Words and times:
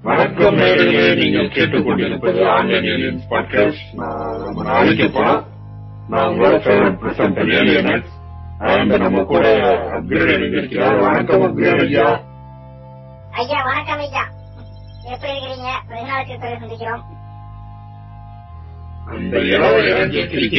வணக்கம் 0.00 0.56
நேர்களே 0.56 1.16
நீங்கள் 1.16 1.48
கேட்டுக்கொண்டிருப்பது 1.48 2.46
ஆன்லைன் 2.48 3.22
பாட்காஸ்ட் 3.30 3.94
ரொம்ப 4.44 4.62
நாளைக்கு 4.62 5.04
போனோம் 5.04 5.44
நான் 6.08 6.28
உங்களோட 6.28 6.58
ஃபேவரட் 6.58 6.98
பிரசன்டர் 7.02 8.04
அண்ட் 8.58 8.96
நம்ம 8.96 9.22
கூட 9.22 9.56
அப்கிரேட் 9.76 10.52
இருக்கிறார் 10.52 10.96
வணக்கம் 10.96 11.42
அப்கிரேட் 11.42 11.86
ஐயா. 11.86 12.20
ஐயா 13.30 13.62
வணக்கம் 13.62 13.98
ஐயா. 13.98 14.24
எப்படி 15.04 15.32
இருக்கிறீங்க? 15.32 15.70
வெகு 15.88 16.06
நாளுக்கு 16.06 16.38
பிறகு 16.38 16.66
சந்திக்கிறோம். 16.66 17.04
அந்த 19.06 19.38
இளவை 19.38 19.84
கேட்கிறீங்க 19.86 20.58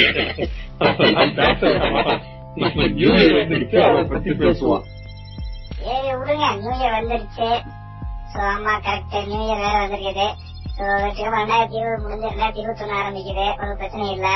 இப்ப 2.67 2.85
நியூ 2.97 3.09
இயர் 3.19 3.35
வந்துருச்சு 3.39 3.77
அதை 3.87 3.99
பத்தி 4.13 4.31
பேசுவோம் 4.43 4.85
ஏழு 5.91 6.11
விடுங்க. 6.19 6.45
நியூ 6.61 6.71
இயர் 6.79 6.95
வந்துருச்சு. 6.97 7.49
சோ 8.31 8.39
ஆமா 8.53 8.73
கரெக்ட் 8.85 9.27
நியூ 9.29 9.41
இயர் 9.45 9.61
வேற 9.65 9.75
வந்திருக்குது. 9.83 10.27
சோ 10.75 10.83
வெற்றிகரமா 11.03 11.39
ரெண்டாயிரத்தி 11.41 11.77
இருபது 11.79 12.01
முடிஞ்சு 12.03 12.27
ரெண்டாயிரத்தி 12.31 12.61
இருபத்தி 12.63 12.83
ஒண்ணு 12.85 12.97
ஆரம்பிக்குது. 13.01 13.45
ஒரு 13.61 13.71
பிரச்சனை 13.79 14.07
இல்ல. 14.15 14.27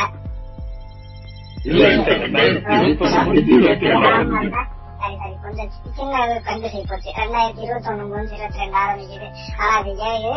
சரி 5.03 5.15
சரி. 5.21 5.35
கொஞ்சம் 5.43 5.71
சின்ன 5.97 6.13
கண்டிஷன் 6.47 6.87
போச்சு. 6.89 7.09
ரெண்டாயிரத்தி 7.21 7.63
இருபத்தி 7.67 7.89
ஒண்ணு 7.91 8.03
முடிஞ்சு 8.11 8.35
இருபத்தி 8.37 8.61
ரெண்டு 8.63 8.77
ஆரம்பிக்குது. 8.83 9.27
ஆனா 9.59 9.73
அது 9.79 9.91
ஏழு 10.11 10.31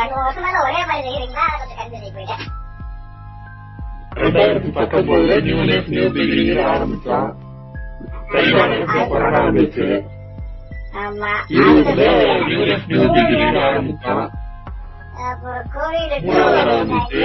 ரெண்டு 0.00 0.14
வருஷம் 0.22 0.44
மேல 0.46 0.62
ஒரே 0.68 0.80
மாதிரி 0.90 1.06
செய்யறீங்களா 1.08 1.46
கொஞ்சம் 1.58 1.78
கண்டிஷன் 1.82 2.16
போயிட்டேன். 2.18 2.44
ரெண்டாயிரத்தி 4.16 4.70
பத்தொன்பதுல 4.76 5.34
நியூ 5.46 5.58
லைஃப் 5.70 5.88
நியூ 5.88 6.04
பிகினிங் 6.14 6.62
ஆரம்பிச்சோம் 6.70 7.30
தைவானுக்கு 8.32 9.00
கொரோனா 9.10 9.40
வந்துச்சு 9.46 9.86
இருபதுல 11.56 12.06
நியூ 12.48 12.60
லைஃப் 12.68 12.86
நியூ 12.90 13.04
பிகினிங் 13.14 13.58
ஆரம்பிச்சோம் 13.66 14.24
வந்துச்சு 16.72 17.24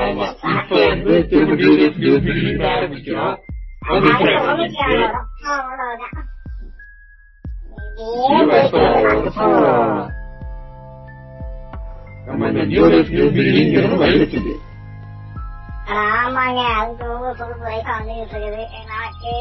ஆமா 0.00 0.26
இப்ப 0.52 0.74
வந்து 0.84 1.14
திரும்ப 1.30 1.54
நியூ 1.60 1.72
லைஃப் 1.78 1.98
நியூ 1.98 2.14
பிகினிங் 2.26 2.64
ஆரம்பிக்கிறோம். 2.72 3.36
நம்ம 12.26 12.48
இந்த 12.50 12.64
நியூ 12.66 12.84
லைஃப் 12.92 13.10
நியூ 13.10 13.26
பிகினிங் 13.36 13.72
வந்துச்சு 14.02 14.40
ஆமாங்க 15.92 16.60
அதுக்கு 16.72 17.04
ஒவ்வொரு 17.12 17.36
பொறுப்பு 17.38 17.64
வயசா 17.66 17.92
வந்துகிட்டு 17.98 18.34
இருக்குது. 18.34 18.62
எனக்கு 18.80 19.32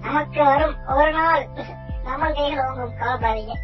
நமக்கு 0.00 0.40
வரும் 0.44 0.76
ஒரு 0.94 1.10
நாள் 1.12 1.44
நம்ம 2.04 2.30
கையில 2.30 2.66
உங்க 2.70 2.84
கவலைப்படாதீங்க 3.00 3.54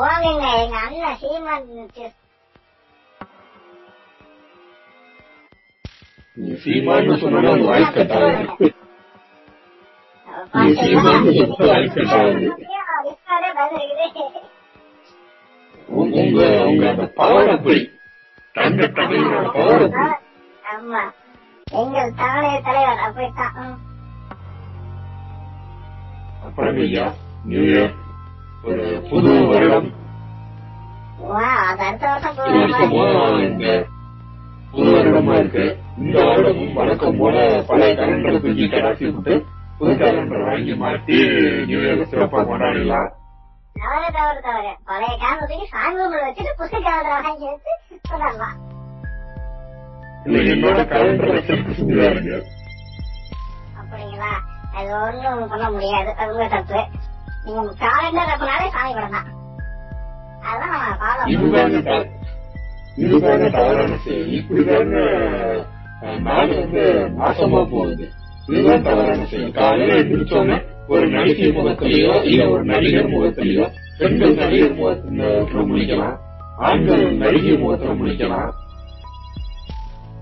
வாங்குங்க 0.00 0.46
எங்க 0.62 0.76
அண்ணன் 0.78 1.20
சீமான் 1.20 1.68
சீமான்னு 6.62 7.14
சொன்னா 7.22 7.40
வாய்ஸ் 7.66 7.94
கட் 7.94 8.12
ஆகுது? 8.18 8.66
சீமான்னு 10.80 11.32
வாய்ஸ் 11.62 11.96
கட் 11.96 12.14
ஆகுது. 12.18 12.48
உங்க 15.88 16.16
உங்க 16.64 16.88
அந்த 16.90 17.04
பவர் 17.14 17.50
அப்படி 17.50 17.80
தங்க 18.54 18.86
தமிழோட 18.96 19.44
பவர் 19.52 19.84
அப்படி 19.84 20.16
ஆமா. 20.70 21.02
எங்கள் 21.74 22.14
தானே 22.14 22.60
தலைவர் 22.60 23.00
அப்படித்தான். 23.00 23.56
அப்புறம் 26.46 26.78
ஐயா 26.78 27.06
நியூ 27.44 27.62
இயர். 27.62 27.94
ஒரு 28.64 28.84
புது 29.10 29.32
வருடம். 29.44 29.88
இந்த 33.42 33.66
புது 34.72 34.90
இருக்கு. 35.34 35.66
இந்த 35.98 36.16
வருடமும் 36.24 36.74
வழக்கம் 36.74 37.18
போல 37.18 37.36
பழைய 37.68 37.92
கலண்டரை 37.94 38.38
தூக்கி 38.40 38.66
கடாசி 38.68 39.04
விட்டு 39.06 39.34
புது 39.78 39.94
கலண்டர் 39.96 40.46
வாங்கி 40.48 40.74
மாட்டி 40.74 41.18
நியூ 41.66 41.80
இயர் 41.80 42.10
சிறப்பா 42.12 42.40
கொண்டாடலாம் 42.42 43.08
தவறு 43.76 44.08
தவறு 44.12 44.40
தவறு 44.42 44.72
பழைய 44.84 45.14
காலத்துக்கு 45.16 45.66
சாமி 45.72 46.04
வச்சுட்டு 46.18 46.52
புது 46.58 46.78
காலத்துல 46.86 47.16
வாங்கி 47.18 47.46
வச்சிருக்கு 47.48 47.88
செஞ்சுதாருங்க 51.70 52.32
அப்படிங்களா? 53.80 54.30
அது 54.76 54.88
ஒண்ணும் 54.98 55.50
பண்ண 55.50 55.66
முடியாது. 55.70 56.10
அது 56.18 56.32
உங்க 56.32 56.46
தப்பு. 56.48 56.80
நீங்க 57.44 57.60
காலண்டர் 57.82 58.32
அப்படினாலே 58.32 58.66
சாமி 58.70 58.92
படம் 58.94 59.14
தான். 59.16 59.28
அதான் 60.42 60.72
நம்ம 60.74 60.96
ஃபாலோ 61.00 61.22
இதுதாங்க 62.98 63.46
தவறான 63.50 63.96
செயல் 64.04 64.32
இப்படிதாங்க 64.36 64.96
நாடு 66.20 66.52
வந்து 66.60 66.82
நாசமா 67.18 67.60
போகுது. 67.72 68.06
இதுதான் 68.48 68.82
தவறான 68.82 69.26
செயல் 69.26 69.52
காலையில 69.52 69.98
எந்திரிச்சோன்னே 70.00 70.58
ஒரு 70.88 71.06
நடிகை 71.10 71.48
முகத்திலேயோ 71.56 72.14
இல்ல 72.24 72.42
ஒரு 72.50 72.62
நடிகர் 72.66 73.12
முகத்திலேயோ 73.12 73.64
பெண்கள் 73.98 74.38
நடிகர் 74.40 74.78
முகத்துல 74.78 75.28
முடிக்கலாம் 75.68 76.16
ஆண்கள் 76.66 77.04
நடிகை 77.18 77.54
முகத்துல 77.58 77.92
முடிக்கலாம் 77.98 78.50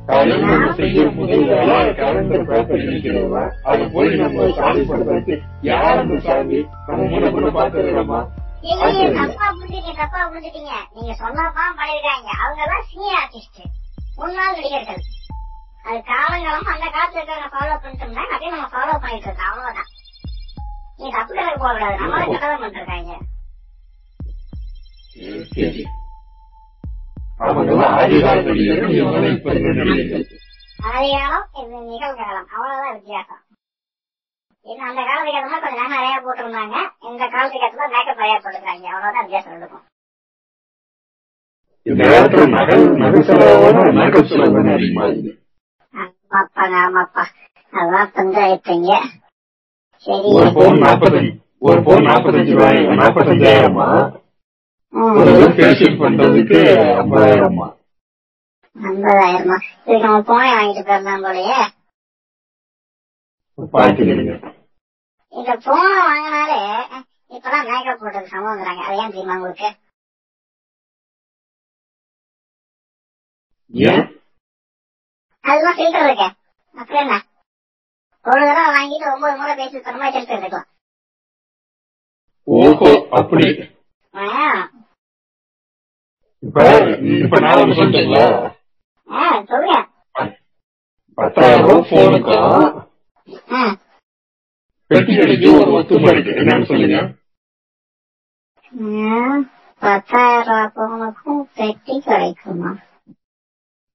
காலையில 0.09 0.41
நம்ம 0.44 0.72
செய்யற 0.78 1.06
முதல் 1.15 1.44
வேலை 1.50 1.77
கலண்டர் 1.97 2.44
பேப்பர் 2.50 2.82
இணைக்கிறதா 2.82 3.41
அதை 3.71 3.87
போய் 3.94 4.10
நம்ம 4.21 4.44
சாமி 4.59 4.82
படத்தை 4.84 5.15
வச்சு 5.15 5.37
யார் 5.69 6.00
அந்த 6.03 6.19
சாமி? 6.27 6.59
நம்ம 6.88 7.31
கூட 7.31 7.48
பாத்துக்கிறோமா 7.56 8.21
இல்லையே 8.66 9.06
தப்பா 9.16 9.47
புரிஞ்சுட்டீங்க 9.50 9.94
தப்பா 10.03 10.21
புரிஞ்சுட்டீங்க 10.27 10.75
நீங்க 10.97 11.12
சொன்னதான் 11.22 11.75
பண்ணிருக்காங்க 11.81 12.31
அவங்க 12.43 12.62
எல்லாம் 12.66 12.87
சீனியர் 12.91 13.19
ஆர்டிஸ்ட் 13.21 13.62
முன்னாள் 14.19 14.54
நடிகர்கள். 14.54 15.03
அது 15.84 15.98
காலங்காலம் 16.09 16.71
அந்த 16.72 16.87
காலத்துல 16.88 17.21
இருக்கிறவங்க 17.21 17.50
ஃபாலோ 17.54 17.75
பண்ணிட்டு 17.81 18.04
இருந்தாங்க 18.06 18.33
அப்படியே 18.33 18.53
நம்ம 18.54 18.69
ஃபாலோ 18.72 18.94
பண்ணிட்டு 19.03 19.28
இருக்கோம் 19.28 19.50
அவ்வளவுதான். 19.50 19.91
நீ 20.99 21.07
தப்பு 21.11 21.33
கணக்கு 21.34 21.59
போக 21.59 21.73
கூடாது 21.73 21.97
ஆதிகாலம் 30.89 31.43
இது 31.61 31.77
நிகழ்காலம். 31.91 32.47
அவ்வளவுதான் 32.55 32.95
வித்தியாசம். 32.95 33.43
இது 34.67 34.81
அந்த 34.89 35.01
காலத்துக்கு 35.03 35.34
ஏற்ற 35.34 35.49
மாதிரி 35.49 35.65
கொஞ்சம் 35.67 35.93
நிறைய 35.95 36.17
போட்டிருந்தாங்க. 36.25 36.77
இந்த 37.11 37.23
காலத்துக்கு 37.27 37.67
ஏற்ற 37.67 37.78
மாதிரி 37.78 37.95
மேக்கப் 37.97 38.21
நிறைய 38.21 38.37
போட்டுருக்காங்க. 38.39 38.87
அவ்வளவுதான் 38.95 39.25
வித்தியாசம் 39.25 39.59
இருக்கும். 39.59 39.84
ஆமாப்பாங்க 45.95 46.77
ஆமாப்பா 46.87 47.25
அதான் 47.73 48.13
பஞ்சாயத்துங்க 48.17 48.91
ஒரு 50.06 50.49
பவுன் 50.55 50.78
நாற்பத்தஞ்சு 50.83 51.31
ஒரு 51.62 51.83
பவுன் 51.83 52.06
நாற்பத்தஞ்சு 52.06 52.53
ரூபாய் 52.53 52.78
நாற்பத்தஞ்சாயிரமா. 53.00 53.87
ஒரு 55.19 55.33
ஃபேஷியல் 55.56 56.00
பண்றதுக்கு 56.03 56.59
ஐம்பதாயிரமா? 57.00 57.67
ஐம்பதாயிரமா? 58.77 59.56
இதுக்கு 59.87 60.06
நம்ம 60.06 60.21
போனே 60.31 60.50
வாங்கிட்டு 60.56 60.84
போயிடலாம் 60.89 61.25
போலயே. 61.27 61.59
இந்த 65.33 65.53
போனை 65.66 65.93
வாங்கினாலே 66.09 66.59
இப்பெல்லாம் 67.31 67.69
மேக்கப் 67.71 68.00
போட்டது 68.00 68.33
சமங்கிறாங்க 68.33 68.83
அது 68.87 68.99
ஏன் 69.03 69.11
தெரியுமா 69.11 69.37
உங்களுக்கு? 69.37 69.69
ஏன்? 73.75 74.05
அதுதான் 75.45 75.77
ஃபில்டர் 75.78 76.07
இருக்கு. 76.07 76.28
அப்புறம் 76.75 77.03
என்ன? 77.04 77.16
ஒரு 78.27 78.41
தடவை 78.49 78.65
வாங்கிட்டு 78.75 79.07
ஒன்பது 79.13 79.37
முறை 79.37 79.55
பேசி 79.57 79.78
தர 79.81 79.97
மாதிரி 79.97 80.17
ஃபில்டர் 80.17 80.37
எடுத்துக்கலாம் 80.37 80.71
ஓஹோ 82.49 82.91
அப்படி. 83.11 83.47
ஆ, 84.15 84.25
இப்ப 86.43 86.65
இப்ப 87.19 87.39
நான் 87.41 87.61
ஒண்ணு 87.63 87.77
ஆ, 89.09 89.23
சொல்லுங்க. 89.45 89.77
பத்தாயிரம் 91.19 91.65
ரூபாய் 91.65 91.91
போனுக்கும் 91.91 92.65
ஆ, 93.53 93.61
பெட்டி 94.91 95.15
ஒரு 95.59 95.71
ஒத்துமை 95.77 96.11
இருக்கு 96.11 96.33
என்னன்னு 96.41 96.69
சொல்லுங்க. 96.69 96.99
பத்தாயிரம் 99.83 100.45
ரூபாய் 100.47 100.75
பவுனுக்கும் 100.77 101.43
பெட்டி 101.57 101.95
கிடைக்குமா? 102.01 102.71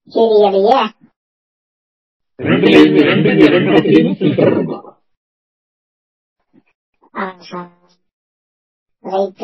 தெரியலையே 0.07 0.79
ரெண்டுல 0.81 1.10
இருந்து 2.41 2.67
ரெண்டு 3.01 3.29
ரெண்டு 3.47 3.71
ஃபில்டர் 4.17 4.51
இருக்கும் 4.51 4.87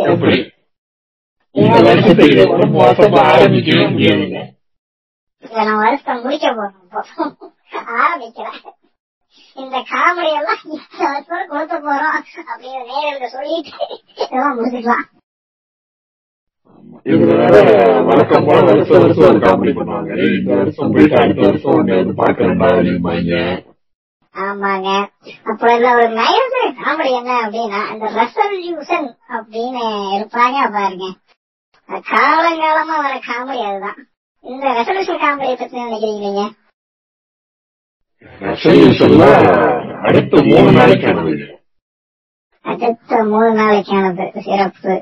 எப்படி? 0.05 0.38
இந்த 1.55 1.77
வருஷத்தை 1.81 2.27
விட 2.29 2.41
மோசமா 2.75 3.21
ஆரம்பிக்கவே 3.33 3.85
முடியாதுங்க 3.94 4.39
முடிக்க 6.23 6.47
போறோம் 6.57 6.75
இந்த 9.57 9.77
காமெடி 9.91 10.31
எல்லாம் 10.39 10.61
கொடுக்க 11.50 11.75
போறோம். 11.79 12.17
அப்படிங்கிற 12.51 12.83
நேரங்களுக்கு 12.89 13.35
சொல்லிட்டு 13.35 13.71
முடிச்சுக்கலாம். 14.57 15.05
வழக்கம் 18.07 18.45
போல 18.45 18.59
வருஷம் 18.61 19.01
வருஷம் 19.01 19.27
ஒரு 19.29 19.39
காமெடி 19.39 19.73
பண்ணுவாங்க. 19.77 20.09
ஏய், 20.23 20.37
இந்த 20.39 20.55
வருஷம் 20.55 20.91
போயிட்டு 20.91 21.21
அடுத்த 21.21 21.41
வருஷம் 21.47 21.75
ஒண்ணு 21.77 21.95
வந்து 21.99 22.15
பாக்குறேன்டா 22.23 22.69
அப்படிம்பாங்க 22.77 23.65
ஆமாங்க. 24.35 24.89
அப்புறம் 25.43 25.75
இதுல 25.77 25.91
ஒரு 25.97 26.07
நயன்ஸ் 26.17 26.57
காமெடி 26.81 27.11
என்ன 27.19 27.31
அப்படின்னா 27.45 27.79
இந்த 27.93 28.07
ரெசல்யூஷன் 28.19 29.07
அப்படின்னு 29.35 29.83
இருப்பாங்க 30.17 30.57
பாருங்க. 30.75 31.07
அது 31.89 32.03
காலங்காலமா 32.11 32.97
வர 33.05 33.15
காமெடி 33.29 33.63
அதுதான். 33.69 33.99
இந்த 34.43 34.65
ரெசல்யூஷன் 34.79 35.23
காமெடியை 35.23 35.57
பத்தி 35.59 35.83
நினைக்கிறீங்க 35.83 36.43
அடுத்த 40.07 40.41
மூணு 40.43 40.69
நாளைக்கானது. 40.77 41.33
அடுத்த 42.65 43.23
மூணு 43.23 43.49
நாளைக்கானது. 43.59 44.25
சிறப்பு. 44.39 44.93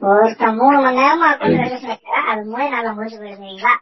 ஒருத்தன் 0.00 0.58
மூணு 0.58 0.76
மணி 0.78 0.98
நேரமா 0.98 1.28
அது 2.28 2.42
மூணு 2.46 2.66
நாள்ல 2.68 2.92
முடிச்சு 2.92 3.18
போயிருந்தீங்களா 3.18 3.72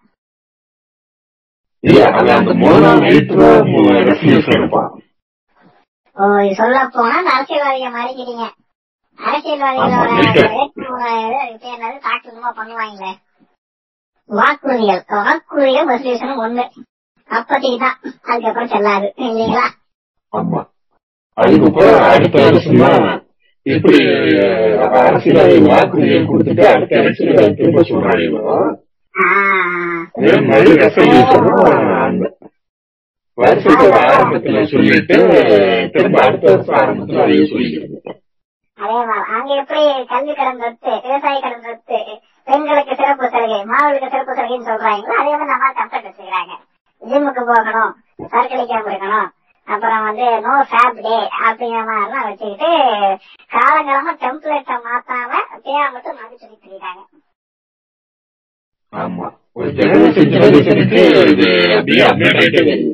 சொல்ல 6.57 6.79
போனா 6.89 7.17
இந்த 7.21 7.33
அரசியல்வாதிக 7.35 7.91
மாறிக்கிறீங்க 7.91 8.47
அரசியல்வாதிகளோட 9.19 10.09
தாக்கலுமா 12.07 12.51
பண்ணுவாங்களே 12.59 13.13
வாக்குறுதிகள் 14.31 15.03
வாக்குறுதிகள் 15.19 15.91
ரெசல்யூஷன் 15.91 16.43
ஒண்ணு 16.45 16.65
அப்பதைக்கு 17.31 17.79
தான் 17.79 17.99
அதுக்கப்புறம் 18.25 18.73
செல்லாது 18.75 19.09
இல்லைங்களா 19.19 19.67
அதுக்கப்புறம் 21.37 22.05
அடுத்த 22.09 22.39
எப்படி 23.69 23.99
அஹ், 24.39 24.75
அரசியல் 25.01 25.67
வாக்குறுதியை 25.67 26.21
கொடுத்துட்டு 26.25 26.65
அடுத்த 26.69 27.01
எலெக்ஷன் 27.01 27.57
திரும்ப 27.59 27.83
சொல்றாங்களோ? 27.89 28.45
ஆஹ் 29.15 30.03
அதே 30.19 30.35
மாதிரி 30.47 30.71
ரெசல்யூஷனும் 30.83 31.65
அந்த 32.01 32.27
வருஷத்தோட 33.39 33.97
ஆரம்பத்துல 34.07 34.63
சொல்லிட்டு 34.71 35.17
திரும்ப 35.93 36.17
அடுத்த 36.23 36.47
வருஷம் 36.49 36.79
ஆரம்பத்துல 36.81 37.23
அதையும் 37.25 37.51
சொல்லிக்கிறது. 37.53 37.99
அதே 38.79 38.99
மாதிரி 39.03 39.25
அங்க 39.37 39.53
எப்படி 39.61 39.83
கல்வி 40.11 40.33
கடன் 40.35 40.61
ரத்து 40.65 40.93
விவசாய 41.05 41.37
கடன் 41.41 41.65
ரத்து 41.67 41.99
பெண்களுக்கு 42.47 42.95
சிறப்பு 42.97 43.27
சலுகை 43.33 43.61
மாணவர்களுக்கு 43.67 44.13
சிறப்பு 44.15 44.37
சலுகைன்னு 44.39 44.69
சொல்றாங்களோ 44.69 45.15
அதே 45.21 45.33
மாதிரி 45.33 45.51
நம்ம 45.53 45.73
கம்ப்ளைண்ட் 45.79 46.09
வச்சுக்கிறாங்க 46.09 46.55
ஜிம்முக்கு 47.03 47.43
போகணும் 47.49 47.93
சர்க்கரைக்காம 48.33 48.87
இருக்கணும் 48.89 49.29
அப்புறம் 49.69 50.05
வந்து 50.05 50.27
நோ 50.45 50.55
ஃபேப் 50.69 51.01
டே 51.05 51.17
அப்படிங்கிற 51.41 51.83
மாதிரிலாம் 51.89 52.29
வச்சுக்கிட்டு 52.29 52.71
காலங்காலமா 53.51 54.13
டெம்ப்ளேட்டை 54.23 54.77
மாத்தாம 54.87 55.31
பேரை 55.65 55.87
மட்டும் 55.95 56.19
மாத்தி 56.19 56.37
சொல்லிட்டு 56.39 56.69
இருக்காங்க 56.71 57.03
ஆமா. 58.93 59.27
ஒரு 59.57 59.69
ஜெனரேஷன் 59.79 60.33
ஜெனரேஷனுக்கு 60.35 61.01
இது 61.33 61.49
அப்படியே 61.77 62.03
அப்டேட் 62.07 62.39
ஆயிட்டே 62.41 62.63
வருது 62.63 62.93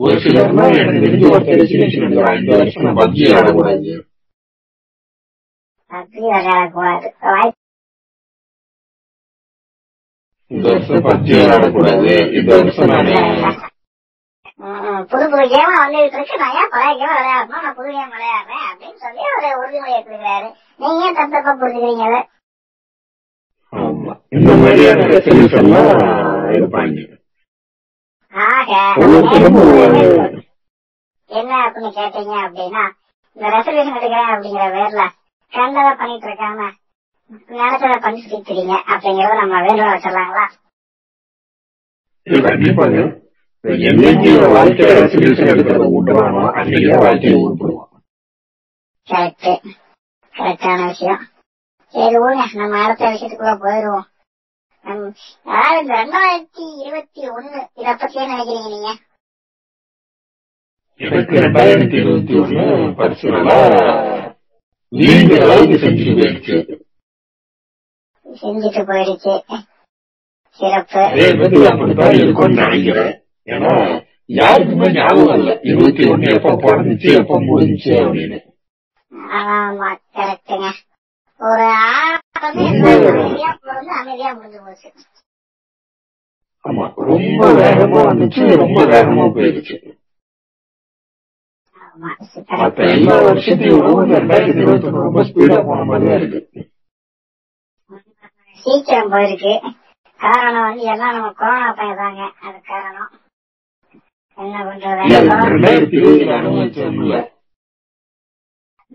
ஒரு 0.00 0.16
சிலர்னா 0.22 0.64
எனக்கு 0.74 1.02
தெரிஞ்சு 1.04 1.26
ஒரு 1.30 1.44
எடுக்கிறான் 1.98 2.40
இந்த 2.40 2.52
வருஷம் 2.56 2.86
நான் 2.86 2.98
பப்ஜி 3.00 3.24
ஆடக்கூடாது 3.32 3.92
அப்படி 5.90 6.20
விளையாடக்கூடாது. 6.26 7.08
இந்த 10.50 10.66
வருஷம் 10.68 11.04
பப்ஜி 11.06 11.36
ஆடக்கூடாது 11.46 12.10
இந்த 12.38 12.50
வருஷம் 12.56 12.90
நானு 12.92 13.14
புது 15.10 15.24
புது 15.30 15.44
கேம் 15.48 15.72
வந்துட்டு 15.74 16.18
இருக்கு 16.18 16.40
நான் 16.42 16.54
ஏன் 16.60 16.70
பழைய 16.72 16.92
கேம் 17.00 17.14
விளையாடணும்? 17.14 17.64
நான் 17.64 17.74
புது 17.74 17.90
கேம் 17.90 18.12
விளையாடுறேன் 18.14 18.66
அப்படின்னு 18.68 19.00
சொல்லி 19.02 19.24
ஒரு 19.30 19.48
உறுதிமொழி 19.60 19.96
எடுத்துக்கிறாரு. 19.96 20.48
நீங்க 20.80 21.04
ஏன் 21.06 21.18
தப்பு 21.18 21.36
தப்பா 21.36 21.52
புரிஞ்சுக்கிறீங்க 21.54 22.06
அதை? 22.08 22.20
இந்த 24.36 24.52
மாதிரியான 24.56 25.04
இருப்பாங்க 26.54 27.02
என்ன 31.30 31.52
அப்படின்னு 31.64 31.90
கேட்டீங்க 31.98 32.34
அப்படின்னா 32.46 32.84
இந்த 33.36 33.46
ரெசல்யூஷன் 33.54 33.96
எடுக்கிறேன் 33.98 34.32
அப்படிங்கிற 34.32 34.66
பேர்ல 34.74 35.04
கண்டதை 35.52 35.92
பண்ணிட்டு 35.94 36.28
இருக்காம 36.28 36.68
நினைச்சதை 37.50 37.96
பண்ணி 37.98 38.20
சுத்திக்கிறீங்க 38.22 38.74
அப்படிங்கறத 38.92 39.40
நம்ம 39.40 39.60
வேண்டுகோள் 39.66 39.94
வச்சிடலாங்களா? 39.94 40.46
என்னைக்கு 43.64 44.30
வாழ்க்கையில 44.54 44.94
ரெசல்யூஷன் 44.98 45.50
எடுக்கிறத 45.52 45.86
விட்டுறானோ 45.92 46.42
அன்னைக்கு 46.54 46.96
வாழ்க்கையை 46.98 47.36
உருப்படுவான் 47.40 47.90
கரெக்ட் 49.08 49.48
கரெக்டான 50.34 50.80
விஷயம் 50.88 51.22
சரி 51.94 52.18
ஓங்க 52.20 52.44
நம்ம 52.54 52.82
அடுத்த 52.82 53.10
விஷயத்துக்குள்ள 53.10 53.54
போயிருவோம் 53.64 54.06
அதாவது 54.86 55.80
இந்த 55.80 55.94
ரெண்டாயிரத்தி 55.96 56.66
இருபத்தி 56.82 57.22
ஒண்ணு 57.30 57.60
இத 57.80 57.94
பத்தி 57.94 58.18
என்ன 58.18 58.34
நினைக்கிறீங்க 58.34 58.70
நீங்க 58.74 58.90
எனக்கு 61.00 61.34
ரெண்டாயிரத்தி 61.40 61.96
இருபத்தி 61.96 62.34
ஒண்ணு 62.40 62.64
பரிசுகளா 62.98 63.58
நீண்ட 64.92 65.34
அளவுக்கு 65.44 65.78
செஞ்சுட்டு 65.78 66.14
போயிடுச்சு 66.18 66.56
செஞ்சுட்டு 68.26 68.84
போயிடுச்சு 68.84 69.34
சிறப்பு 70.60 71.02
அப்படித்தான் 71.66 72.18
இருக்கும்னு 72.18 72.64
நினைக்கிறேன் 72.64 73.14
ஏன்னா 73.48 73.72
யாருக்குமே 74.30 74.86
ஞாபகம் 74.92 75.34
இல்ல 75.38 75.50
இருபத்தி 75.62 76.02
ஒண்ணு 76.12 76.30
எப்ப 76.36 76.54
பிறந்துச்சு 76.62 77.08
எப்ப 77.20 77.38
முடிஞ்சுச்சு 77.42 77.92
அப்படின்னு 78.00 78.38
ஒரு 81.40 81.66
முடிஞ்சு 82.54 84.90
ஆமா 86.64 86.84
ரொம்ப 87.08 87.50
வேகமா 87.58 88.00
வந்துச்சு 88.08 88.44
ரொம்ப 88.62 88.78
வேகமா 88.92 89.24
போயிடுச்சு 89.34 89.76
ஆமா 91.76 92.10
மத்த 92.60 92.86
எல்லா 92.94 93.16
வருஷத்தையும் 93.26 94.12
ரெண்டாயிரத்தி 94.14 94.58
இருபத்தி 94.58 94.88
ஒண்ணு 94.88 95.04
ரொம்ப 95.06 95.22
ஸ்பீடா 95.28 95.58
போன 95.66 95.84
மாதிரி 95.90 96.06
தான் 96.06 96.18
இருக்கு 96.20 96.40
சீக்கிரம் 98.64 99.12
போயிருக்கு 99.12 99.52
காரணம் 100.20 100.66
வந்து 100.66 100.84
எல்லாம் 100.92 101.14
நம்ம 101.16 101.30
கொரோனா 101.38 101.70
பையதாங்க 101.78 102.22
அது 102.46 102.58
காரணம் 102.70 103.10
என்ன 104.38 104.56
பண்றது 104.60 105.52
ரெண்டாயிரத்தி 105.52 105.96
இருபதுல 105.98 106.32
அனுபவிச்சோம்ல 106.38 107.16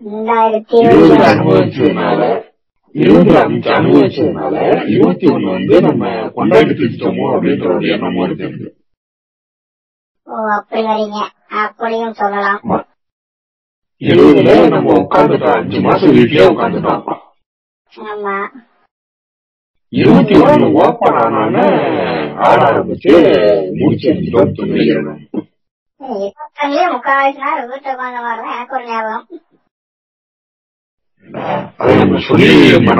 ரெண்டாயிரத்தி 0.00 0.76
இருபது 0.84 1.16
அனுபவிச்சதுனால 1.30 2.20
இருபதுல 2.94 3.40
அஞ்சு 3.44 3.70
அனுபவிச்சதுனால 3.76 4.54
இருபத்தி 4.92 5.26
ஒண்ணு 5.32 5.48
வந்து 5.56 5.74
நம்ம 5.86 6.04
கொண்டாடி 6.36 6.72
தீர்த்தோமோ 6.78 7.26
அப்படின்ற 7.32 7.66
ஒரு 7.74 7.88
எண்ணமும் 7.94 8.24
இருக்கு 8.28 8.70
ஓ 10.28 10.36
அப்படி 10.56 10.82
வரீங்க 10.88 11.20
அப்படியும் 11.60 12.16
சொல்லலாம் 12.18 12.58
ஆமா. 12.62 12.78
இருபதுல 14.00 14.50
நம்ம 14.74 14.92
உட்காந்துட்டோம் 15.00 15.56
அஞ்சு 15.56 15.78
மாசம் 15.86 16.14
வீட்லயே 16.16 16.50
உட்காந்துட்டோம் 16.52 17.02
ஆமா 17.92 18.36
இருபத்தி 19.92 20.34
ஒண்ணு 20.44 20.66
ஓப்பன் 20.82 21.18
ஆனான 21.22 21.56
ஆட 22.40 22.60
ஆரம்பிச்சு 22.66 23.12
நம்ம 32.00 32.20
சொல்லி 32.20 32.48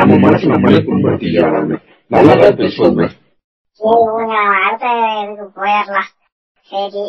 நம்ம 0.00 0.16
மனசு 0.16 0.46
நம்மளே 0.46 0.80
புண்படுத்திக்கிறாங்க 0.86 1.78
நல்லதா 2.10 2.48
பேசுவோமே 2.60 3.06
சரி 3.80 4.00
விடுங்க 4.06 4.34
நம்ம 4.36 4.56
அடுத்த 4.64 4.86
இதுக்கு 5.22 5.60
போயிடலாம். 5.60 6.10
சரி. 6.70 7.04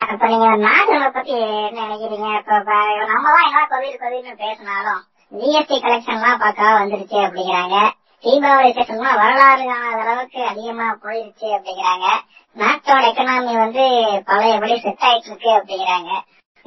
அப்ப 0.00 0.26
நீங்க 0.26 0.46
நாடுகளை 0.64 1.08
பத்தி 1.10 1.32
என்ன 1.38 1.80
நினைக்கிறீங்க? 1.80 2.28
இப்ப 2.38 2.58
நம்ம 3.12 3.34
என்ன 3.46 3.62
கோவில் 3.70 4.00
கோவில்னு 4.00 4.34
பேசினாலும் 4.36 5.02
ஜிஎஸ்டி 5.32 5.76
கலெக்ஷன் 5.78 6.16
எல்லாம் 6.16 6.40
பக்காவா 6.40 6.72
வந்துருச்சு 6.78 7.18
அப்படிங்கிறாங்க. 7.26 7.76
தீபாவளி 8.24 8.70
செஷன்லாம் 8.76 9.20
வரலாறு 9.20 9.62
காணாத 9.64 10.00
அளவுக்கு 10.02 10.40
அதிகமா 10.44 10.86
போயிருச்சு 11.02 11.46
அப்படிங்கிறாங்க. 11.56 12.06
நாட்டோட 12.56 13.02
எக்கனாமி 13.10 13.52
வந்து 13.56 13.84
பழையபடி 14.24 14.76
செட் 14.80 15.06
ஆயிட்டு 15.08 15.28
இருக்கு 15.30 15.50
அப்படிங்கிறாங்க. 15.58 16.10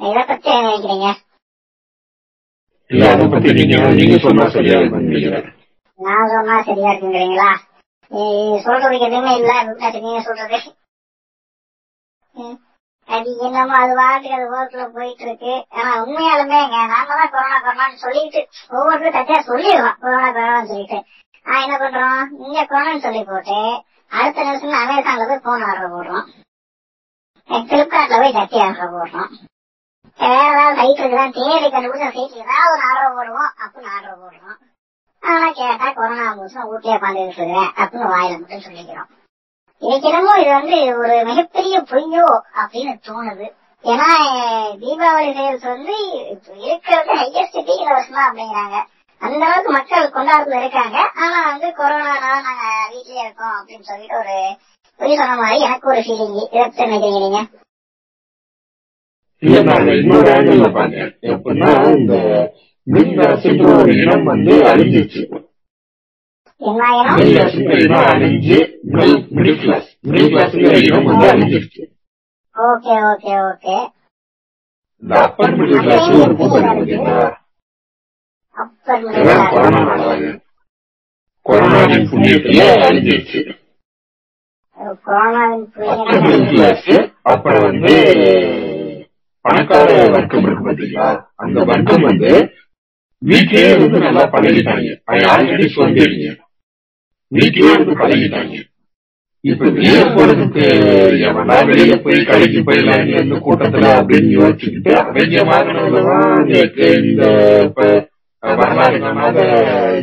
இத 0.00 0.24
பத்தி 0.24 0.50
என்ன 0.50 0.66
நினைக்கிறீங்க? 0.68 1.08
நான் 6.00 6.32
சொன்னா 6.32 6.56
சரியா 6.62 6.90
இருக்குங்கிறீங்களா? 6.90 7.50
நீ 8.10 8.24
சொல்றதுக்கு 8.66 9.08
எதுவுமே 9.08 9.32
இல்ல 9.36 9.52
நீங்க 9.96 10.20
சொல்றது. 10.20 10.58
அது 13.08 13.28
என்னமோ 13.46 13.74
அது 13.82 13.92
வாட்டுக்கு 13.98 14.36
அது 14.36 14.46
ஓட்டுல 14.56 14.84
போயிட்டு 14.94 15.24
இருக்கு 15.26 15.52
ஆனா 15.70 15.90
உண்மையாலுமேங்க 16.02 16.78
நாம 16.92 17.14
தான் 17.18 17.30
கொரோனா 17.34 17.58
கொரோனான்னு 17.58 18.02
சொல்லிட்டு 18.04 18.40
ஒவ்வொருத்தரும் 18.70 19.16
தச்சா 19.18 19.36
சொல்லிடுறோம். 19.50 19.98
கொரோனா 20.00 20.28
கொரோனான்னு 20.30 20.70
சொல்லிட்டு. 20.72 20.98
என்ன 21.46 21.76
பண்றோம்? 21.78 22.22
இங்க 22.38 22.62
கொரோனான்னு 22.62 22.98
சொல்லி 22.98 23.24
போட்டு 23.24 23.58
அடுத்த 24.12 24.44
நிமிஷம் 24.44 24.80
அமேசான்ல 24.82 25.26
போய் 25.28 25.38
போன் 25.38 25.62
ஆர்டர் 25.62 25.92
போடுறோம். 25.94 26.26
பிளிப்கார்ட்ல 27.50 28.18
போய் 28.22 28.32
சட்டி 28.32 28.58
ஆர்டர் 28.60 28.94
போடுறோம். 28.94 29.30
வேற 30.18 30.50
ஏதாவது 30.50 30.76
சைட் 30.80 31.00
இருக்குதான் 31.00 31.36
தேடி 31.38 31.68
கண்டுபிடிச்ச 31.68 32.08
சைட்ல 32.16 32.44
ஏதாவது 32.44 32.72
ஒரு 32.72 32.82
ஆர்டர் 32.88 33.16
போடுவோம் 33.18 33.52
அப்படின்னு 33.62 33.92
ஆர்டர் 33.96 34.22
போடுறோம். 34.22 34.58
ஆனா 35.22 35.50
கேட்டா 35.50 35.90
கொரோனா 35.90 36.34
முடிச்சு 36.34 36.58
வீட்லயே 36.72 36.96
உட்காந்துட்டு 36.96 37.26
இருக்கிறேன் 37.26 37.70
அப்படின்னு 37.76 38.10
வாயில 38.14 38.38
மட்டும் 38.38 38.66
சொல்லிக்கிறோம். 38.66 39.08
எனக்கு 39.82 40.08
இது 40.40 40.50
வந்து 40.50 40.98
ஒரு 40.98 41.24
மிகப்பெரிய 41.24 41.80
பொய்யோ 41.80 42.26
அப்படின்னு 42.54 42.94
தோணுது. 43.08 43.46
ஏன்னா 43.84 44.10
தீபாவளி 44.82 45.32
சேல்ஸ் 45.38 45.66
வந்து 45.74 45.96
இருக்கிறது 46.56 47.12
ஹையஸ்ட் 47.22 47.64
டீ 47.64 47.74
இலவசமா 47.84 48.22
அப்படிங்கிறாங்க. 48.28 48.76
அந்த 49.20 49.42
அளவுக்கு 49.46 49.70
மக்கள் 49.72 50.14
கொண்டாடுறதுல 50.14 50.58
இருக்காங்க. 50.60 50.96
ஆனா 51.16 51.38
வந்து 51.48 51.68
கொரோனானால 51.78 52.34
நாங்க 52.46 52.64
வீட்லயே 52.92 53.22
இருக்கோம் 53.24 53.54
அப்படின்னு 53.58 53.88
சொல்லிட்டு 53.90 54.18
ஒரு 54.18 54.36
பொய் 55.00 55.18
சொன்ன 55.20 55.36
மாதிரி 55.40 55.64
எனக்கு 55.66 55.90
ஒரு 55.92 56.02
ஃபீலிங் 56.06 56.36
இதை 56.46 56.86
நினைக்கிறீங்க? 56.92 57.40
இன்னொரு 59.42 60.30
ஆங்கிள் 60.34 60.76
பாத்தேன் 60.76 61.10
எப்படின்னா 61.30 61.68
இந்த 61.96 62.14
மீன்வாசின்ற 62.86 63.66
ஒரு 63.76 63.92
இனம் 64.02 64.24
வந்து 64.24 64.54
அழிஞ்சிருச்சு 64.70 65.22
என்ன 66.60 66.82
ஆயிரும் 66.88 67.18
மீன்வாசிங்கிற 67.18 67.78
இனம் 67.86 68.06
அழிஞ்சு 68.12 68.58
மிடில் 68.92 69.18
மிடில் 69.36 69.58
கிளாஸ் 69.62 69.88
மிடில் 70.08 70.30
கிளாஸ்ங்கிற 70.32 70.76
இனம் 70.86 71.08
வந்து 71.10 71.26
அழிஞ்சிருச்சு. 71.32 71.82
Okay 72.56 72.94
okay 73.10 73.34
okay. 73.48 73.76
இந்த 75.02 75.14
அப்பர் 75.24 75.56
மிடில் 75.58 75.82
கிளாஸ் 75.84 76.08
ஒரு 76.20 76.34
கூட்டம் 76.36 76.62
இருக்கு 76.78 76.78
பாத்தீங்களா 76.78 77.14
அப்பர் 77.14 77.14
இதெல்லாம் 77.14 77.14
கொரோனா 77.14 77.24
நாளாக 77.24 77.34
கொரோனாவின் 81.46 82.06
புண்ணியத்துல 82.10 82.62
அழிஞ்சிருச்சு 82.86 83.40
கொரோனாவின் 85.04 85.64
அப்புறம் 87.24 87.64
வந்து 87.64 87.92
பணக்கார 89.44 89.88
வர்க்கம் 90.14 90.46
இருக்கு 90.46 90.66
பாத்தீங்களா 90.66 91.08
அந்த 91.36 91.58
வர்க்கம் 91.64 92.02
வந்து 92.02 92.30
வீட்லயே 93.22 93.68
வந்து 93.74 93.98
நல்லா 93.98 94.24
பழகிட்டாங்க 94.32 94.88
ஆல்ரெடி 95.34 95.66
சொல்லிருக்கீங்க 95.76 96.32
வீட்லயே 97.32 97.70
வந்து 97.76 97.94
பழகிட்டாங்க 98.00 98.56
இப்ப 99.44 99.64
வெளியே 99.70 100.02
போறதுக்கு 100.14 100.64
எவனா 101.26 101.56
வெளிய 101.66 101.94
போய் 101.96 102.18
கடைக்கு 102.24 102.60
போயிடலாம் 102.60 103.22
இந்த 103.22 103.36
கூட்டத்துல 103.38 103.92
அப்படின்னு 103.98 104.30
யோசிச்சுக்கிட்டு 104.38 104.92
அவங்க 104.96 105.44
வாங்கினதுதான் 105.50 106.44
நேற்று 106.48 106.88
இந்த 107.02 107.24
வரலாறு 108.54 108.98
காணாத 109.00 109.38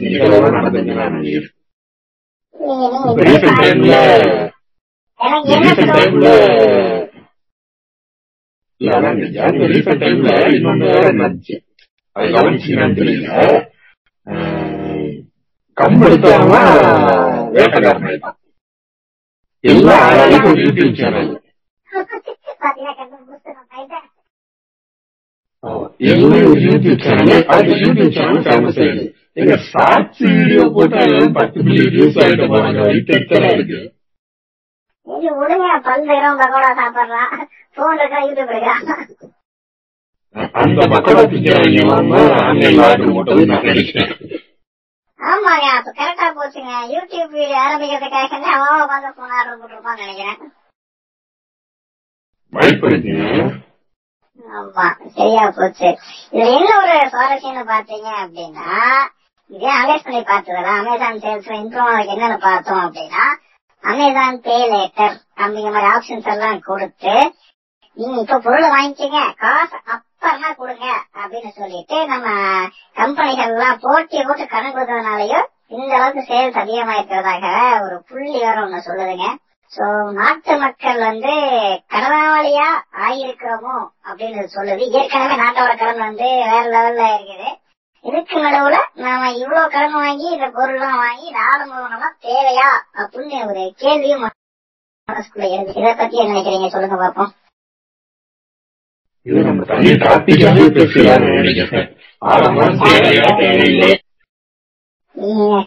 நிகழ்வு 0.03 0.49
நடந்துங்க 0.55 0.93
நான் 0.95 1.15
நினைக்கிறேன் 1.15 1.51
இப்ப 3.05 3.23
ரீசெண்ட் 3.27 3.61
டைம்ல 3.61 3.95
ரீசெண்ட் 5.61 5.95
டைம்ல 5.97 6.27
இல்ல 8.81 8.95
அதான் 8.95 9.19
இந்த 9.51 9.67
ரீசெண்ட் 9.73 10.03
டைம்ல 10.03 10.29
இன்னொன்னு 10.55 10.87
வேற 10.89 11.05
நடந்துச்சு. 11.13 11.55
அது 12.15 12.27
கவனிச்சீங்கன்னு 12.31 12.97
தெரியல. 12.97 13.27
அஹ், 14.27 15.13
கம்பெடுத்தவங்க 15.77 16.57
வேட்டக்காரன் 17.55 18.07
ஆயிட்டான் 18.09 18.39
எல்லா 19.63 19.97
ஒரு 20.43 20.59
யூடியூப் 20.63 20.97
சேனல் 20.97 21.31
எல்லாம் 26.07 26.45
ஒரு 26.45 26.61
YouTube 26.65 27.03
channel 27.03 27.43
YouTube 27.81 28.15
channel 28.15 28.45
famous 28.45 28.79
ஆயிடுது 28.79 29.05
எங்க 29.41 29.53
ஷார்ட்ஸ் 29.67 30.23
வீடியோ 30.29 30.63
போட்டு 30.75 30.95
அதெல்லாம் 30.99 31.37
பத்து 31.37 31.63
மில்லியன் 31.65 31.93
வியூஸ் 31.95 32.19
ஆயிட்டு 32.23 32.47
போறாங்க 32.51 32.79
வைத்தா 32.87 33.13
இருக்கு 33.51 33.79
சரி 35.07 35.29
விடுங்க 35.39 35.69
பல் 35.87 36.03
இருக்கிறோம் 36.03 36.41
பக்கோடா 36.41 36.71
சாப்பிடுறான் 36.79 37.33
போன் 37.77 37.97
இருக்கா 37.97 38.19
யூடியூப் 38.25 38.53
எடுக்கிறான் 38.53 39.09
அந்த 40.61 40.81
மக்களை 40.93 41.23
திக்கிறவங்க 41.31 41.79
எல்லாம் 41.81 42.13
ஆன்லைன்ல 42.41 42.85
ஆர்டர் 42.85 43.15
போட்டது 43.15 43.43
நான் 43.49 43.67
நினைக்கிறேன் 43.71 44.13
ஆமாங்க 45.19 45.67
அப்ப 45.75 45.89
கரெக்டா 45.97 46.27
போச்சுங்க 46.37 46.71
யூடியூப் 46.93 47.35
வீடியோ 47.35 47.59
ஆரம்பிக்கிறதுக்காக 47.65 48.49
அவன் 48.55 48.81
உட்காந்து 48.83 49.11
போன் 49.17 49.35
ஆர்டர் 49.37 49.59
போட்டிருப்பான்னு 49.59 50.05
நினைக்கிறேன் 50.05 50.39
வாய்ப்பு 52.53 52.87
இருக்குங்க 52.89 53.27
ஆமா 54.43 54.85
சரியா 55.15 55.43
போச்சு. 55.49 55.89
இதுல 56.33 56.47
என்ன 56.55 56.71
ஒரு 56.79 56.95
சுவாரஸ்யம்னு 57.11 57.63
பாத்தீங்க 57.69 58.09
அப்படின்னா 58.21 58.67
இதே 59.49 59.69
அனலைஸ் 59.73 60.05
பண்ணி 60.05 60.21
பார்த்ததுல 60.23 60.73
அமேசான் 60.79 61.21
சேல்ஸ்ல 61.23 61.57
இம்ப்ரூவ் 61.61 61.91
என்னன்னு 62.05 62.37
பார்த்தோம் 62.43 62.83
அப்படின்னா 62.85 63.23
அமேசான் 63.83 64.37
பே 64.41 64.57
லேட்டர் 64.71 65.15
அப்படிங்கிற 65.37 65.73
மாதிரி 65.75 65.91
ஆப்ஷன்ஸ் 65.93 66.29
எல்லாம் 66.33 66.61
கொடுத்து 66.61 67.15
நீங்க 67.97 68.17
இப்ப 68.21 68.39
பொருளை 68.39 68.69
வாங்கிக்கங்க 68.71 69.19
காசு 69.41 69.77
அப்பறமா 69.93 70.49
கொடுங்க 70.53 70.85
அப்படின்னு 71.21 71.51
சொல்லிட்டு 71.57 71.97
நம்ம 72.07 72.27
கம்பெனிகள் 72.97 73.51
எல்லாம் 73.51 73.81
போட்டி 73.81 74.23
போட்டு 74.23 74.45
கடன் 74.47 74.75
கொடுத்ததுனாலயோ 74.75 75.41
இந்த 75.75 75.91
அளவுக்கு 75.97 76.23
சேல்ஸ் 76.29 76.61
அதிகமாயிருக்கிறதாக 76.61 77.45
ஒரு 77.85 77.97
புள்ளி 78.09 78.31
வேற 78.39 78.55
ஒண்ணு 78.63 78.79
சொல்லுதுங்க. 78.87 79.27
சோ 79.73 79.85
நாட்டு 80.17 80.53
மக்கள் 80.57 80.99
வந்து 81.09 81.33
கடனாளியா 81.93 82.67
ஆகியிருக்கிறோமோ 83.05 83.75
அப்படின்னு 84.09 84.43
சொல்லுது 84.55 84.85
ஏற்கனவே 84.99 85.35
நாட்டோட 85.43 85.71
கடன் 85.77 86.03
வந்து 86.07 86.27
வேற 86.49 86.63
லெவல்ல 86.73 87.05
இருக்குது. 87.15 87.49
இதுக்கு 88.05 88.37
நடுவுல 88.45 88.77
நாம 88.95 89.31
இவ்வளவு 89.33 89.69
கடன் 89.69 89.93
வாங்கி 89.93 90.27
இந்த 90.31 90.47
பொருள்லாம் 90.57 90.99
வாங்கி 91.03 91.27
நாடு 91.31 91.63
முழுவதுமா 91.65 92.09
தேவையா 92.27 92.69
அப்படின்னு 93.01 93.39
ஒரு 93.49 93.63
கேள்வியும் 93.83 94.25
மனசுக்குள்ள 95.09 95.47
இருக்கு 95.53 95.79
இதை 95.81 95.93
பத்தி 95.93 96.17
என்ன 96.17 96.33
நினைக்கிறீங்க? 96.33 96.67
சொல்லுங்க 96.67 96.97
பாப்போம் 97.03 97.31
இது 99.25 99.41
நம்ம 99.43 99.63
தனி 99.63 99.91
டாபிக்காவே 100.03 100.63
பேசலாம்னு 100.77 101.27
நினைக்கிறேன். 101.39 101.89
ஆரம்பம் 102.21 102.81
தேவையா 102.81 103.27
தேவையில்லை. 103.41 103.91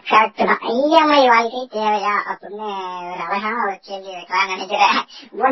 கரெக்ட் 0.07 0.41
தான் 0.41 0.63
இஎம்ஐ 0.73 1.21
வாழ்க்கை 1.27 1.61
தேவையா 1.75 2.15
அப்படின்னு 2.31 2.67
ஒரு 3.03 3.21
அழகான 3.25 3.53
ஒரு 3.63 3.77
கேள்வி 3.81 4.11
வைக்கலாம்னு 4.11 4.53
நினைக்கிறேன். 4.53 4.97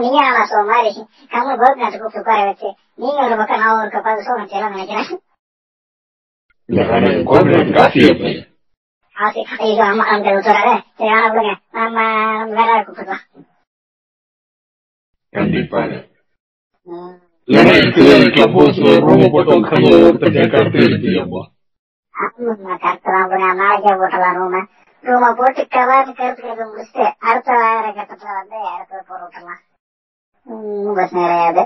நீங்க 0.04 0.20
நான் 0.28 0.50
சொல்ற 0.50 0.66
மாதிரி 0.72 0.92
கம்மு 1.32 1.54
கோபிநாத் 1.62 1.96
கூப்பிட்டு 1.96 2.22
உட்கார 2.22 2.44
வச்சு 2.46 2.70
நீங்க 2.96 3.20
ஒரு 3.26 3.38
பக்கம் 3.38 3.62
நான் 3.64 3.78
ஒரு 3.78 3.92
பக்கம் 3.96 4.42
வச்சேன் 4.42 4.76
நினைக்கிறேன். 4.76 5.10
ஆசை 9.16 9.42
ஐயோ 9.60 9.84
ஆமா 9.84 10.06
அந்த 10.14 10.30
சொல்றாரு 10.40 10.72
சரி 10.98 11.10
வேணா 11.10 11.28
விடுங்க 11.28 11.52
நம்ம 11.78 11.98
நம்ம 12.46 12.62
வேற 12.62 12.80
கூப்பிடலாம் 12.84 13.24
கண்டிப்பாக 15.34 15.92
ம். 16.88 17.14
இல்லைன்னா 17.48 17.76
போட்டு 19.34 19.58
உட்காந்து 19.58 19.92
ஒருத்தர் 20.02 20.36
கரெக்ட் 22.15 23.07
தான் 23.07 23.60
நாளைக்கே 23.60 23.93
போட்டலாம் 23.93 24.38
ரூம 24.39 24.62
ரூம 25.03 25.31
போட்டு 25.38 25.63
கவர் 25.69 26.12
கருத்துக்கிறது 26.12 26.65
முடிச்சுட்டு 26.69 27.05
அடுத்த 27.25 27.50
வேற 27.60 27.88
கட்டத்துல 27.91 28.36
வந்து 28.38 28.57
அடுத்தது 28.69 29.03
போட 29.07 29.22
விட்டுலாம் 29.24 29.62
பிரச்சனை 30.95 31.24
கிடையாது 31.24 31.63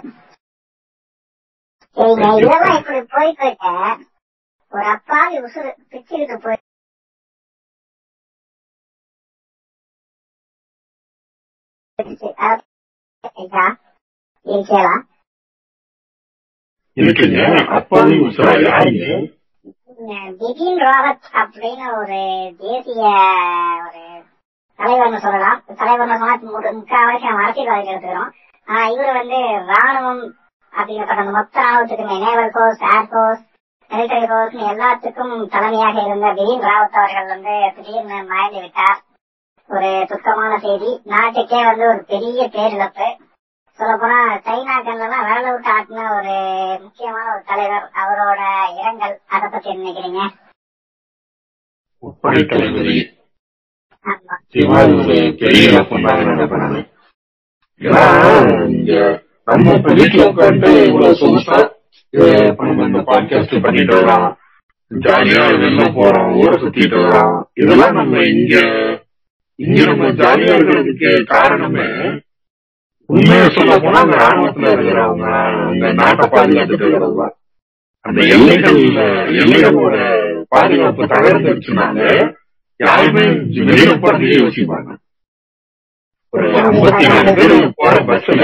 இதெல்லாம் 1.98 2.78
இப்படி 2.80 3.00
போயிட்டு 3.14 3.46
இருக்க 3.46 3.68
ஒரு 4.74 4.86
அப்பாவி 4.90 5.38
உசுறு 5.46 5.70
பிச்சுக்கிட்டு 5.92 6.38
போய் 6.40 6.60
இருக்குங்க. 16.98 17.40
அப்பாவி 17.76 18.16
உசுரா 18.26 18.54
யாருங்க? 18.62 19.06
பிபின் 20.08 20.78
ராவத் 20.78 21.22
அப்படின்னு 21.34 21.98
ஒரு 21.98 22.54
தேசிய 22.58 23.02
ஒரு 23.88 24.24
தலைவர்னு 24.78 25.18
சொல்லலாம். 25.18 25.62
தலைவர்னு 25.68 26.18
சொன்னா 26.18 26.36
மு- 26.36 26.74
முக்கால்வாசி 26.74 27.20
நம்ம 27.20 27.44
அரசியல்வாதிகள் 27.44 27.84
எடுத்துக்கிறோம். 27.84 28.30
ஆனா 28.66 28.88
இவர் 28.88 29.14
வந்து 29.14 29.36
ராணுவம் 29.38 30.32
அப்படிங்கப்பட்ட 30.72 31.18
அந்த 31.18 31.32
மொத்த 31.32 31.62
ராணுவத்துக்குமே 31.62 32.20
naval 32.20 32.52
force 32.54 32.84
air 32.84 33.08
force 33.10 33.46
military 33.90 34.28
force 34.28 34.56
எல்லாத்துக்கும் 34.56 35.50
தலைமையாக 35.50 36.02
இருந்த 36.02 36.28
பிபின் 36.28 36.70
ராவத் 36.70 36.96
அவர்கள் 36.96 37.28
வந்து 37.28 37.72
திடீர்னு 37.76 38.24
மறைந்து 38.24 38.60
விட்டார் 38.60 39.02
ஒரு 39.68 40.06
துக்கமான 40.08 40.58
செய்தி. 40.58 41.02
நாட்டுக்கே 41.04 41.66
வந்து 41.66 41.88
ஒரு 41.88 42.04
பெரிய 42.04 42.48
பேரிழப்பு. 42.48 43.29
சொல்ல 43.80 43.98
போனா 43.98 44.18
சைனா 44.46 44.76
கண்லாம் 44.80 45.26
விரல 45.26 45.52
விட்டு 45.52 45.70
ஆட்டின 45.72 46.06
ஒரு 46.16 46.34
முக்கியமான 46.84 47.26
ஒரு 47.34 47.44
தலைவர். 47.46 47.86
அவரோட 48.02 48.42
இரங்கல் 48.80 49.16
அதை 49.28 49.48
பத்தி 49.50 49.70
நினைக்கிறீங்க? 49.74 50.22
நம்ம 59.48 59.74
இப்ப 59.74 59.94
வீட்டுல 59.94 60.26
உட்காந்து 60.30 60.70
இவ்வளவு 60.86 61.20
சொகுசா 61.20 61.58
இந்த 62.84 63.02
பாட்காஸ்ட் 63.08 63.64
பண்ணிட்டு 63.64 63.96
வரோம் 63.96 64.28
ஜாலியா 64.92 65.44
வெளில 65.56 65.84
போறோம் 65.96 66.32
ஊரை 66.38 66.56
சுத்திட்டு 66.62 66.98
வரோம் 67.02 67.36
இதெல்லாம் 67.54 67.94
நம்ம 67.94 68.24
இங்க 68.32 68.56
இங்க 69.60 69.80
நம்ம 69.86 70.08
ஜாலியா 70.20 70.54
இருக்கிறதுக்கு 70.56 71.12
காரணமே 71.26 71.88
சொல்ல 73.50 73.74
போனா 73.80 74.00
அந்த 74.00 74.16
ராணுவத்துல 74.18 74.72
இருக்கிறவங்க. 74.74 75.26
அந்த 75.68 75.86
நாட்டை 75.94 76.26
பாதுகாத்துட்டு 76.30 76.86
இருக்கிறவங்க 76.86 77.26
அந்த 78.06 78.20
எல்லைகள் 78.28 78.80
எல்லைகளோட 79.42 79.96
பாதுகாப்பு 80.50 81.04
தகர்ந்துருச்சுனால 81.08 81.98
யாருமே 82.80 83.24
வெளியில 83.62 83.94
போறதுக்கே 83.98 84.38
யோசிப்பாங்க. 84.40 84.90
ஒரு 86.34 86.48
ஐம்பத்தி 86.62 87.06
நாலு 87.08 87.32
பேர் 87.38 87.54
போற 87.76 87.94
பஸ்ல 88.08 88.42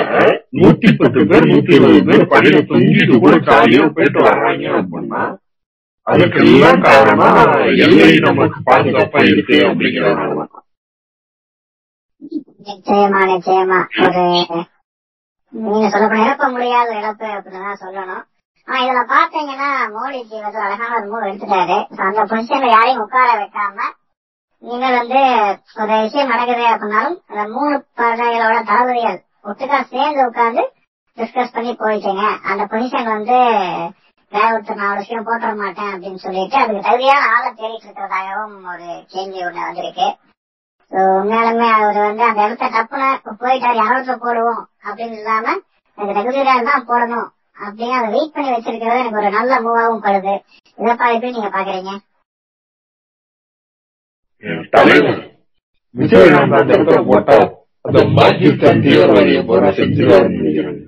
நூத்தி 0.54 0.90
பத்து 0.96 1.22
பேர் 1.28 1.50
நூத்தி 1.50 1.74
இருபது 1.76 2.00
பேர் 2.08 2.24
தொங்கிட்டு 2.70 3.18
கூட 3.20 3.36
ஜாலியா 3.48 3.84
போயிட்டு 3.96 4.20
வர்றாங்க 4.22 4.66
அப்படின்னா 4.80 5.22
அதுக்கெல்லாம் 6.08 6.80
காரணம் 6.82 7.38
எல்லை 7.86 8.10
நமக்கு 8.26 8.60
பாதுகாப்பா 8.66 9.22
இருக்கு 9.26 9.58
அப்படிங்கிறதுனால 9.68 10.48
நிச்சயமா 12.68 13.20
நிச்சயமா. 13.30 13.80
ஒரு 14.06 14.24
நீங்க 15.64 15.90
சொல்ல 15.90 16.24
இழப்ப 16.24 16.46
முடியாத 16.52 16.90
இழப்பு 17.00 17.26
அப்படின்னு 17.26 17.66
தான் 17.66 17.82
சொல்லணும். 17.84 18.24
ஆனா 18.68 18.78
இதுல 18.84 19.02
பாத்தீங்கன்னா 19.12 19.68
மோடிஜி 19.96 20.42
வந்து 20.42 20.60
அழகான 20.60 20.96
ஒரு 21.00 21.08
மூவ் 21.12 21.28
எடுத்துட்டாரு. 21.28 21.78
அந்த 22.08 22.24
பொசிஷன்ல 22.24 22.70
யாரையும் 22.70 23.04
உட்கார 23.04 23.30
வைக்காம 23.42 23.88
நீங்க 24.64 24.86
வந்து 24.98 25.22
ஒரு 25.82 26.02
விஷயம் 26.02 26.28
நடக்குது 26.28 26.66
அப்படின்னாலும் 26.66 27.18
அந்த 27.28 27.44
மூணு 27.56 27.76
படைகளோட 27.98 28.58
தளபதிகள் 28.64 29.20
ஒட்டுக்கா 29.44 29.80
சேர்ந்து 29.82 30.22
உட்கார்ந்து 30.26 30.64
டிஸ்கஸ் 31.18 31.54
பண்ணி 31.54 31.72
போயிட்டீங்க. 31.84 32.24
அந்த 32.44 32.64
பொசிஷன் 32.72 33.14
வந்து 33.16 33.38
வேற 34.32 34.48
ஒருத்தர் 34.54 34.80
நான் 34.82 34.90
ஒரு 34.90 34.98
விஷயம் 34.98 35.28
போட்டுற 35.28 35.56
மாட்டேன் 35.56 35.92
அப்படின்னு 35.94 36.16
சொல்லிட்டு 36.16 36.58
அதுக்கு 36.58 36.82
தகுதியான 36.82 37.28
ஆளை 37.36 37.52
தேடிட்டு 37.52 37.88
இருக்கிறதாகவும் 37.88 38.56
ஒரு 38.74 38.88
கேள்வி 39.08 39.42
ஒண்ணு 39.44 39.68
வந்திருக்கு. 39.68 40.08
உண்மையாலுமே 41.00 41.68
அவர் 41.72 41.98
வந்து 41.98 42.24
அந்த 42.24 42.46
இடத்த 42.46 42.66
டப்புன 42.66 43.04
போயிட்டாரு 43.42 43.76
யாரோட 43.76 44.14
போடுவோம்? 44.16 44.62
அப்படின்னு 44.88 45.18
இல்லாம 45.18 45.46
எனக்கு 45.98 46.18
ரெகுலரா 46.20 46.64
தான் 46.64 46.88
போடணும். 46.88 47.28
அப்படின்னு 47.66 47.98
அதை 48.00 48.10
வெயிட் 48.12 48.34
பண்ணி 48.34 48.50
வச்சிருக்கிறது 48.52 49.00
எனக்கு 49.00 49.18
ஒரு 49.18 49.30
நல்ல 49.30 49.62
மூவாவும் 49.62 50.04
படுது. 50.06 50.34
இதை 50.78 50.94
எப்படி 51.16 51.32
நீங்க 51.32 51.52
பாக்குறீங்க? 51.58 51.94
விஜய் 55.96 56.34
அந்த 56.40 57.02
போட்டா 57.04 57.38
அந்த 57.82 58.00
பாகிஸ்தான் 58.18 58.84
தீவிரவாதியை 58.84 59.46
போற 59.46 59.72
செஞ்சுருவாரு 59.72 60.28
நினைக்கிறேன் 60.30 60.82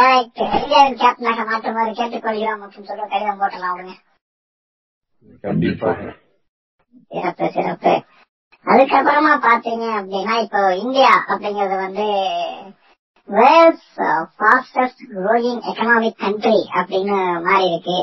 இந்தியாவின் 0.00 0.98
கேப்டனாக 1.00 1.44
மாற்றுமாறு 1.46 1.92
கேட்டுக்கொள்கிறோம் 2.00 2.60
அப்படின்னு 2.64 2.90
சொல்லி 2.90 3.06
கடிதம் 3.06 3.40
போட்டலாம் 3.40 3.78
சிறப்பு 7.10 7.46
சிறப்பு. 7.54 7.92
அதுக்கப்புறமா 8.66 9.32
பாத்தீங்க 9.44 9.84
அப்படின்னா 9.98 10.34
இப்போ 10.44 10.60
இந்தியா 10.74 11.10
அப்படிங்கறது 11.28 11.76
வந்து 11.76 12.06
world's 13.28 13.90
fastest 14.36 15.02
growing 15.16 15.58
economic 15.70 16.20
country 16.20 16.58
அப்படின்னு 16.78 17.16
மாறி 17.46 17.66
இருக்கு. 17.70 17.98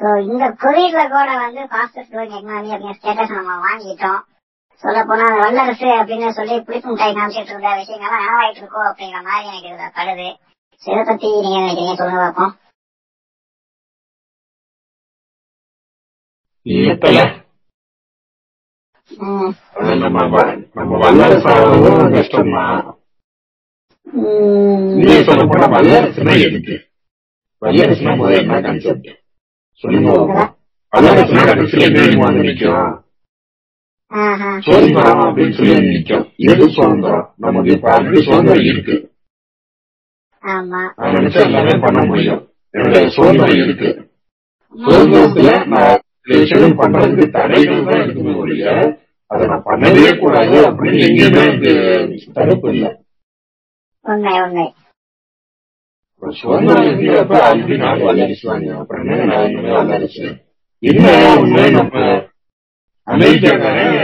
ஸோ 0.00 0.06
இந்த 0.24 0.44
கோவிட்ல 0.62 1.02
கூட 1.08 1.30
வந்து 1.44 1.62
ஃபாஸ்டஸ்ட் 1.72 2.12
growing 2.14 2.34
எக்கனாமி 2.38 2.72
அப்படிங்கிற 2.74 2.98
ஸ்டேட்டஸ் 3.00 3.36
நம்ம 3.38 3.58
வாங்கிட்டோம் 3.66 4.20
சொல்ல 4.82 5.00
போனா 5.04 5.26
வல்லரசு 5.40 5.88
அப்படின்னு 5.98 6.30
சொல்லி 6.30 6.54
புளிப்பு 6.60 6.88
மிட்டாய் 6.90 7.16
காமிச்சிட்டு 7.18 7.52
இருந்த 7.52 7.72
விஷயங்கள்லாம் 7.80 8.22
நினைவாயிட்டு 8.22 8.62
இருக்கோம் 8.62 8.88
அப்படிங்கிற 8.88 9.20
மாதிரி 9.22 9.48
எனக்கு 9.50 9.70
இதுல 9.70 9.88
படுது. 9.98 10.28
பத்தி 10.86 11.40
நீங்க 11.40 11.58
நினைக்கிறீங்க 11.58 11.94
சொல்லுங்க 11.96 12.20
பார்ப்போம். 12.20 12.56
ஏத்தல 16.66 17.40
ம். 19.10 19.52
அது 19.74 19.96
நம்ம 19.96 20.20
வ- 20.20 20.70
நம்ம 20.74 20.98
வல்லரசாகவும் 20.98 22.12
கஷ்டம்தான் 22.12 23.00
ம். 24.06 24.94
நீங்க 24.96 25.22
சொல்ல 25.22 25.46
போனா 25.46 25.78
வல்லரசுனா 25.78 26.46
எதுக்கு? 26.46 26.90
வல்லரசுனா 27.60 28.12
முதல்ல 28.18 28.38
என்ன 28.38 28.60
கான்செப்ட் 28.60 29.08
சொல்லுங்க. 29.74 30.10
வல்லரசுனா 30.96 31.42
கடைசியில 31.46 31.82
என்ன 31.82 32.24
வந்து. 32.24 32.54
சுதந்திரம் 34.60 35.20
அப்படின்னு 35.20 35.52
சொல்லி 35.52 35.74
நிக்கும். 35.74 36.32
எது 36.36 36.68
சுதந்திரம்? 36.70 37.34
நமக்கு 37.36 37.72
இப்ப 37.72 37.98
ஆல்ரெடி 37.98 38.22
சுதந்திரம் 38.22 38.64
இருக்கு. 38.64 39.11
ஆமா. 40.42 40.80
பண்ண 41.82 42.00
முடியும். 42.04 42.40
என்னுடைய 42.74 43.02
சுதந்திரம் 43.08 43.60
இருக்கு. 43.62 43.90
சுதந்திரத்துல 44.74 45.50
நான் 45.66 46.00
விஷயங்கள் 46.32 46.78
பண்றதுக்கு 46.78 47.24
தடைகள் 47.30 47.86
தான் 47.86 48.02
இருக்குமே 48.02 48.34
ஒழிய 48.42 48.66
அதை 49.30 49.44
நான் 49.46 49.66
பண்ணவே 49.66 50.12
கூடாது 50.16 50.56
அப்படின்னு 50.68 51.04
எங்கேயுமே 51.06 51.44
இது 51.52 51.72
தடுப்பு 52.34 52.68
இல்லை. 52.74 52.90
ஆல்ரெடி 57.42 57.76
நாடு 57.78 58.02
வல்லரசுவாங்க 58.06 58.68
அப்புறம் 58.80 59.02
என்ன 59.04 59.24
நான் 59.30 59.46
இனிமே 59.48 59.72
வல்லரசு 59.72 60.26
என்ன 60.82 61.06
ஒண்ணு 61.34 61.64
நம்ம 61.70 61.96
அமெரிக்காக்காரன் 63.08 63.96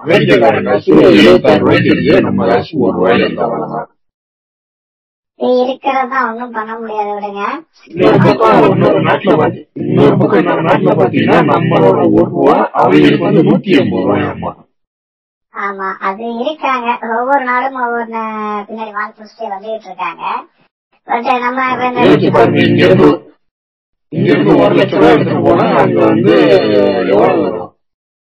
அமெரிக்காக்காரன் 0.00 0.68
காசு 0.68 0.90
எழுபத்தாறு 1.10 1.60
ரூபாய்க்கு 1.62 1.90
இருக்கு 1.92 2.14
நம்ம 2.26 2.46
காசு 2.50 2.72
ஒரு 2.80 2.94
ரூபாயில 2.98 3.24
இருந்தா 3.24 3.46
வரலாம் 3.52 3.88
இருக்கிறதா 5.42 6.18
ஒண்ணும் 6.28 6.54
பண்ண 6.54 6.72
முடியாது 6.78 7.12
விடுங்க 7.14 7.42
இன்னொரு 7.90 8.18
பக்கம் 8.24 8.66
இன்னொரு 8.68 9.00
நாட்டுல 9.08 9.34
பாத்தி 9.36 9.60
இன்னொரு 9.82 10.16
பக்கம் 10.16 10.40
இன்னொரு 10.42 10.64
நாட்டுல 10.68 10.92
பாத்தீங்கன்னா 11.00 11.38
நம்மளோட 11.50 12.00
ஒரு 12.12 12.28
ரூபா 12.32 12.56
அவங்களுக்கு 12.74 13.28
வந்து 13.28 13.46
நூத்தி 13.48 13.72
எண்பது 13.78 14.04
ரூபாய் 14.04 14.28
ஆமா 15.54 15.88
அது 16.00 16.26
இருக்காங்க 16.38 16.88
ஒவ்வொரு 17.14 17.42
நாடும் 17.44 17.80
ஒவ்வொரு 17.80 18.06
பின்னாடி 18.68 18.92
வாழ் 18.92 19.10
புடிச்சிட்டே 19.10 19.48
வந்துகிட்டு 19.50 19.88
இருக்காங்க. 19.90 20.24
பட் 21.08 21.28
நம்ம 21.42 21.66
இங்க 22.62 22.84
இருந்து 22.86 23.08
இங்க 24.12 24.28
இருந்து 24.30 24.54
ஒரு 24.62 24.74
லட்சம் 24.74 25.00
ரூபாய் 25.00 25.14
எடுத்துட்டு 25.14 25.46
போனா 25.46 25.66
அங்க 25.82 25.98
வந்து 26.06 26.34
எவ்வளவு 27.12 27.42
வரும்? 27.44 27.68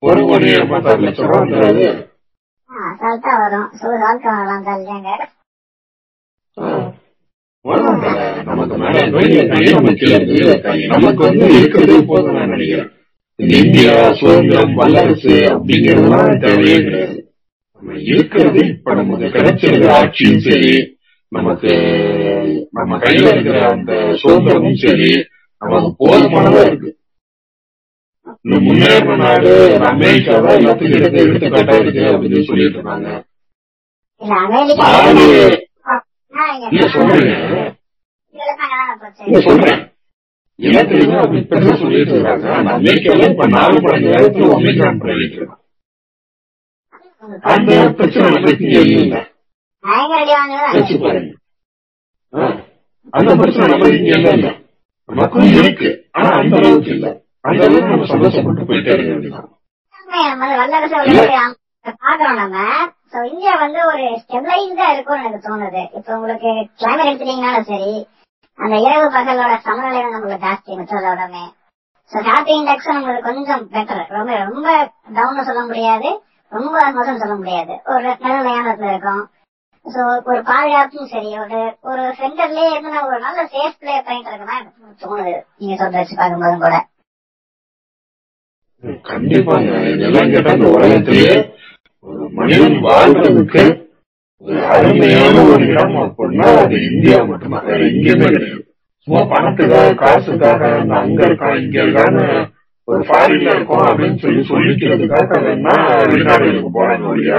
ஒரு 0.04 0.22
கோடி 0.30 0.52
பத்தாறு 0.72 1.06
லட்சம் 1.06 1.30
ரூபாய் 1.30 1.90
அசால்ட்டா 2.70 3.34
வரும். 3.42 3.68
சோ 3.80 3.88
வாழ்க்கை 4.00 4.30
வரலாம் 4.32 4.66
தள்ளுங்க 4.66 4.94
வருவாங்க. 5.06 5.32
நமக்கு 8.46 8.76
மேல 8.78 8.98
நமக்கு 10.88 11.22
வந்து 11.26 11.46
இருக்கிறதே 11.58 12.00
போதும் 12.10 12.36
நான் 12.38 12.52
நினைக்கிறேன் 12.54 12.92
இந்த 13.40 13.54
இந்தியா 13.64 13.94
சுதந்திரம் 14.20 14.76
வல்லரசு 14.76 15.36
அப்படிங்கறதுலாம் 15.54 16.42
தேவையே 16.44 16.78
கிடையாது 16.80 17.18
நம்ம 17.84 17.98
இருக்கிறது 18.08 18.62
இப்ப 18.74 18.94
நமக்கு 18.94 19.30
கிடைச்சிருக்கிற 19.36 19.90
ஆட்சியும் 19.98 20.44
சரி 20.46 20.74
நமக்கு 21.32 21.72
நம்ம 22.72 22.98
கையில 22.98 23.34
இருக்கிற 23.34 23.58
அந்த 23.72 23.92
சுதந்திரமும் 24.22 24.82
சரி 24.84 25.10
நமக்கு 25.62 25.92
போதுமானதா 26.02 26.64
இருக்கு 26.68 26.92
இந்த 28.46 28.58
முன்னேறின 28.66 29.18
நாடு 29.24 29.52
அமெரிக்கா 29.90 30.36
தான் 30.40 30.60
எல்லாத்துக்கும் 30.60 30.98
எடுத்து 31.00 31.26
எடுத்துக்காட்டா 31.26 31.76
இருக்கு 31.84 32.04
அப்படின்னு 32.14 32.50
சொல்லிட்டு 32.50 32.80
இருக்காங்க 32.80 33.10
இல்ல 36.70 36.88
சொல்றேன். 36.88 37.28
இல்ல 39.26 39.40
சொல்றேன். 39.42 39.82
எல்லாத்துலயுமே 40.60 41.18
அப்படி 41.18 41.40
இப்பதான் 41.40 41.80
சொல்லிட்டு 41.80 42.14
இருக்காங்க. 42.14 42.48
ஆனா 42.54 42.72
அமெரிக்கால 42.74 43.30
இப்ப 43.32 43.48
நாலு 43.48 43.78
மணி 43.82 44.06
நேரத்துல 44.06 44.50
ஒமிக்ரான் 44.56 45.02
பரவிட்டு 45.02 45.38
இருக்கான் 45.38 45.62
அந்த 47.52 47.72
பிரச்சனை 47.92 48.28
இங்க 48.66 48.80
இல்ல. 48.98 49.16
யோசிச்சு 50.74 50.98
பாருங்க. 51.00 51.32
அந்த 53.14 53.36
பிரச்சனை 53.36 53.68
நமக்கு 53.68 53.98
இங்க 53.98 54.12
இல்ல. 54.18 54.32
இல்ல 54.32 54.50
நமக்கும் 55.10 55.50
இருக்கு. 55.54 55.90
ஆனா 56.12 56.30
அந்த 56.38 56.56
அளவுக்கு 56.56 56.92
இல்ல. 56.92 57.08
அந்த 57.42 57.62
அளவுக்கு 57.64 57.90
நம்ம 57.90 58.06
சந்தோஷப்பட்டு 58.06 58.68
போயிட்டே 58.70 58.94
இருக்க 58.94 59.12
வேண்டியதான் 59.12 59.52
இந்தியா 63.30 63.54
வந்து 63.56 63.80
ஒரு 63.86 64.06
ஸ்டெபிளைஸ்டா 64.22 64.88
இருக்கும்னு 64.94 65.28
எனக்கு 65.28 65.48
தோணுது. 65.48 65.84
இப்ப 65.98 66.16
உங்களுக்கு 66.16 66.50
கிளைமேட் 66.80 67.10
எடுத்துட்டீங்கனாலும் 67.10 67.70
சரி 67.72 67.94
அந்த 68.60 68.76
இரவு 68.86 69.08
பகலோட 69.16 69.54
சமநிலை 69.66 70.02
வந்து 70.02 70.16
நம்மளுக்கு 70.16 70.46
ஜாஸ்தி 70.48 70.78
மிச்சதோடமே 70.80 71.46
சோ 72.12 72.18
ஹாப்பி 72.28 72.54
இண்டெக்ஸ் 72.60 72.90
நம்மளுக்கு 72.90 73.28
கொஞ்சம் 73.28 73.64
பெட்டர் 73.74 74.12
ரொம்ப 74.18 74.32
ரொம்ப 74.44 74.68
டவுன் 75.14 75.48
சொல்ல 75.48 75.62
முடியாது. 75.66 76.10
ரொம்ப 76.52 76.74
மோசம் 76.92 77.18
சொல்ல 77.18 77.36
முடியாது. 77.36 77.74
ஒரு 77.86 78.02
நடுநிலையான 78.04 78.66
இடத்துல 78.66 78.92
இருக்கும். 78.92 79.24
சோ 79.86 80.02
ஒரு 80.30 80.42
பாதுகாப்பும் 80.44 81.10
சரி 81.14 81.32
ஒரு 81.40 81.60
ஒரு 81.82 82.04
சென்டர்லயே 82.20 82.68
இருந்து 82.72 82.94
நம்ம 82.96 83.08
ஒரு 83.08 83.20
நல்ல 83.20 83.40
சேஃப் 83.54 83.80
பிளே 83.80 83.96
பண்ணிட்டு 84.02 84.30
இருக்கோம்னா 84.32 84.58
எனக்கு 84.62 85.06
தோணுது. 85.06 85.34
நீங்க 85.58 85.76
சொல்ற 85.82 85.98
வச்சு 86.02 86.16
பார்க்கும்போதும் 86.16 86.66
கூட. 86.66 86.78
கண்டிப்பாங்க. 89.10 89.70
ஒரு 92.06 92.24
மனிதன் 92.34 92.78
வாழ்றதுக்கு 92.86 93.64
ஒரு 94.44 94.58
அருமையான 94.72 95.36
ஒரு 95.48 95.66
இடம் 95.68 95.98
அப்படின்னா 96.02 96.48
அது 96.62 96.78
இந்தியா 96.90 97.20
மட்டும்தான் 97.24 97.66
வேற 97.66 97.82
எங்கேயுமே 97.88 98.28
கிடையாது. 98.28 98.62
சும்மா 99.08 99.22
பணத்துக்காக 99.32 99.96
காசுக்காக 99.96 100.62
அங்க 100.98 101.20
இருக்கான் 101.28 101.60
இங்க 101.60 101.78
இருக்கான்னு 101.84 102.26
ஒரு 102.88 103.04
ஃபாரின்ல 103.04 103.54
இருக்கோம் 103.54 103.86
அப்படின்னு 103.90 104.18
சொல்லி 104.18 104.42
சொல்லிக்கிறதுக்காக 104.50 105.40
வேணா 105.46 105.76
வெளிநாடுகளுக்கு 106.04 106.72
போறாங்க 106.74 107.08
ஒழிய 107.08 107.34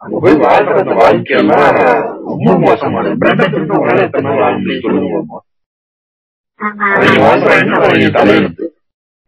அங்க 0.00 0.16
போய் 0.20 0.42
வாழ்ற 0.42 0.74
அந்த 0.78 0.94
வாழ்க்கையெல்லாம் 0.94 1.68
ரொம்ப 2.26 2.48
மோசமானது. 2.58 3.14
பிரம்மத்திற்கு 3.16 3.74
உலக 3.78 3.98
எத்தனை 4.00 4.26
நாள் 4.26 4.40
வாழ 4.40 4.52
முடியும் 4.56 4.84
சொல்லுங்க 4.84 5.10
பாப்போம். 5.14 5.44
ஆமா. 6.60 6.88
அவங்க 6.94 7.20
வாழ்றாங்க 7.24 7.72
அவங்க 7.80 8.08
தலையெழுத்து 8.18 8.64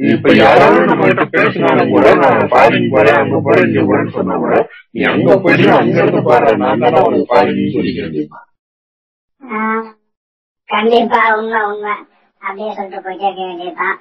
இப்ப 0.01 0.31
யாராவது 0.37 0.81
நம்ம 0.89 1.05
கிட்ட 1.07 1.25
பேசினாலும் 1.35 1.93
கூட 1.93 2.09
நான் 2.17 2.51
ஃபாரின் 2.51 2.91
போறேன் 2.91 3.21
அங்க 3.21 3.37
போறேன் 3.41 3.67
இங்க 3.69 3.83
போறேன்னு 3.83 4.17
சொன்னா 4.17 4.35
கூட 4.37 4.57
நீ 4.95 5.03
அங்க 5.13 5.37
போயிட்டு 5.39 5.71
அங்க 5.77 5.97
இருந்து 6.01 6.23
பாரு 6.27 6.51
நான் 6.63 6.83
தானே 6.85 6.99
உனக்கு 7.07 7.29
ஃபாரின் 7.31 7.75
சொல்லிக்கிறது. 7.77 8.23
ஆ, 9.41 9.61
கண்டிப்பா 10.69 11.21
உண்மை 11.37 11.61
உண்மை. 11.69 11.95
அப்படியே 12.43 12.69
சொல்லிட்டு 12.75 13.05
போயிட்டே 13.07 13.27
இருக்க 13.29 13.47
வேண்டியதுதான். 13.47 13.97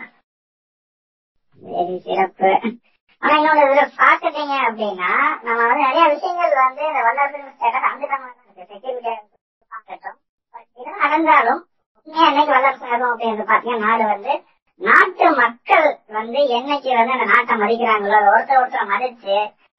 சரி 1.62 1.96
சிறப்பு. 2.06 2.50
ஆனா 3.24 3.36
இன்னொரு 3.38 3.62
இதுல 3.66 3.84
பாத்துட்டீங்க 4.00 4.56
அப்படின்னா 4.66 5.12
நம்ம 5.46 5.60
வந்து 5.62 5.86
நிறைய 5.86 6.04
விஷயங்கள் 6.12 6.60
வந்து 6.62 6.84
இந்த 6.90 7.02
வல்லரசு 7.06 7.40
ஸ்டேட்டஸ் 7.54 7.88
அந்த 7.88 8.66
செக்யூரிட்டி 8.66 9.14
நடந்தாலும் 11.04 11.62
உண்மையா 12.08 12.28
என்னைக்கு 12.30 12.56
வல்லரசு 12.56 12.86
ஆகும் 12.88 13.12
அப்படின்னு 13.12 13.48
பாத்தீங்கன்னா 13.52 13.88
நாடு 13.88 14.06
வந்து 14.12 14.34
நாட்டு 14.82 15.28
மக்கள் 15.38 15.86
வந்து 16.16 16.40
என்னைக்கு 16.58 16.90
வந்து 16.98 17.16
அந்த 17.16 17.28
நாட்டை 17.34 17.56
மதிக்கிறாங்களோ 17.62 18.18
ஒருத்தர் 18.32 18.60
ஒருத்தர் 18.62 18.92
மதிச்சு 18.92 19.36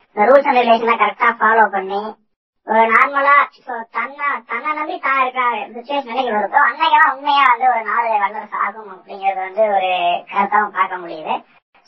இந்த 0.09 0.27
ரூல்ஸ் 0.29 0.49
அண்ட் 0.49 0.61
ரெகுலேஷனை 0.61 0.95
கரெக்டா 0.97 1.29
ஃபாலோ 1.41 1.65
பண்ணி 1.75 2.01
ஒரு 2.67 2.85
நார்மலா 2.93 3.35
தன்னை 3.97 4.29
தன்னை 4.51 4.71
நம்பி 4.79 4.97
தான் 4.99 5.21
இருக்கிற 5.23 5.45
சுச்சுவேஷன் 5.75 6.09
நிலைக்கு 6.11 6.33
வருதோ 6.37 6.61
அன்னைக்கெல்லாம் 6.69 7.13
உண்மையா 7.13 7.45
வந்து 7.51 7.67
ஒரு 7.73 7.83
நாடு 7.91 8.09
வல்லரசு 8.23 8.57
ஆகும் 8.65 8.91
அப்படிங்கறது 8.95 9.41
வந்து 9.45 9.63
ஒரு 9.77 9.91
கருத்தாவும் 10.33 10.75
பார்க்க 10.79 11.03
முடியுது. 11.03 11.35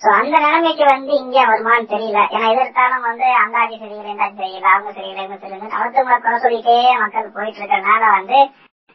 சோ 0.02 0.08
அந்த 0.18 0.34
நிலைமைக்கு 0.44 0.84
வந்து 0.92 1.12
இங்க 1.22 1.38
வருமானு 1.48 1.90
தெரியல. 1.94 2.20
ஏன்னா 2.34 2.48
எதிர்த்தாலும் 2.52 3.06
வந்து 3.08 3.26
அந்த 3.42 3.58
ஆட்சி 3.62 3.76
சரியில்லை 3.78 4.12
இந்த 4.12 4.26
ஆட்சி 4.26 4.40
சரியில்லை 4.42 4.70
அவங்க 4.74 4.92
சரியில்லை 4.92 5.24
இவங்க 5.24 5.40
சரியில்லை 5.42 5.70
அவத்துங்களை 5.78 6.18
குறை 6.18 6.38
சொல்லிட்டே 6.44 6.76
மக்கள் 7.02 7.34
போயிட்டு 7.36 7.60
இருக்கனால 7.62 8.02
வந்து 8.18 8.38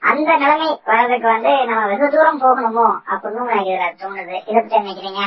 அந்த 0.02 0.30
நிலைமை 0.42 0.68
வர்றதுக்கு 0.90 1.28
வந்து 1.34 1.52
நம்ம 1.70 1.86
வெகு 1.92 2.08
தூரம் 2.14 2.42
போகணுமோ 2.44 2.88
அப்படின்னு 3.12 3.44
எனக்கு 3.54 3.72
இதுல 3.74 3.86
தோணுது. 4.02 4.36
இதை 4.50 4.60
பத்தி 4.62 4.80
நினைக்கிறீங்க? 4.82 5.22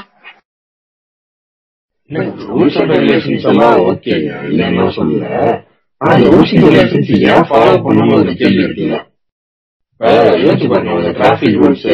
ரூல்ஸ் 2.50 2.76
அண்ட் 2.80 2.92
ரெகுலேஷன்ஸ் 2.94 3.46
எல்லாம் 3.52 3.76
ஓகேங்க 3.86 4.32
இல்லைன்னா 4.48 4.84
சொல்லல. 4.98 5.28
ஆனா 6.00 6.12
இந்த 6.18 6.28
ரூல்ஸ் 6.34 6.52
அண்ட் 6.54 6.66
ரெகுலேஷன்ஸ் 6.66 7.12
ஏன் 7.30 7.46
ஃபாலோ 7.48 7.72
பண்ணணும் 7.86 8.18
ஒரு 8.20 8.34
கேள்வி 8.42 8.62
இருக்குல்ல. 8.66 8.98
யோசிச்சு 10.44 10.66
பாருங்க 10.72 10.98
இந்த 11.00 11.12
டிராபிக் 11.18 11.58
ரூல்ஸ் 11.62 11.88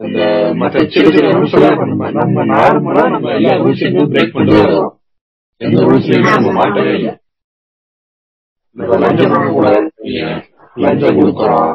இந்த 0.00 0.20
மற்ற 0.60 0.82
சின்ன 0.94 1.10
சின்ன 1.14 1.32
ரூல்ஸ் 1.36 1.56
எல்லாம் 1.58 1.80
நம்ம 1.90 2.10
நம்ம 2.18 2.44
நார்மலா 2.52 3.04
நம்ம 3.14 3.34
எல்லா 3.38 3.52
ரூல்ஸையும் 3.62 4.10
பிரேக் 4.14 4.34
பண்ணிட்டு 4.34 4.62
வரோம் 4.62 4.90
எந்த 5.60 5.80
ரூல்ஸ்லயுமே 5.88 6.30
நம்ம 6.36 6.52
மாட்டவே 6.60 6.92
இல்லை. 6.98 7.12
லஞ்சம் 9.02 9.30
கொடுக்கக்கூடாது 9.32 9.80
லஞ்சம் 10.84 11.18
கொடுக்குறோம். 11.20 11.72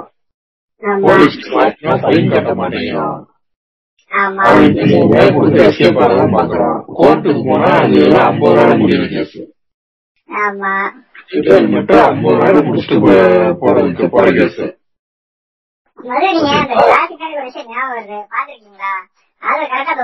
கோர்ட்டுக்கு 6.88 7.44
போனா 7.48 7.72
அது 7.78 8.20
ஐம்பது 8.20 8.56
ரூபாய் 8.56 8.78
முடிவு 8.78 9.08
கேஸ். 9.08 9.38
ஆமா. 10.30 10.74
மட்டும் 11.70 12.04
ஐம்பது 12.04 12.36
ரூபாய் 12.36 12.52
முடிச்சுட்டு 12.52 12.98
போ- 13.06 13.56
போறதுக்கு 13.62 14.10
போற 14.10 14.32
கேஸ். 14.32 14.62
முதல்ல 16.04 16.32
நீங்க 16.32 16.58
அந்த 16.58 16.74
டிராபிக் 16.74 17.24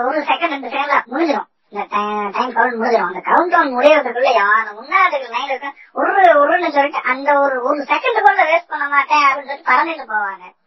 ஒரு 0.05 0.19
செகண்ட் 0.21 0.49
ரெண்டு 0.49 0.67
செகண்ட்ல 0.67 1.01
முடிஞ்சிடும் 1.07 1.47
இந்த 1.69 1.86
டைம் 1.89 2.53
கவுண்ட் 2.55 2.77
முடிஞ்சிடும் 2.81 3.10
அந்த 3.10 3.21
கவுண்ட் 3.25 3.49
டவுன் 3.49 3.77
முடியறதுக்குள்ளயும் 3.77 4.51
அந்த 4.51 4.71
முன்னாடி 4.81 5.29
லைன் 5.29 5.49
இருக்க 5.49 5.73
ஒரு 5.93 6.12
ஒருன்னு 6.12 6.71
சொல்லிட்டு 6.71 6.97
அந்த 7.03 7.39
ஒரு 7.39 7.63
ஒரு 7.63 7.84
செகண்ட் 7.84 8.19
கூட 8.19 8.43
வேஸ்ட் 8.43 8.69
பண்ண 8.69 8.89
மாட்டேன் 8.89 9.23
அப்படின்னு 9.23 9.51
சொல்லிட்டு 9.51 9.71
பறந்துட்டு 9.71 10.07
போவாங்க. 10.07 10.60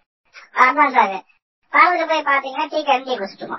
அட்வான்ஸ் 0.64 0.98
ஆகு 1.72 2.04
போய் 2.10 2.28
பாத்தீங்கன்னா 2.30 2.66
டீ 2.72 2.80
கடை 2.82 3.00
டீ 3.06 3.14
குடிச்சிட்டுமா 3.14 3.58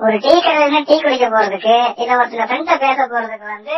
ஒரு 0.00 0.16
டீ 0.18 0.32
கடையில 0.44 0.78
டீ 0.88 0.96
குடிக்க 1.02 1.26
போறதுக்கு 1.28 1.74
இல்ல 2.02 2.12
ஒரு 2.20 2.30
சில 2.32 2.44
ஃப்ரெண்ட்ஸ 2.48 2.76
பேச 2.84 2.98
போறதுக்கு 3.12 3.46
வந்து 3.56 3.76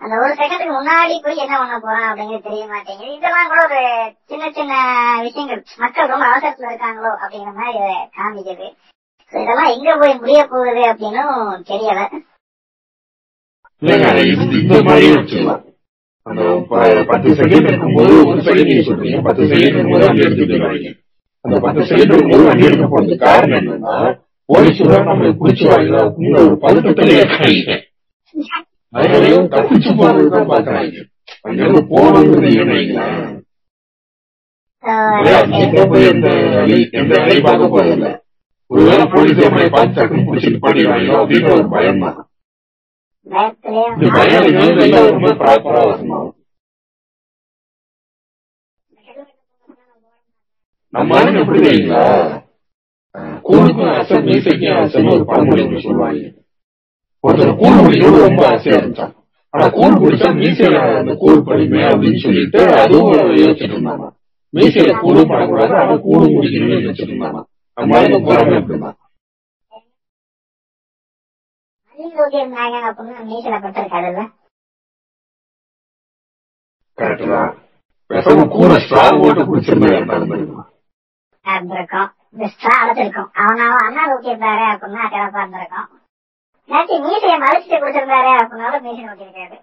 அந்த 0.00 0.14
ஒரு 0.22 0.32
செகண்டுக்கு 0.32 0.74
முன்னாடி 0.74 1.14
போய் 1.24 1.42
என்ன 1.44 1.54
பண்ண 1.60 1.74
போறான் 1.78 2.06
அப்படிங்கிறது 2.10 2.46
தெரிய 2.46 2.62
மாட்டேங்குது. 2.66 3.16
இதெல்லாம் 3.16 3.50
கூட 3.50 3.60
ஒரு 3.66 3.80
சின்ன 4.30 4.44
சின்ன 4.58 4.72
விஷயங்கள். 5.26 5.60
மக்கள் 5.82 6.10
ரொம்ப 6.12 6.24
அவசரத்துல 6.30 6.70
இருக்காங்களோ 6.70 7.10
அப்படிங்கிற 7.22 7.52
மாதிரி 7.58 7.82
காமிக்குது. 8.18 8.68
இதெல்லாம் 9.32 9.72
எங்க 9.74 9.96
போய் 10.02 10.14
முடிய 10.22 10.40
போகுது 10.52 10.82
அப்படின்னும் 10.92 11.66
தெரியல. 11.72 12.00
இந்த 14.62 14.80
மாதிரி 14.88 15.10
அந்த 16.26 16.42
பத்து 17.10 17.28
செகண்ட் 17.42 17.68
இருக்கும்போது 17.70 18.14
ஒரு 18.30 18.40
செகண்ட் 18.48 18.70
நீங்க 18.70 18.86
சொல்றீங்க. 18.88 19.20
பத்து 19.28 19.42
செகண்ட் 19.52 19.68
இருக்கும்போது 19.68 20.06
வண்டி 20.06 20.26
எடுத்துட்டு 20.26 20.52
போயிருவாங்க 20.54 20.90
அந்த 21.44 21.56
பத்து 21.64 21.82
செகண்ட் 21.88 22.12
இருக்கும்போது 22.12 22.48
வண்டி 22.48 22.66
எடுக்க 22.66 22.86
போறதுக்கு 22.86 23.26
காரணம் 23.26 23.58
என்னன்னா 23.60 23.94
போலீஸ் 24.48 24.80
நம்மளை 24.88 25.30
பிடிச்சி 25.40 25.64
வாங்க 25.68 26.00
ஒரு 26.40 26.56
பதட்டத்திலே 26.62 27.16
இருக்காங்க 27.18 27.76
அதனாலயும் 28.92 29.50
தப்பிச்சு 29.52 29.90
போறதுதான் 29.98 30.50
பாக்குறாங்க 30.50 30.96
அங்க 31.44 31.60
இருந்து 31.64 31.82
போகணுங்கிறது 31.92 32.50
இல்லைங்களேன் 32.54 33.28
So, 34.84 34.92
எங்க 35.62 35.80
போய் 35.88 36.06
எந்த 36.10 36.28
வழி 36.52 36.76
எந்த 36.98 37.14
வேலை 37.18 37.40
பார்க்க 37.42 37.64
போறதில்ல. 37.72 38.06
ஒருவேளை 38.70 39.04
போலீஸ் 39.12 39.40
நம்மளை 39.40 39.66
பார்த்து 39.70 39.96
டக்குன்னு 39.96 40.28
பிடிச்சிட்டு 40.28 40.60
பண்ணிடுவாங்களோ 40.62 41.16
அப்படின்ற 41.18 41.50
ஒரு 41.56 41.66
பயம் 41.72 42.00
தான் 42.04 42.16
இந்த 43.96 44.10
பயம் 44.14 44.46
ரொம்ப 45.08 45.32
ப்ராப்பரா 45.40 45.82
வரணும் 45.86 46.30
நம்ம 50.92 51.16
ஆளுங்க 51.18 51.42
எப்படி 51.42 51.60
தெரியுங்களா 51.60 52.04
கூழுக்கும் 53.44 53.92
அசம் 53.94 54.26
மீசைக்கும் 54.26 54.78
அசம்னு 54.80 55.14
ஒரு 55.14 55.24
பழமொழி 55.30 55.62
சொல்லுவாங்க. 55.80 56.22
ஒருத்தர் 57.24 57.58
கூழ் 57.60 57.78
குடிக்கிறது 57.78 58.26
ரொம்ப 58.26 58.42
ஆசையா 58.50 58.76
இருந்தான் 58.76 59.14
ஆனா 59.54 59.66
கூழ் 59.76 60.00
குடிச்சா 60.02 60.28
மீசையில 60.38 60.80
அந்த 60.98 61.12
கூழ் 61.22 61.46
படிமை 61.48 61.82
அப்படின்னு 61.90 62.20
சொல்லிட்டு 62.24 62.60
அதுவும் 62.80 63.10
யோசிச்சுட்டு 63.40 63.74
இருந்தாங்க. 63.76 64.06
மீசையில 64.54 64.94
கூழும் 65.02 65.30
படக்கூடாது 65.32 65.74
ஆனா 65.80 65.94
கூழும் 66.06 66.34
குடிக்கணும்னு 66.36 66.78
யோசிச்சுட்டு 66.78 67.12
இருந்தாங்க. 67.12 67.40
நம்ம 67.76 67.96
ஆளுங்க 67.98 68.20
போறாங்க 68.26 68.54
அப்படின்னா 68.60 68.90
கரெக்ட் 76.98 77.26
தான் 77.30 77.50
பேசாம 78.10 78.46
கூட 78.54 78.72
ஸ்ட்ராங் 78.84 79.20
போட்டு 79.20 79.42
குடிச்சிருந்தா 79.44 79.90
இருந்தாலும் 79.92 80.66
இருந்திருக்கும் 81.46 82.08
பெஸ்டா 82.38 82.72
அழைச்சிருக்கும் 82.80 83.30
அவன் 83.42 83.64
அவன் 83.66 83.86
அண்ணா 83.86 84.02
ஊக்கியிருந்தாரு 84.12 84.64
அப்படின்னா 84.72 85.04
கிடப்பா 85.14 85.40
இருந்திருக்கும். 85.42 85.88
நேற்று 86.68 86.96
மீசையை 87.06 87.36
மறைச்சிட்டு 87.44 87.80
கொடுத்திருந்தாரு 87.80 88.30
அப்படின்னாலும் 88.42 88.84
மீசை 88.86 89.04
ஊக்கியிருக்காரு 89.10 89.58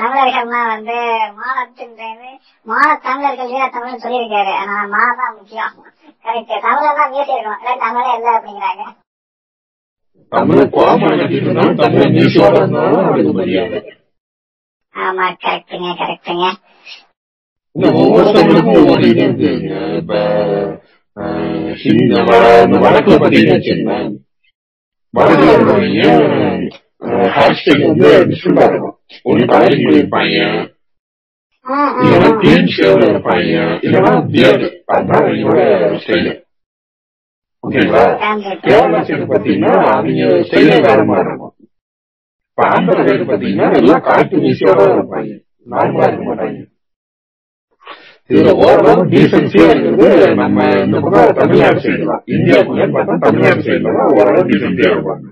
தமிழர்கள்னா 0.00 0.60
வந்து 0.74 0.96
மானத்தின்றது 1.38 2.28
மான 2.66 2.88
தமிழர்கள் 3.06 3.50
வீர 3.52 3.64
தமிழ் 3.76 4.02
சொல்லியிருக்காரு. 4.04 4.52
ஆனா 4.60 4.74
மானம் 4.94 5.20
தான் 5.20 5.34
முக்கியம். 5.38 5.74
கரெக்ட். 6.24 6.54
தமிழெல்லாம் 6.66 7.12
மீசி 7.14 7.34
இருக்கணும். 7.34 7.82
தமிழே 7.84 8.12
இல்ல 8.18 8.28
அப்படிங்கிறாங்க. 8.36 8.84
ஆமா 14.94 15.26
கரெக்டுங்க 15.38 15.90
கரெக்டுங்க 15.98 16.46
இந்த 17.76 17.88
ஒவ்வொருத்தவங்களுக்கும் 17.98 18.78
ஒவ்வொரு 18.80 19.08
இது 19.08 19.22
இருக்குங்க 19.24 19.72
இப்ப 19.98 20.14
ஆஹ், 21.16 21.72
இந்த 21.92 22.16
வட- 22.26 22.62
இந்த 22.64 22.78
வடக்குல 22.82 23.16
பாத்தீங்கன்னா 23.16 23.56
வச்சுக்கோங்களேன் 23.56 24.10
வடக்குல 25.14 25.52
இருக்கிறவங்க 25.52 26.02
ஹேஷ்டேக் 27.34 27.86
வந்து 27.86 28.08
டிஃப்ரெண்டா 28.30 28.64
இருக்கும் 28.64 28.96
ஒண்ணு 29.24 29.44
கலரிங் 29.46 29.84
பண்ணிருப்பாங்க 29.84 30.36
இல்லைன்னா 32.02 32.30
கிளீன் 32.40 32.72
ஷேவ்ல 32.74 33.08
இருப்பாங்க 33.08 33.54
இல்லைன்னா 33.82 34.12
பியர்டு 34.28 34.66
அதுதான் 34.88 35.22
அவங்களோட 35.22 35.62
ஸ்டைலு 35.98 36.32
ஓகேங்களா 37.68 38.02
சைடு 39.06 39.24
பாத்தீங்கன்னா 39.30 39.72
அவங்க 39.88 40.28
ஸ்டைலே 40.46 40.78
வேற 40.86 41.00
மாதிரி 41.04 41.28
இருக்கும் 41.28 41.54
இப்ப 43.08 43.28
பாத்தீங்கன்னா 43.28 43.68
எல்லாம் 43.80 44.04
காட்டு 44.06 44.42
மீசியோட 44.44 44.82
இருப்பாங்க 44.92 45.32
நார்மலா 45.66 46.08
இருக்க 46.08 46.24
மாட்டாங்க 46.24 46.60
இதுல 48.30 48.50
ஓரளவு 48.62 49.02
டீசன்சியா 49.12 49.66
இருக்கிறது 49.72 50.08
நம்ம 50.40 50.64
இந்த 50.84 50.96
பக்கம் 51.00 51.38
தமிழ்நாடு 51.38 51.82
சைடு 51.84 52.04
தான் 52.10 52.24
இந்தியாவுக்குள்ள 52.34 52.88
பார்த்தா 52.96 53.16
தமிழ்நாடு 53.22 53.66
சைடுல 53.66 53.94
தான் 53.98 54.14
ஓரளவு 54.16 54.48
டீசன்சியா 54.50 54.90
இருப்பாங்க 54.92 55.26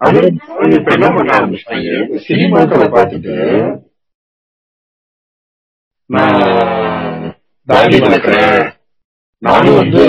அது 0.00 0.20
இப்ப 0.76 0.90
என்ன 0.96 1.08
பண்ண 1.16 1.30
ஆரம்பிச்சிட்டாங்க 1.36 1.90
சினிமாக்களை 2.26 2.88
பார்த்துட்டு 2.96 3.36
நான் 6.10 7.22
தாடி 7.68 7.98
வளர்க்குறேன் 7.98 8.64
நானும் 9.44 9.78
வந்து 9.80 10.02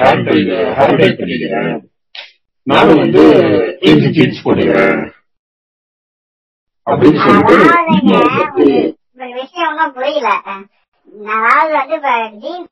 ஹேர் 0.00 0.24
டை 0.26 0.36
ஹேர் 0.76 0.98
டை 1.00 1.08
பண்ணிக்கிறேன். 1.18 1.70
நானும் 2.66 3.00
வந்து 3.02 3.22
இஞ்சி 3.88 4.08
ஜீன்ஸ் 4.16 4.42
போட்டுக்கிறேன். 4.44 5.00
அப்படின்னு 6.86 7.20
சொல்லிட்டு 7.24 7.56
ஒரு 9.20 9.32
விஷயம் 9.36 9.70
ஒன்றும் 9.70 9.94
புரியல 9.94 10.28
அதாவது 11.34 11.72
வந்து 11.76 11.94
இப்ப 11.96 12.10
ஜீன்ஸ் 12.42 12.68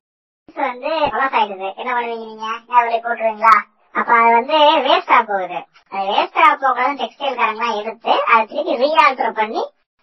வந்து 0.63 0.91
பழசாயிடுது 1.13 1.69
என்ன 1.81 1.91
பண்ணுவீங்க 1.91 2.27
நீங்க? 2.27 2.47
நேரடி 2.71 2.99
போட்டுருவீங்களா? 3.07 3.55
அப்ப 3.95 4.11
அது 4.19 4.31
வந்து 4.37 4.57
வேஸ்டா 4.87 5.19
போகுது. 5.31 5.59
அது 5.93 6.05
வேஸ்டா 6.11 6.45
போகலாம் 6.63 6.99
டெக்ஸ்டைல் 7.01 7.39
காரங்களாம் 7.41 7.79
எடுத்து 7.81 8.13
அதை 8.27 8.43
திருப்பி 8.53 8.77
ரீஆல்டர் 8.83 9.39
பண்ணி 9.41 9.63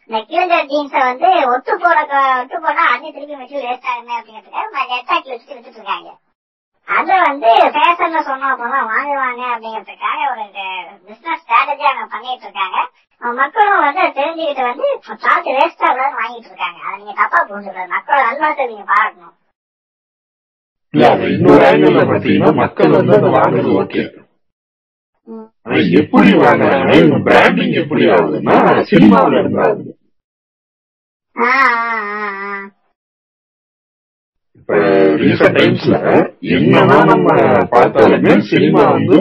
இந்த 0.10 0.20
கிழிஞ்ச 0.30 0.56
ஜீன்ஸை 0.70 1.02
வந்து 1.10 1.30
ஒட்டு 1.52 1.74
போட 1.82 2.00
ஒட்டு 2.40 2.58
போனா 2.64 2.84
அது 2.94 3.12
திருப்பி 3.16 3.36
மெட்டீரியல் 3.42 3.68
வேஸ்ட் 3.70 3.90
ஆகுமே 3.92 4.16
அப்படிங்கிறதுக்காக 4.18 4.88
நெட்டாக்கி 4.92 5.30
வச்சுட்டு 5.32 5.56
வித்துட்டு 5.56 5.80
இருக்காங்க. 5.80 6.10
அத 6.88 7.10
வந்து 7.28 7.50
ஃபேஷன்ல 7.76 8.22
சொன்னா 8.30 8.50
போலாம் 8.62 8.90
வாங்குவாங்க 8.94 9.44
அப்படிங்கிறதுக்காக 9.54 10.20
ஒரு 10.32 10.44
பிசினஸ் 11.08 11.44
ஸ்ட்ராட்டஜி 11.44 11.86
அவங்க 11.90 12.08
பண்ணிட்டு 12.16 12.46
இருக்காங்க. 12.48 12.80
மக்களும் 13.22 13.86
வந்து 13.86 14.04
தெரிஞ்சுக்கிட்டு 14.18 14.64
வந்து 14.70 14.88
காசு 15.24 15.50
வேஸ்டா 15.58 15.88
இல்லாத 15.94 16.12
வாங்கிட்டு 16.20 16.50
இருக்காங்க. 16.52 16.80
அதை 16.88 16.98
நீங்க 17.00 17.16
தப்பா 17.22 17.40
புரிஞ்சுக்கூடாது 17.52 17.94
மக்களோட 17.96 18.26
நல்வாழ்த்தை 18.28 18.66
நீங்க 18.72 18.86
பாராட்டணும். 18.92 19.38
இன்னொரு 21.36 21.64
ஆங்கிள் 21.70 22.12
பாத்தீங்கன்னா 22.12 22.52
மக்கள் 22.64 22.98
வந்து 23.00 23.16
அதை 23.20 23.30
வாங்குறது 23.38 23.72
ஓகே 23.84 24.04
எப்படி 26.00 26.32
பிராண்டிங் 27.24 27.74
எப்படி 27.74 28.06
ஆகுதுன்னா 28.10 28.56
சினிமாவில 28.90 29.40
இருந்து 29.40 29.62
ஆகுது. 29.64 29.92
இப்ப 34.58 34.74
ரீசெண்ட் 35.22 35.58
டைம்ஸ்ல 35.58 35.96
என்னதான் 36.54 37.08
நம்ம 37.08 37.30
பார்த்தாலுமே 37.72 38.36
சினிமா 38.50 38.84
வந்து 38.92 39.18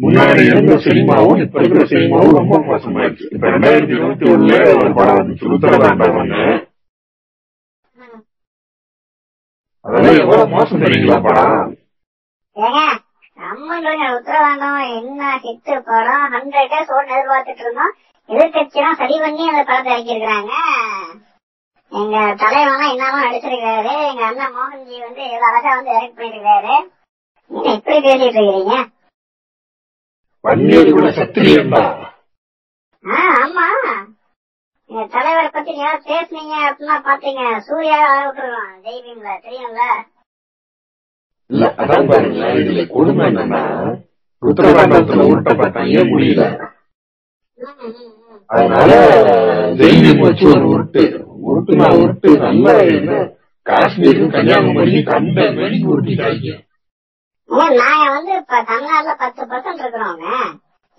முன்னாடி 0.00 0.42
இருந்த 0.46 0.74
சினிமாவும் 0.84 1.40
இப்ப 1.42 1.58
இருக்கிற 1.60 1.84
சினிமாவும் 1.86 2.38
ரொம்ப 2.38 2.56
மோசமாயிடுச்சு 2.66 3.26
இப்ப 3.30 3.50
ரெண்டாயிரத்தி 3.50 3.94
இருபத்தி 3.94 4.26
ஒண்ணுல 4.26 4.54
ஒரு 4.74 4.90
படம் 4.92 5.32
வந்து 6.16 6.40
ம். 7.96 8.20
அதெல்லாம் 9.84 10.20
எவ்வளவு 10.20 10.48
மோசம் 10.48 10.82
தெரியுங்களா 10.82 11.18
படம் 11.22 11.72
நம்மளுடைய 13.38 14.04
உத்தரவாதம்? 14.16 14.78
என்ன 14.98 15.22
ஹிட் 15.42 15.70
படம்? 15.88 16.26
ஹண்ட்ரட் 16.34 16.70
டேஸ் 16.72 16.92
ஓட்டு 16.94 17.14
எதிர்பார்த்துட்டு 17.14 17.64
இருந்தோம் 17.64 17.94
எதிர்கட்சியெல்லாம் 18.28 19.00
சரி 19.00 19.16
பண்ணி 19.20 19.42
அந்த 19.48 19.62
படத்தை 19.62 19.92
இறக்கிருக்கிறாங்க 19.92 20.52
எங்க 21.92 22.16
தலைவன்லாம் 22.40 22.92
என்னமா 22.92 23.18
நடிச்சிருக்காரு 23.24 23.92
எங்க 24.08 24.22
அண்ணன் 24.24 24.54
மோகன்ஜி 24.56 24.96
வந்து 25.00 25.22
எவ்வளவு 25.26 25.48
அழகா 25.50 25.74
வந்து 25.74 25.92
டைரக்ட் 25.92 26.18
பண்ணிருக்காரு 26.18 26.74
நீங்க 27.50 27.68
இப்படி 27.74 27.98
பேசிட்டு 27.98 28.24
இருக்கிறீங்க? 28.26 28.76
ஆமா. 33.04 33.66
எங்க 34.90 35.04
தலைவரை 35.14 35.48
பத்தி 35.48 35.70
நீங்க 35.72 35.92
பேசுனீங்க 36.06 36.54
அப்படின்னா 36.66 36.96
பாத்தீங்க. 37.06 37.44
சூர்யா 37.68 37.98
விட்டுருவோம் 38.18 38.74
ஜெய்பீம்ல 38.84 39.30
தெரியும்ல. 39.46 39.84
இல்ல 41.50 41.64
அதான் 41.76 42.08
பாருங்களேன் 42.08 42.58
இதுல 42.60 42.82
கொடுமை 42.88 43.24
என்னன்னா 43.26 43.62
உத்தரவாண்டத்துல 44.42 45.26
உருட்டப்பட்டாங்க 45.30 46.02
முடியல. 46.10 46.42
அதனால 48.50 48.90
ஜெயிலிங் 49.80 50.24
வச்சு 50.26 50.44
ஒரு 50.48 50.66
உருட்டு. 50.68 51.02
உருட்டுனா 51.48 51.88
உருட்டு 52.00 52.30
நல்லா 52.38 52.74
என்ன? 52.96 53.12
காஷ்மீருக்கும் 53.66 54.34
கன்னியாகுமரி 54.34 55.02
கண்ட 55.02 55.40
மேடிக்கு 55.56 55.92
உருட்டிட்டாங்க 55.94 56.54
நாங்க 57.80 58.04
வந்து 58.10 58.32
இப்ப 58.40 58.62
தமிழ்நாட்டுல 58.70 59.14
பத்து 59.18 59.42
பர்சன்ட் 59.50 59.82
இருக்கிறோங்க 59.82 60.26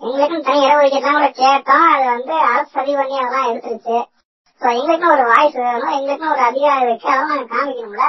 எங்களுக்கும் 0.00 0.46
தனி 0.46 0.60
இடஒதுக்கீடு 0.66 1.08
கூட 1.08 1.28
கேட்டோம். 1.40 1.86
அது 1.94 2.04
வந்து 2.14 2.34
அரசு 2.50 2.70
சரி 2.76 2.92
பண்ணி 2.94 3.16
அதெல்லாம் 3.18 3.48
எடுத்துருச்சு 3.50 3.96
எங்களுக்கும் 4.62 5.12
ஒரு 5.12 5.24
வாய்ஸ் 5.32 5.56
வேணும். 5.64 5.94
எங்களுக்கும் 5.98 6.30
ஒரு 6.30 6.42
அதிகாரம் 6.50 6.84
இருக்கு. 6.86 7.08
அதெல்லாம் 7.08 7.30
நாங்க 7.32 7.48
காமிக்கணும்ல. 7.54 8.06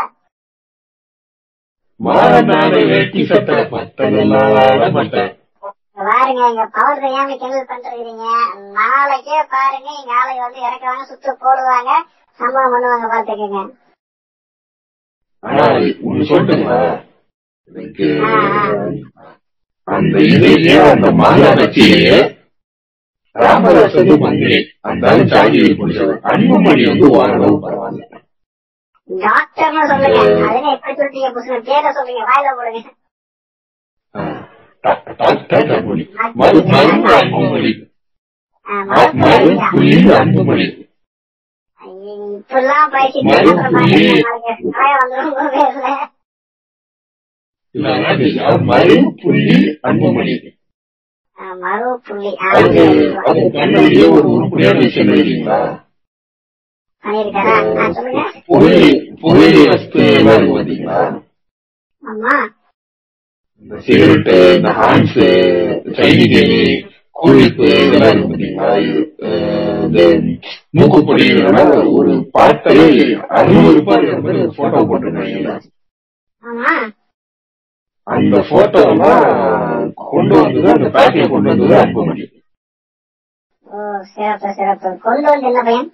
மாநாடு 2.00 2.80
வேட்டி 2.90 3.22
சட்டை 3.30 3.58
மத்ததெல்லாம் 3.74 4.52
வாழ 4.56 4.84
மாட்டேன் 4.96 5.32
பாருங்க 6.00 6.42
இங்க 6.52 6.66
பவர் 6.76 7.02
தெரியாம 7.04 7.34
கிண்டல் 7.40 7.70
பண்றீங்க? 7.72 8.26
நாளைக்கே 8.78 9.40
பாருங்க 9.54 9.90
ஆளை 10.18 10.34
வந்து 10.40 10.60
இறக்குவாங்க 10.68 11.04
சுத்து 11.10 11.32
போடுவாங்க. 11.42 11.92
சம்பவம் 12.40 12.74
பண்ணுவாங்க 12.74 13.08
பாத்துக்கங்க 13.14 13.60
ஆனா 15.44 15.66
ஒண்ணு 16.08 16.30
சொல்லட்டுங்களா 16.30 16.80
எனக்கு 17.70 18.08
அந்த 19.88 20.16
இதையே 20.32 20.76
அந்த 20.92 21.08
மாநாட்சியிலேயே 21.22 22.18
ராமதாஸ் 23.36 23.98
வந்து 24.00 24.16
மந்திரி 24.24 24.58
அந்த 24.90 25.10
ஆளு 25.12 25.24
சாதியை 25.28 25.72
பிடிச்சவர். 25.74 26.20
அன்புமணி 26.32 26.84
வந்து 26.90 27.08
ஓரளவு 27.18 27.56
பரவாயில்ல. 27.66 28.04
டாக்டர்னு 29.10 29.84
சொல்லுங்க. 29.90 30.20
அதுல 30.46 30.74
எப்படி 30.74 30.94
சொல்றீங்க 31.00 31.30
புதுசு 31.36 31.62
பேரை 31.68 31.92
சொல்றீங்க 31.96 32.24
வாயில 32.30 32.50
போடுங்க. 32.58 32.82
டாக்டர் 34.84 35.16
டாக்டர் 35.22 35.72
அன்புமணி 35.72 36.04
மறு 36.36 36.60
மருந்து 36.68 37.10
அன்புமணி 37.16 37.72
ஆ, 38.68 38.76
மறு 38.86 39.08
மருத்துவ 39.22 39.68
புள்ளி 39.72 39.98
அன்புமணி 40.18 40.68
இப்பெல்லாம் 42.32 42.92
பேசிட்டு 42.94 43.34
அப்புறம் 43.36 43.74
பாத்தீங்கன்னா 43.76 44.22
நாளைக்கு 44.28 44.72
காய 44.76 44.92
வந்துரும் 45.02 45.34
உங்க 45.34 45.50
பேர்ல 45.56 45.90
இல்ல 47.76 48.46
மறு 48.70 48.98
புள்ளி 49.22 49.58
அன்புமணி 49.84 50.36
ஆ, 51.38 51.46
மறு 51.62 51.90
புள்ளி. 52.08 52.32
ஆ, 52.38 52.50
அது 52.60 52.82
அது 53.24 53.42
கண்ணிலேயே 53.54 54.06
ஒரு 54.16 54.28
உருப்படியான 54.36 54.80
விஷயம் 54.86 55.12
இல்லைங்களா 55.16 55.60
சிகரெட்டு 63.82 64.36
இந்த 64.56 64.70
ஹான்ஸ் 64.78 65.18
சைனிகை 65.98 66.46
கூழிப்பு 67.16 67.68
இதெல்லாம் 67.78 68.12
இருக்கு 68.12 68.30
பாத்தீங்களா 68.32 68.70
இந்த 69.86 70.00
மூக்குப்பொடி 70.78 71.26
ஒரு 71.94 72.14
பாட்டே 72.36 72.76
அறுநூறு 73.38 73.74
ரூபாய் 73.78 74.06
மாதிரி 74.18 74.42
ஒரு 74.42 74.54
போட்டோ 74.58 74.82
அந்த 78.08 78.38
போட்டோ 78.50 78.82
எல்லாம் 78.92 79.26
கொண்டு 80.06 80.36
வந்தது 80.38 80.70
அந்த 80.74 80.90
பேக்கை 80.96 81.26
கொண்டு 81.28 81.50
வந்தது 81.52 82.28
ஓ 83.68 83.80
சிறப்பு 84.12 84.50
சிறப்பு. 84.58 84.90
கொண்டு 85.04 85.28
வந்து 85.30 85.48
என்ன 85.50 85.62
பையன்? 85.66 85.90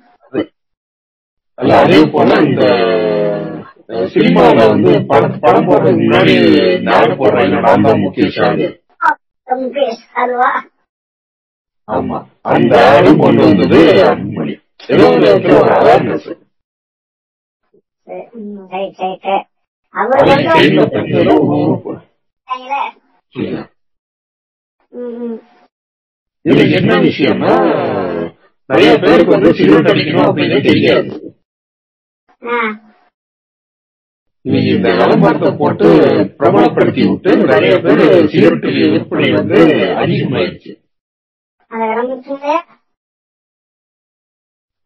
அதே 1.58 2.00
போல 2.08 2.30
இந்த 2.44 2.64
அஹ், 3.90 4.08
சினிமால 4.14 4.56
வந்து 4.70 4.92
படம் 5.10 5.36
படம் 5.40 5.68
போடுறதுக்கு 5.68 6.04
முன்னாடி 6.04 6.34
நாடு 6.84 7.12
போடுறாங்க 7.16 7.60
நான் 7.66 7.86
தான் 7.86 8.02
முக்கிய 8.04 8.28
ஷாடு 8.36 8.66
ஆமா. 11.88 12.18
அந்த 12.52 12.74
ஆடு 12.90 13.10
கொண்டு 13.18 13.42
வந்தது 13.46 13.80
அன்புமணி. 14.06 14.54
ஏதோ 14.90 15.04
ஒரு 15.10 15.24
இடத்துல 15.26 15.58
ஒரு 15.60 15.72
அவேர்னஸ் 15.76 16.30
இதுல 26.46 26.64
என்ன 26.78 26.94
விஷயம்னா 27.06 27.54
நிறைய 28.70 28.92
பேருக்கு 28.98 29.36
வந்து 29.36 29.50
சிகரெட் 29.58 29.90
அடிக்கணும் 29.92 30.28
அப்படின்னு 30.28 30.58
தெரியாது. 30.68 31.10
நீங்க 34.46 34.70
இந்த 34.78 34.90
விளம்பரத்தை 35.00 35.50
போட்டு 35.60 35.88
பிரபலப்படுத்தி 36.40 37.04
விட்டு 37.10 37.32
நிறைய 37.52 37.76
பேர் 37.86 38.04
சிகரெட் 38.32 38.68
விற்பனை 38.94 39.30
வந்து 39.38 39.60
அதிகமாயிருச்சு. 40.02 40.72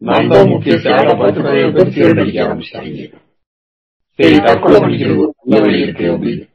நான் 0.08 0.30
தான் 0.32 0.52
முக்கிய 0.52 0.76
சேலை 0.86 1.14
பார்த்து 1.22 1.48
நிறைய 1.48 1.66
பேர் 1.76 1.92
சிகரெட் 1.96 2.22
அடிக்க 2.24 2.46
ஆரம்பிச்சிட்டாங்க. 2.46 3.10
சரி 4.20 4.38
தற்கொலை 4.46 4.78
பண்ணிக்கிறது 4.84 5.26
நல்ல 5.40 5.60
வழி 5.66 5.84
இருக்கு 5.86 6.06
அப்படின்னு. 6.14 6.46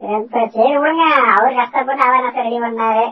இப்ப 0.00 0.44
சரி 0.56 0.74
விடுங்க. 0.82 1.04
அவர் 1.36 1.58
கஷ்டப்பட்டு 1.60 2.04
அவேர்னஸ் 2.06 2.38
ரெடி 2.44 2.58
பண்ணாரு? 2.64 3.06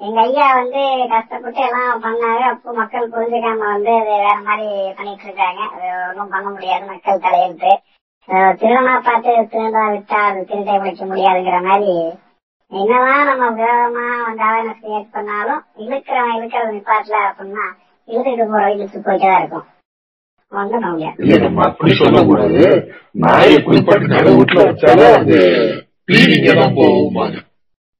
எங்க 0.00 0.18
ஐயா 0.22 0.46
வந்து 0.54 0.82
கஷ்டப்பட்டு 1.10 1.60
எல்லாம் 1.64 2.02
பண்ணாரு 2.04 2.42
அப்போ 2.50 2.72
மக்கள் 2.72 3.10
புரிஞ்சுக்காம 3.12 3.64
வந்து 3.68 3.92
அது 3.96 4.12
வேற 4.18 4.36
மாதிரி 4.46 4.68
பண்ணிட்டு 4.98 5.24
இருக்காங்க. 5.26 5.60
அது 5.72 5.86
ஒன்றும் 6.04 6.32
பண்ண 6.32 6.46
முடியாது 6.50 6.84
மக்கள் 6.90 7.24
தலையெழுத்து. 7.24 7.72
அஹ் 8.28 8.54
திருடனா 8.60 8.94
பார்த்து 9.00 9.32
திருடா 9.52 9.82
விட்டா 9.92 10.18
அது 10.26 10.40
திருட்டை 10.50 10.76
பிடிக்க 10.78 11.04
முடியாதுங்கிற 11.04 11.58
மாதிரி 11.62 11.92
என்னதான் 12.72 13.28
நம்ம 13.30 13.44
விரோதமா 13.54 14.04
வந்து 14.24 14.44
அவேர்னஸ் 14.48 14.82
கிரியேட் 14.82 15.14
பண்ணாலும் 15.14 15.62
இழுக்கிறவன் 15.82 16.36
இழுக்கிறது 16.36 16.74
நிப்பாட்டல 16.74 17.16
அப்படின்னா 17.28 17.66
இழுத்துட்டு 18.08 18.46
போற 18.46 18.64
இழுத்து 18.74 18.98
போயிட்டே 19.00 19.28
தான் 19.28 19.40
இருக்கும். 19.42 19.66
அப்படி 21.66 21.92
சொல்லக்கூடாது 21.94 22.62
நாயை 23.20 23.56
குளிப்பாட்டு 23.60 24.36
வீட்டுல 24.38 24.66
வச்சாலும் 24.68 25.14
அது 25.18 25.36
கிளீனிங்க 26.08 26.52
தான் 26.60 26.76
போகுமாங்க 26.78 27.38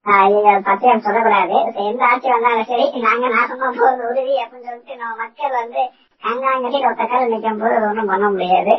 பச்சையம் 0.06 1.02
சொல்லக்கூடாது. 1.04 1.56
எந்த 1.84 2.02
ஆட்சி 2.06 2.28
வந்தாலும் 2.30 2.68
சரி 2.70 2.84
நாங்க 3.04 3.26
நாசமா 3.34 3.68
போறது 3.72 4.02
உறுதி 4.08 4.34
அப்படின்னு 4.42 4.68
சொல்லிட்டு 4.68 4.96
நம்ம 4.96 5.16
மக்கள் 5.20 5.56
வந்து 5.56 5.82
கங்காங்கட்டி 6.22 6.78
ஒத்த 6.88 7.02
கால 7.04 7.28
நிக்கும் 7.32 7.60
போது 7.60 7.76
ஒன்றும் 7.88 8.10
பண்ண 8.12 8.28
முடியாது. 8.30 8.74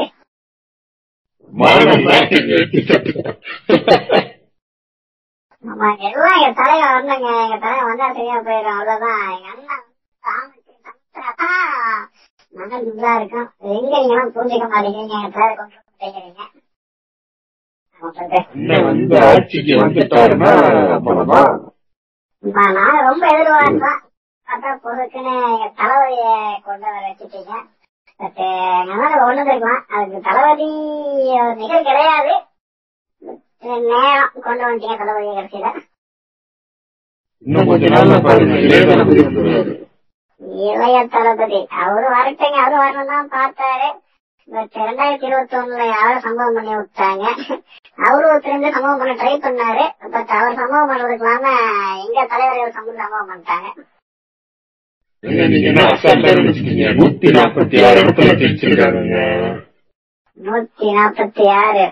நம்ம 5.64 5.88
எல்லாம் 6.08 6.38
எங்க 6.38 6.52
தலைவர் 6.60 6.96
வந்தாங்க 6.96 7.28
எங்க 7.42 7.58
தலைவர் 7.64 7.90
வந்தா 7.90 8.08
சரியா 8.12 8.38
போயிடும். 8.40 8.78
அவ்வளவுதான். 8.78 9.22
எங்க 9.36 9.48
அண்ணன் 9.52 9.86
நாங்க 12.54 12.78
நல்லா 12.80 13.12
இருக்கோம் 13.18 13.48
எங்க 13.70 13.92
நீங்க 13.94 14.14
எல்லாம் 14.14 14.34
புரிஞ்சுக்க 14.36 14.66
மாட்டேங்கிறீங்க 14.66 15.16
எங்க 15.20 15.30
தலைவர் 15.36 15.60
கொண்டு 15.62 15.78
ஆமா 18.02 18.12
சொல்றேன். 18.18 18.46
அண்ணன் 18.54 18.86
வந்து 18.86 19.16
ஆட்சிக்கு 19.26 19.74
வந்துட்டாருன்னா 19.82 20.52
அவ்வளவுதான் 20.96 21.52
நான் 22.44 22.76
நான் 22.78 23.06
ரொம்ப 23.08 23.24
எதிர்பார்த்தேன் 23.34 24.00
பார்த்தா 24.48 24.72
பொதுக்குன்னு 24.86 25.34
எங்க 25.50 25.68
தளபதிய 25.82 26.24
கொண்டு 26.68 26.88
வர 26.94 27.04
வச்சுட்டீங்க. 27.10 27.54
பட் 28.20 28.42
கொண்டு 29.20 29.28
வந்திருக்கலாம் 29.28 29.84
அதுக்கு 29.96 30.26
தளபதி 30.28 30.68
நிகழ் 31.62 31.88
கிடையாது. 31.90 32.34
நேரம் 33.92 34.34
கொண்டு 34.48 34.64
வந்துட்டீங்க 34.66 34.98
தளபதிய 35.02 35.34
கடைசியில. 35.38 35.70
இன்னும் 37.46 37.70
கொஞ்ச 37.72 37.86
நாள்ல 37.96 38.18
பாருங்க. 38.28 38.56
இளைய 38.66 38.84
தளபதி. 38.92 39.24
தளபதி. 41.16 41.60
அவரு 41.84 42.08
வரட்டுங்க 42.16 42.58
அவரு 42.64 42.78
வரணும் 42.84 43.12
தான் 43.14 43.34
பார்த்தாரு. 43.36 43.90
பட் 44.50 44.76
ரெண்டாயிரத்தி 44.88 45.28
இருபத்தி 45.30 45.56
ஒண்ணுல 45.58 45.84
யாரும் 45.96 46.24
சம்பவம் 46.26 46.56
பண்ணி 46.58 46.74
விட்டாங்க. 46.78 47.26
அவரு 47.96 48.26
ஒருத்தர் 48.28 48.72
சம்பவம் 48.72 48.98
பண்ண 48.98 49.14
ட்ரை 49.14 49.34
பண்ணாரு. 49.38 49.86
பட் 50.12 50.28
அவர் 50.28 50.56
சம்பவம் 50.56 50.90
பண்றதுக்கு 50.90 51.14
இல்லாம 51.14 51.46
எங்க 52.06 52.26
தலைவர் 52.30 52.72
சம்பவம் 52.72 53.02
சம்பவம் 53.02 53.30
பண்ணிட்டாங்க. 53.30 53.70
நூத்தி 60.38 60.88
நாற்பத்தி 60.98 61.48
ஆறு 61.48 61.86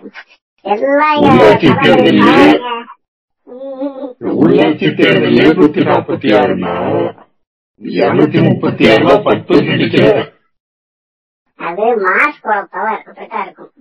ஆறு. 2.29 2.73
உள்ளாட்சி 4.39 4.87
தேர்தல் 4.95 5.57
நூத்தி 5.59 5.81
நாற்பத்தி 5.89 6.29
ஆறுனா 6.39 6.73
இருநூத்தி 7.81 8.39
முப்பத்தி 8.47 8.85
பத்து 9.23 9.61
நினைக்கிறேன் 9.63 10.33
அது 11.55 11.85
மாஸ்கோட 12.05 12.59
பவர் 12.71 13.03
அப்படித்தான் 13.05 13.45
இருக்கும். 13.45 13.73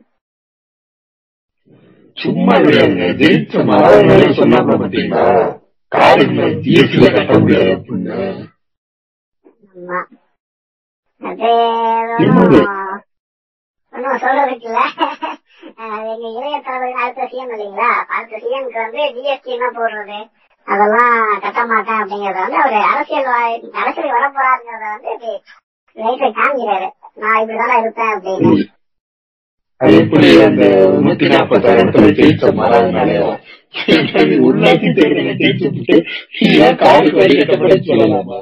சும்மா 2.19 2.55
கிடையாதுங்க 2.57 3.09
ஜெயிச்ச 3.21 3.65
மரங்களே 3.69 4.29
சொன்னாங்க 4.39 4.73
பாத்தீங்களா 4.81 5.25
காடுகளை 5.93 6.47
ஜிஎஸ்டில 6.65 7.11
கட்ட 7.13 7.33
முடியாது. 7.39 7.71
அப்படின்னு 7.73 8.17
ஆமா. 9.81 9.99
அது 11.23 11.49
என்னது? 12.19 12.59
ஒண்ணும் 12.59 12.97
ஒண்ணும் 13.93 14.21
சொல்றதுக்கு 14.23 14.67
இல்ல 14.69 14.81
அது 15.85 16.09
எங்க 16.13 16.27
இளைய 16.37 16.57
தளபதி 16.61 16.93
அடுத்த 17.03 17.29
சிஎம் 17.31 17.53
இல்லைங்களா? 17.55 17.91
அடுத்த 18.15 18.41
சிஎம்க்கு 18.43 18.79
வந்து 18.85 19.03
ஜிஎஸ்டி 19.17 19.55
என்ன 19.57 19.69
போடுறது? 19.77 20.19
அதெல்லாம் 20.67 21.15
கட்ட 21.41 21.61
மாட்டேன் 21.67 22.01
அப்படிங்கறத 22.01 22.43
வந்து 22.45 22.61
அவர் 22.63 22.89
அரசியல் 22.91 23.31
அரசியல் 23.81 24.17
வர 24.17 24.27
போறாருங்கிறத 24.31 24.89
வந்து 24.97 25.13
லைட்டை 25.97 26.29
காமிக்கிறாரு. 26.33 26.89
நான் 27.17 27.41
இப்படிதான் 27.43 27.81
இருப்பேன் 27.81 28.13
அப்படின்னு. 28.15 28.51
எப்படி 29.81 30.29
அந்த 30.45 30.65
நூத்தி 31.03 31.27
நாற்பத்தி 31.33 31.69
ஆறு 31.71 31.83
இடத்துல 31.83 32.09
ஜெயிச்ச 32.17 32.53
மரங்களே 32.55 33.17
உள்ளாட்சி 34.47 34.89
தேர்தலை 34.97 35.35
ஜெயிச்சுட்டு 35.41 35.97
ஏன் 36.59 36.81
காடுக்கு 36.81 37.21
வரி 37.21 37.35
கட்டப்பட 37.37 37.77
சொல்லலாமா? 37.89 38.39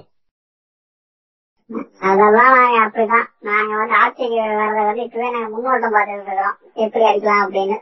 அதெல்லாம் 2.03 2.53
நாங்க 2.57 2.79
அப்படிதான். 2.85 3.29
நாங்க 3.43 3.73
வந்து 3.79 3.95
ஆட்சிக்கு 3.97 4.37
வர்றத 4.53 4.85
வந்து 4.89 5.05
இப்பவே 5.07 5.29
நாங்க 5.31 5.49
முன்னோட்டம் 5.55 5.95
பார்த்துட்டு 5.95 6.19
இருக்கிறோம். 6.21 6.57
எப்படி 6.85 7.05
அடிக்கலாம் 7.09 7.45
அப்படின்னு. 7.45 7.79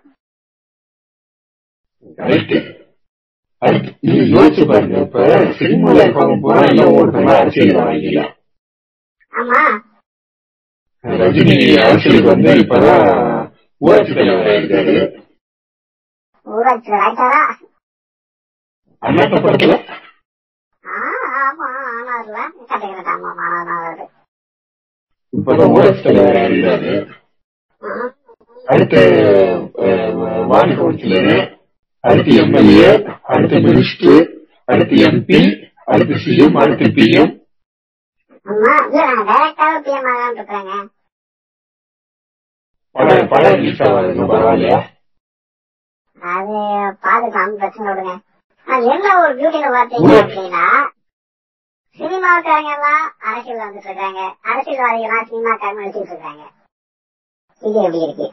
யோசிச்சு 4.32 4.62
பாருங்க 4.70 4.96
இப்ப 5.04 5.26
சினிமால 5.58 6.02
இருக்கவங்க 6.02 6.38
போனா 6.42 6.64
ஒருத்தவங்க 6.94 7.34
அரசியல் 7.42 7.78
வாங்கிக்கலாம். 7.80 8.32
ஆமா. 9.32 9.60
ரஜினி 11.04 11.56
அரசியலுக்கு 11.84 12.28
வந்து 12.28 12.50
இப்பதான் 12.62 13.06
ஊராட்சி 13.84 14.12
தலைவர் 14.14 14.48
ஆயிருக்காரு 14.48 14.94
அடுத்து 28.66 29.00
வார்டு 30.50 30.74
கவுன்சிலர் 30.74 31.32
அடுத்து 32.04 32.32
எம்எல்ஏ 32.42 32.90
அடுத்து 33.28 33.56
மினிஸ்டர் 33.66 34.22
அடுத்து 34.68 34.96
எம்பி 35.08 35.40
அடுத்து 35.86 36.14
சிஎம் 36.24 36.56
அடுத்து 36.60 36.86
பிஎம். 36.96 37.32
அது 46.22 46.56
பாதுகாப்பு 47.02 47.56
பிரச்சனை 47.56 47.88
விடுங்க 47.88 48.12
என்ன 48.92 49.06
ஒரு 49.20 49.32
பியூட்டியில 49.38 49.70
பாத்தீங்க 49.74 50.12
அப்படின்னா 50.20 50.64
சினிமாக்காரங்க 51.98 52.70
எல்லாம் 52.76 53.02
அரசியல் 53.24 53.60
வந்துட்டு 53.60 53.88
இருக்காங்க. 53.88 54.20
அரசியல்வாதிகள் 54.44 55.04
எல்லாம் 55.06 55.28
சினிமாக்காரங்க 55.28 55.82
நடிச்சிட்டு 55.82 56.14
இருக்காங்க. 56.14 56.44
இது 57.62 57.76
எப்படி 57.78 58.00
இருக்கு? 58.04 58.26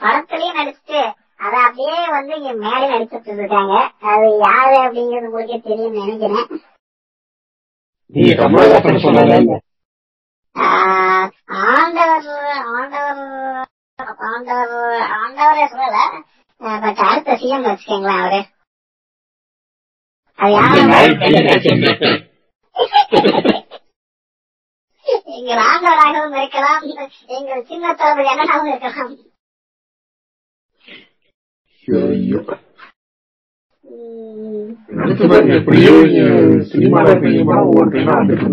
படத்துலயும் 0.00 0.58
நடிச்சுட்டு 0.58 1.00
அத 1.40 1.54
அப்படியே 1.58 1.98
வந்து 2.08 2.32
இங்க 2.36 2.52
மேலே 2.62 2.86
நடிச்சிட்டு 2.92 3.32
இருக்காங்க 3.32 3.74
அது 4.10 4.28
யாரு 4.38 4.76
அப்படிங்கிறது 4.84 5.28
உங்களுக்கே 5.28 5.58
தெரியும் 5.60 5.98
நினைக்கிறேன். 5.98 6.48
ஆண்டவர் 11.64 12.28
ஆண்டவர் 12.74 13.20
ஆண்டவர் 14.28 14.72
ஆண்டவரே 15.18 15.64
சொல்லல. 15.72 15.98
பட் 16.60 17.02
அடுத்த 17.08 17.32
சிஎம் 17.34 17.66
வச்சுக்கோங்களேன் 17.66 18.20
அவரு. 18.20 18.40
அது 20.38 20.52
யாரு? 20.52 20.80
எங்கள் 25.30 25.62
ஆண்டவராகவும் 25.68 26.36
இருக்கலாம். 26.36 26.82
எங்கள் 27.28 27.66
சின்ன 27.66 27.94
தளபதி 27.94 28.30
அண்ணனாகவும் 28.32 28.70
இருக்கலாம் 28.72 29.12
ஐயோ. 29.12 29.16
உம், 29.16 29.16
அடுத்து 29.16 29.26
பாருங்க 31.64 31.77
எப்படியோ 35.52 35.92
சினிமால 36.70 37.06
பெரியமா 37.22 37.56
ஒவ்வொரு 37.62 37.88
டைமா 37.90 38.14
வந்துட்டு 38.18 38.48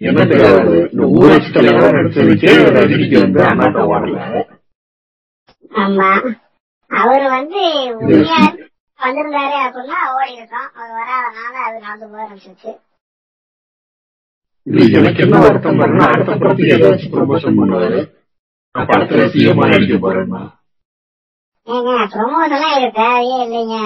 என்ன? 0.00 0.22
தெரியாது. 0.24 0.76
இந்த 0.92 1.04
ஊராட்சி 1.16 1.50
தலைவரா 1.50 1.88
ரஜினிக்கு 2.76 3.18
வந்து 3.20 3.40
அண்ணாட்ட 3.42 3.82
ஓடல. 3.88 4.18
ஆமா. 5.78 6.08
அவரு 6.90 7.26
வந்து 7.30 7.60
உண்மையா 7.92 8.40
வந்திருந்தாரு 8.98 9.56
அப்படின்னா 9.64 9.98
ஓடி 10.12 10.32
இருக்கோம் 10.32 10.68
அவர் 10.74 10.92
வராதனால 10.98 11.54
அது 11.66 11.78
நடந்து 11.80 12.06
போக 12.06 12.22
ஆரம்பிச்சிச்சு 12.24 12.72
இது 14.66 14.92
எனக்கு 14.92 15.22
என்ன 15.22 15.38
வருத்தம் 15.38 15.80
பாருன்னா 15.80 16.04
அடுத்த 16.08 16.34
படத்துக்கு 16.34 16.74
ஏதாச்சும் 16.76 17.14
ப்ரொமோஷன் 17.14 17.58
பண்ணுவாரு. 17.58 17.98
நான் 18.74 18.88
படத்துல 18.88 19.24
சிஎம்மா 19.32 19.64
நடிக்க 19.68 19.96
போறேன்னா 19.98 20.40
ஏங்க 21.66 21.90
ப்ரொமோஷன்லாம் 22.14 22.74
இது 22.78 22.88
தேவையே 22.96 23.36
இல்லைங்க. 23.44 23.76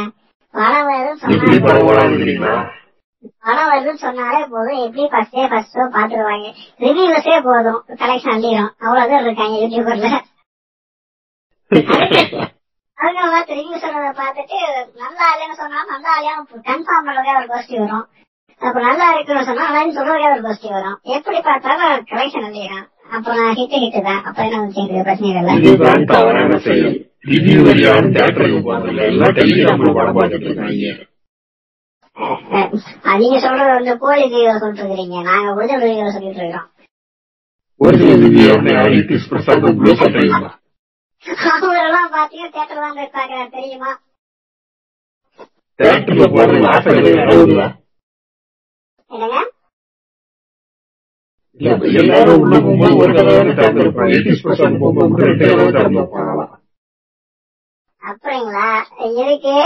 படம் 0.55 0.87
வருதுன்னு 0.89 1.21
சொன்னா 1.21 2.55
படம் 3.45 3.69
வருதுன்னு 3.71 4.03
சொன்னாலே 4.03 4.41
போதும். 4.53 4.81
எப்படி 4.85 5.05
ஃபர்ஸ்ட் 5.13 5.37
டே 5.37 5.45
ஃபர்ஸ்ட் 5.51 5.77
ஷோ 5.77 5.85
பாத்துருவாங்க 5.95 6.49
ரிவ்யூஸே 6.81 7.37
போதும். 7.47 7.81
கலெக்ஷன் 8.01 8.35
அள்ளிடும் 8.35 8.73
அவ்வளவு 8.85 9.09
பேர் 9.13 9.27
இருக்காங்க 9.27 9.57
யூடியூபர்ல 9.63 10.09
அவங்க 12.99 13.25
பார்த்து 13.33 13.57
ரிவ்யூ 13.59 13.77
சொல்றத 13.83 14.09
பார்த்துட்டு 14.19 14.59
நல்லா 15.03 15.27
இல்லைன்னு 15.33 15.59
சொன்னாலும் 15.61 15.93
நல்லா 15.95 16.13
இல்லையா? 16.17 16.35
கன்ஃபார்ம் 16.69 17.07
பண்றதே 17.09 17.35
ஒரு 17.41 17.49
கோஷ்டி 17.53 17.77
வரும். 17.83 18.07
அப்ப 18.61 18.79
நல்லா 18.87 19.07
இருக்குன்னு 19.13 19.49
சொன்னா 19.49 19.67
ஆனாலும் 19.69 19.97
சொல்றதே 19.99 20.29
ஒரு 20.33 20.43
பாசிட்டிவ் 20.47 20.77
வரும். 20.79 20.97
எப்படி 21.17 21.39
பார்த்தாலும் 21.43 22.07
கலெக்ஷன் 22.11 22.49
இல்லையா 22.51 22.79
அப்புறம் 23.09 23.51
ஹிட் 23.59 23.77
ஹிட் 23.83 23.99
தான் 24.03 24.23
அப்ப 24.25 24.39
என்ன 24.45 24.59
பிரச்சனை 25.03 25.29
இல்லை 25.33 25.55
இதுதான் 25.61 26.05
தவறான 26.05 26.59
செயல். 26.59 26.97
ரிவ்யூ 27.25 27.59
வழியாவும் 27.63 28.15
தேட்டருக்கு 28.17 28.59
போறதில்ல. 28.67 29.03
எல்லாம் 29.05 29.35
டெலிகிராம்ல 29.35 29.93
படம் 29.93 30.17
பார்த்துட்டு 30.17 30.49
இருக்காங்க. 30.49 30.91
அஹ் 32.17 32.71
அஹ் 33.05 33.19
நீங்க 33.19 33.39
சொல்றது 33.41 33.73
வந்து 33.73 33.93
போலி 33.97 34.25
ரிவ்யூ 34.27 34.55
சொல்லிட்டு 34.59 34.83
இருக்கிறீங்க. 34.83 35.19
நாங்க 35.23 35.49
ஒரிஜினல் 35.55 36.15
சொல்லிட்டு 36.17 36.43
இருக்கோம் 36.43 36.69
ப்ளூ 39.77 39.93
சட்டையுமா 39.95 40.39
அவரெல்லாம் 41.59 42.11
பாத்தீங்கன்னா 42.13 42.51
தேட்டர் 42.57 42.83
தான் 42.83 42.97
போய் 42.97 43.15
பாக்குறாரு 43.15 43.49
தெரியுமா? 43.51 43.91
தேட்டர்ல 45.79 46.27
போறது 46.35 46.67
ஆசை 46.69 46.93
கிடையாது. 46.95 47.37
என்னங்க? 49.11 49.39
அப்படிங்களா 58.03 58.67
இருக்கு 59.17 59.57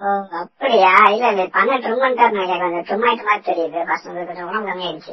ஓ 0.00 0.10
அப்படியா 0.38 0.92
இல்ல 1.10 1.24
இல்ல 1.32 1.42
பண்ண 1.48 1.78
ட்ரிம்மெண்டார் 1.78 2.32
நினைக்கிறேன் 2.32 2.62
கொஞ்சம் 2.64 2.86
ட்ரிம்மாயிட்டு 2.88 3.26
மாதிரி 3.26 3.44
தெரியுது 3.48 3.80
பசங்க 3.90 4.24
கொஞ்சம் 4.24 4.48
உடம்பு 4.48 4.70
கம்மியாயிடுச்சு 4.70 5.12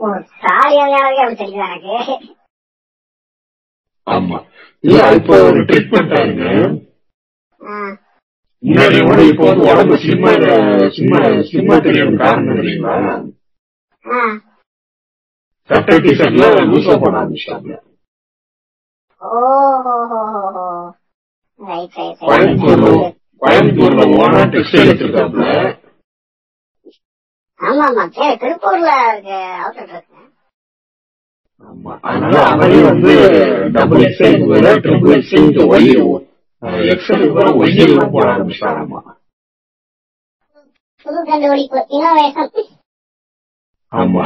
ஓ 0.00 0.10
சாரியாவே 0.38 0.98
அப்படி 1.18 1.38
தெரியுது 1.38 1.64
எனக்கு 1.68 1.96
ஆமா. 4.08 4.38
இல்ல 4.84 4.98
இப்போ 5.16 5.34
ஒரு 5.46 5.60
ட்ரிக் 5.68 5.92
பண்ணிட்டாங்க 5.92 6.42
ஆ, 7.60 7.72
முன்னாடி 8.62 8.98
விட 9.02 9.20
இப்போ 9.30 9.44
வந்து 9.48 9.64
உடம்பு 9.70 9.96
சிம்மா 10.02 10.30
சிம்மா 10.96 11.20
சிம்மா 11.50 11.76
தெரியும்? 11.80 12.14
காரணம் 12.20 12.58
தெரியுங்களா. 12.60 12.94
சட்டை 15.70 15.96
டிஷர்ட்ல 16.04 16.44
லூசா 16.68 16.94
ரைட் 21.60 21.96
ரைட் 21.96 22.20
கோயம்புத்தூர்ல 22.22 22.90
கோயம்புத்தூர்ல 23.42 24.04
ஓனா 24.18 24.40
டெக்ஸ்டைல் 24.52 24.90
வச்சிருக்காங்க 24.90 25.42
ஆமா 27.60 27.84
ஆமா. 27.88 28.04
சரி 28.16 28.34
திருப்பூர்ல 28.42 28.90
இருக்கு 29.08 29.38
அதனால 32.02 32.34
அவரே 32.48 32.80
வந்து 32.82 33.12
டபுள் 33.74 34.02
எக்ஸ்எல் 34.04 34.36
வேற 34.52 34.74
ட்ரிபிள் 34.84 35.14
ஒய் 35.68 35.88
வேற 37.34 37.48
ஒய்எல் 37.58 37.94
போட 38.12 38.26
ஆரம்பிச்சிட்டாராமா 38.32 39.00
புது 41.06 41.18
கண்டுபிடிப்பு 41.26 41.80
இனோவேஷன் 41.96 42.50
ஆமா. 43.92 44.24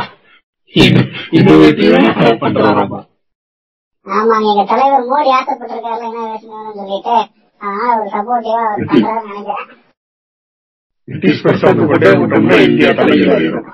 பண்றாராமா 2.42 3.00
எங்க 4.46 4.62
தலைவர் 4.70 5.04
மோடி 5.10 5.30
ஆசைப்பட்டிருக்காரு 5.34 6.06
இனோவேஷன் 6.08 6.54
சொல்லிட்டு 6.78 7.16
ஒரு 7.92 8.08
சப்போர்ட்டிவா 8.10 8.62
நினைக்கிறேன். 9.22 9.68
விட்டோம்னா 12.18 12.56
இந்தியா 12.66 12.90
ஆயிரும் 13.34 13.68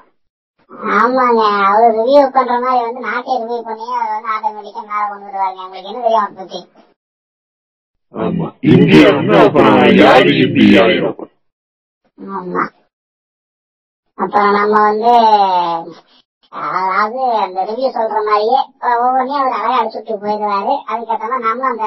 ஆமாங்க. 0.71 1.43
அவர் 1.67 1.95
ரிவ்யூ 1.99 2.23
பண்ற 2.35 2.55
மாதிரி 2.61 2.83
வந்து 2.85 3.01
நாட்டை 3.07 3.33
ரிவ்யூ 3.41 3.59
பண்ணி 3.67 3.87
அதை 3.95 4.09
வந்து 4.11 4.31
ஆட்டோமேட்டிக்கா 4.35 4.83
மேல 4.85 5.07
கொண்டு 5.11 5.27
வருவாங்க 5.29 5.65
உங்களுக்கு 5.65 5.91
என்ன 5.91 6.03
தெரியும் 6.03 6.25
அதை 6.25 6.37
பத்தி? 6.41 6.61
ஆமா. 8.15 8.47
இந்தியா 8.73 9.09
வந்து 9.17 9.35
அப்புறம் 9.41 9.79
யாரு 9.99 10.31
இந்தியா 10.45 10.83
ஆயிரும் 10.85 11.17
ஆமா. 12.19 12.65
அப்புறம் 14.19 14.57
நம்ம 14.59 14.77
வந்து 14.87 15.13
அதாவது 16.53 17.19
அந்த 17.43 17.59
ரிவ்யூ 17.69 17.89
சொல்ற 17.97 18.19
மாதிரியே 18.27 18.61
ஒவ்வொன்றையும் 18.93 19.41
அவர் 19.41 19.57
அழகா 19.59 19.81
அடிச்சுட்டு 19.81 20.15
போயிடுவாரு. 20.23 20.75
அதுக்கேற்ற 20.91 21.25
மாதிரி 21.25 21.47
நம்மளும் 21.47 21.73
அந்த 21.73 21.87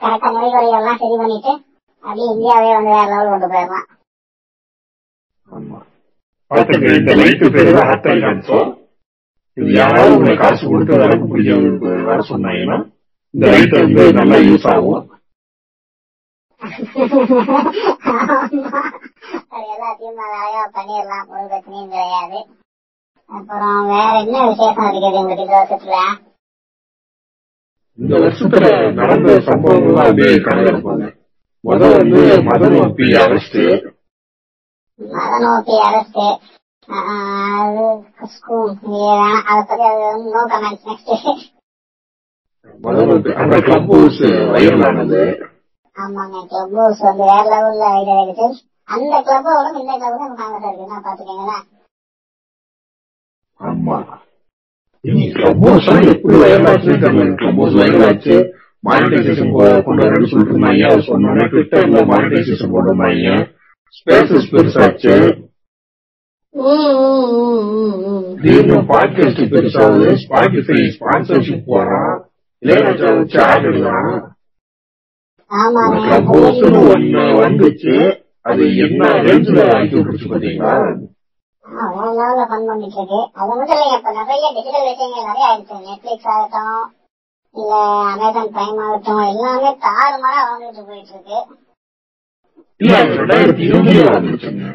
கரெக்டா 0.00 0.28
நெறிமுறைகள் 0.28 0.76
எல்லாம் 0.78 1.00
சரி 1.02 1.16
பண்ணிட்டு 1.16 1.52
அப்படியே 2.04 2.28
இந்தியாவே 2.34 2.70
வந்து 2.76 2.92
வேற 2.92 3.08
லெவல் 3.12 3.32
கொண்டு 3.32 3.48
போயிடலாம். 3.48 3.88
பாத்துங்க 6.50 6.92
இந்த 6.96 7.12
லைட் 7.18 7.44
பேரு 7.54 7.70
தான் 7.72 7.88
ஹாட்டல் 7.90 8.22
இது 9.56 9.70
யாராவது 9.74 10.14
உங்களை 10.14 10.34
காசு 10.36 10.62
கொடுத்து 10.66 10.98
விளக்கு 10.98 11.26
பிடிக்க 11.28 11.54
வர 12.08 12.18
சொன்னாங்கன்னா 12.28 12.76
இந்த 13.34 13.46
லைட் 13.52 13.74
வந்து 13.78 14.04
நல்லா 14.18 14.36
யூஸ் 14.46 14.66
ஆகும். 14.70 15.06
எல்லாத்தையும் 19.70 20.18
அழகா 20.28 20.62
பண்ணிடலாம் 20.74 21.28
ஒரு 21.32 21.46
பிரச்சனையும் 21.46 21.92
கிடையாது 21.92 22.38
அப்புறம் 23.30 23.86
வேற 23.90 24.12
என்ன 24.20 24.42
விசேஷம் 24.48 24.88
இருக்குது 24.92 25.20
இந்த 25.22 25.54
வருஷத்துல 25.54 25.96
இந்த 27.98 28.14
வருஷத்துல 28.18 28.66
நடந்த 28.98 29.30
சம்பவங்கள்லாம் 29.48 30.08
அப்படியே 30.08 30.32
கணக்கெடுப்பாங்க 30.44 31.06
முதல்ல 31.64 31.96
வந்து 31.96 32.20
மதன் 32.46 32.76
ஒப்பி 32.82 33.08
அரெஸ்ட் 33.22 33.60
மத 35.00 35.32
நோக்கி 35.42 35.74
அரசு 35.86 36.26
ஸ்கூல் 38.32 38.70
அதை 39.46 39.60
பத்தி 39.60 39.84
அது 39.86 40.04
நோ 40.26 40.42
கமெண்ட்ஸ் 40.52 40.86
நெக்ஸ்ட் 40.88 41.12
அந்த 43.40 43.54
கிளப் 43.66 43.90
ஹவுஸ் 43.90 44.20
வைரல் 44.52 44.84
ஆனது 44.88 45.22
ஆமாங்க 45.96 46.40
கிளப் 46.50 46.74
ஹவுஸ் 46.76 47.00
வந்து 47.06 47.24
வேற 47.30 47.44
லெவல்ல 47.52 47.84
ஐடியா 47.92 48.16
ஆயிடுச்சு. 48.16 48.46
அந்த 48.88 49.12
இந்த 49.80 49.94
கிளப் 49.98 50.20
தான் 50.20 50.36
ஃபேமஸ் 50.38 50.66
இருக்குன்னா 50.68 50.98
பாத்துக்கோங்களேன் 51.06 51.66
ஆமா. 53.60 53.98
கிளப் 55.34 55.62
ஹவுஸ் 55.64 55.88
எப்படி 56.12 56.36
கிளப் 57.38 57.58
மானிட்டைசேஷன் 58.84 59.50
கொண்டு 59.86 60.02
வரேன்னு 60.02 60.30
சொல்லிட்டு 60.30 60.54
இருந்தாங்க 60.54 60.84
அவர் 60.90 61.08
சொன்னாங்க 61.08 61.42
ட்விட்டர்ல 61.52 62.02
மானிட்டைசேஷன் 62.10 62.74
கொண்டு 62.74 62.92
வந்தாங்க 62.92 63.32
ஸ்பேசஸ் 63.94 64.50
பெருசாச்சு 64.52 65.14
திடீர்னு 68.36 68.78
பாட்காஸ்ட் 68.90 69.42
பெருசாகுது 69.52 70.10
ஸ்பாட்டிஃபை 70.22 70.78
ஸ்பான்சர்ஷிப் 70.94 71.68
போடுறான் 71.68 72.16
இளையராஜா 72.62 73.08
வச்சு 73.18 73.38
ஆட் 73.46 73.68
எடுக்கிறான் 73.68 74.18
ஒண்ணு 76.88 77.22
வந்துச்சு 77.40 77.94
அது 78.46 78.64
என்ன 78.84 79.08
ரேஞ்சில் 79.26 79.62
ஆக்கி 79.70 79.94
விட்டுருச்சு 79.96 80.28
பாத்தீங்களா 80.32 80.74
லெவல்ல 82.18 82.44
ஃபன் 82.50 82.68
பண்ணிட்டு 82.68 82.98
இருக்கு 82.98 83.20
அது 83.38 83.50
மட்டும் 83.50 83.76
இல்லைங்க 83.76 83.98
இப்ப 83.98 84.12
நிறைய 84.18 84.46
டிஜிட்டல் 84.56 84.86
விஷயங்கள் 84.88 85.28
நிறைய 85.28 85.48
ஆயிடுச்சு 85.48 85.76
நெட்ஃபிளிக்ஸ் 85.88 86.30
ஆகட்டும் 86.34 86.78
இல்ல 87.54 87.72
அமேசான் 88.10 88.52
பிரைம் 88.54 88.80
ஆகட்டும் 88.86 89.24
எல்லாமே 89.32 89.72
தாறுமாறா 89.86 90.40
வளர்ந்துட்டு 90.44 90.88
போயிட்டு 90.88 91.14
இருக்கு 91.14 91.38
இல்ல 92.80 92.92
அது 93.00 93.18
ரெண்டாயிரத்தி 93.20 93.62
இருபதுல 93.66 94.06
வந்துருச்சுங்க 94.10 94.68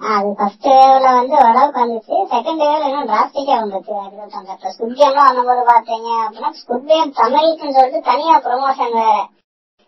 அது 0.00 0.28
ஃபர்ஸ்ட் 0.36 0.66
வேவ்ல 0.68 1.08
வந்து 1.16 1.34
ஓரளவுக்கு 1.38 1.80
வந்துச்சு. 1.82 2.14
செகண்ட் 2.30 2.62
வேவ்ல 2.62 2.86
இன்னும் 2.86 3.08
டிராஸ்டிக்கா 3.10 3.56
வந்துச்சு. 3.56 3.94
அது 3.96 4.38
அந்த 4.38 4.70
ஸ்குட் 4.72 4.94
கேம்லாம் 5.00 5.28
வந்தபோது 5.28 5.62
பாத்தீங்க 5.70 6.08
அப்படின்னா 6.22 6.50
ஸ்குட் 6.60 6.88
கேம் 6.88 7.12
தமிழுக்குன்னு 7.18 7.76
சொல்லிட்டு 7.78 8.08
தனியா 8.10 8.36
ப்ரொமோஷன் 8.46 8.96
வேற. 8.98 9.16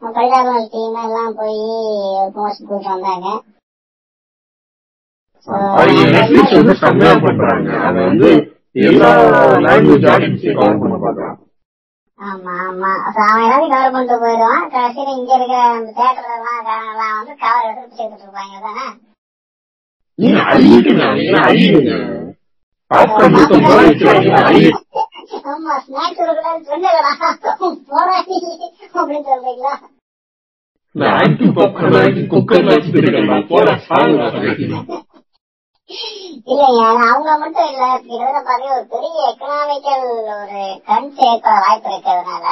பரிதாபங்கள் 0.02 0.70
டீம் 0.70 0.98
எல்லாம் 1.02 1.34
போய் 1.34 1.58
ப்ரொமோஷன் 2.34 2.68
கொடுத்து 2.68 2.94
வந்தாங்க. 2.94 3.28
பண்றாங்க? 7.22 7.70
அதை 7.86 8.00
வந்து 8.04 8.28
எல்லா 8.80 9.10
லாங்குவேஜ் 9.64 10.06
ஆடியன்ஸையும் 10.12 10.58
கவர் 10.60 10.82
பண்ண 10.82 10.96
பாக்குறான் 10.96 11.38
ஆமா 12.22 12.54
ஆமா. 12.64 12.90
அவன் 13.20 13.44
எல்லாத்தையும் 13.44 13.72
கவர் 13.72 13.92
பண்ணிட்டு 13.94 14.16
போயிடுவான். 14.22 14.64
கடைசியில 14.72 15.14
இங்க 15.16 15.32
இருக்கிற 15.36 15.60
தியேட்டர்ல 15.90 16.34
எல்லாம் 16.36 16.58
எல்லாம் 16.84 17.16
வந்து 17.18 17.34
கவர் 17.42 17.68
எடுத்து 17.70 17.96
சேர்த்துட்டு 17.96 18.24
இருப்பாங்க 18.24 18.60
தானே 18.66 18.86
ஆமா 25.50 25.74
ஸ்நாக்ஸ் 25.84 26.18
இருக்கக்கூடாது 26.18 26.64
சொன்னதா 26.68 27.12
போராடி 27.90 28.36
அப்படின்னு 28.94 29.26
சொல்றீங்களா? 29.26 29.74
பாப்கார்ன் 34.14 35.11
அது 35.92 36.66
அவங்க 37.06 37.30
மட்டும் 37.38 37.68
இல்ல. 37.70 37.84
கிட்டத்தட்ட 37.98 38.40
பாத்தீங்கன்னா 38.46 38.76
ஒரு 38.76 38.86
பெரிய 38.92 39.16
எக்கனாமிக்கல் 39.30 40.04
ஒரு 40.34 40.60
கன்ஸ் 40.88 41.20
ஏற்பட 41.28 41.54
வாய்ப்பு 41.64 41.90
இருக்கிறதுனால 41.92 42.46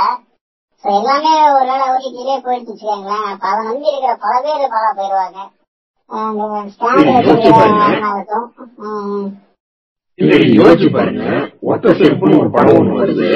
சோ 0.84 0.88
எல்லாமே 0.98 1.32
ஒரு 1.54 1.66
நாள் 1.70 1.88
ஓடிக்கிட்டே 1.88 2.36
போயிட்டு 2.44 2.70
வச்சுக்கோங்களேன். 2.72 3.26
அப்ப 3.32 3.46
அதை 3.48 3.62
நம்பி 3.64 3.90
இருக்கிற 3.90 4.12
பல 4.24 4.34
பேர் 4.44 4.74
பல 4.76 4.84
போயிருவாங்க. 4.96 5.38
இல்ல 10.18 10.32
யோசிச்சு 10.58 10.88
பாருங்க. 10.92 11.24
ஒத்த 11.62 11.92
ஒரு 12.40 12.50
படம் 12.50 12.78
ஒண்ணு 12.80 13.00
வருது. 13.00 13.28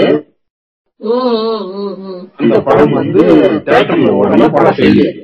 அந்த 2.40 2.54
வந்து 2.92 3.22
தேட்டர்ல 3.68 4.10
ஓடல 4.18 4.48
படம் 4.52 4.76
ஃபெயிலியர் 4.76 5.20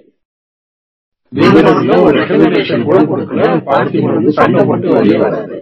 ஒரு 1.33 2.13
ரெக்கமெண்டேஷன் 2.19 2.85
கூட 2.85 2.99
கொடுக்கல. 3.03 3.43
பார்த்திபன் 3.67 4.15
வந்து 4.15 4.33
சண்டை 4.33 4.65
போட்டு 4.65 4.89
வெளியே 4.95 5.19
வராது 5.19 5.59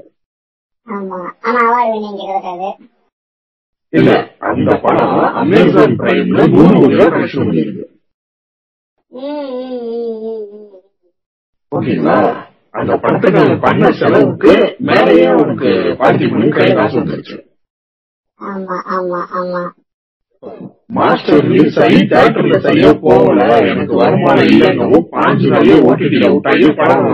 இல்ல 3.93 4.11
அந்த 4.39 4.71
படம் 4.83 5.13
அமேசான் 5.35 5.95
பிரைம்ல 6.01 6.47
நூறு 6.49 6.75
கோடி 6.81 6.95
ரூபாய் 6.95 7.13
கலெக்ஷன் 7.13 7.47
பண்ணிருக்கு. 7.49 7.85
ஓகேங்களா? 11.73 12.17
அந்த 12.71 12.93
படத்துக்கு 12.97 13.39
அவங்க 13.39 13.57
பண்ண 13.67 13.91
செலவுக்கு 13.93 14.53
மேலேயே 14.81 15.27
அவனுக்கு 15.27 15.71
பார்த்திபனுக்கு 16.01 16.59
கை 16.59 16.69
காசு 16.75 16.99
வந்துருச்சு. 16.99 17.37
ஆமா 18.41 18.77
ஆமா 18.97 19.21
ஆமா. 19.41 19.63
மாஸ்டர் 20.97 21.41
ரிலீஸ் 21.47 21.77
ஆகி 21.85 22.01
தேட்டர்ல 22.13 22.57
சரியா 22.67 22.91
போகல. 23.07 23.41
எனக்கு 23.71 23.95
வருமானம் 24.03 24.49
இல்லைன்னு 24.53 25.01
பாஞ்சு 25.15 25.49
நாளே 25.55 25.77
ஓடிடில 25.89 26.27
விட்டாங்க 26.35 26.71
படம் 26.81 27.09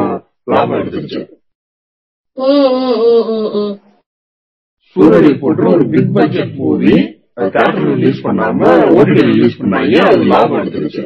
லாபம் 0.53 0.79
எடுத்துருச்சு. 0.81 1.21
சூரரை 4.97 5.33
போட்டு 5.41 5.69
ஒரு 5.75 5.85
big 5.93 6.13
budget 6.17 6.55
movie 6.61 6.95
theatre 7.55 7.89
release 7.93 8.25
பண்ணாம 8.27 8.61
ஓடிடி 8.97 9.23
ரிலீஸ் 9.33 9.61
பண்ணாங்க 9.61 9.95
அது 10.11 10.25
லாபம் 10.33 10.61
எடுத்துருச்சு. 10.63 11.05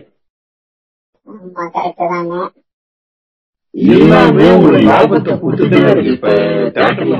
எல்லாமே 3.74 4.46
ஒரு 4.60 4.78
லாபத்தை 4.86 5.32
கொடுத்துட்டே 5.34 5.80
இருக்கு 5.86 6.12
இப்ப 6.12 6.30
தேட்டர்ல 6.76 7.16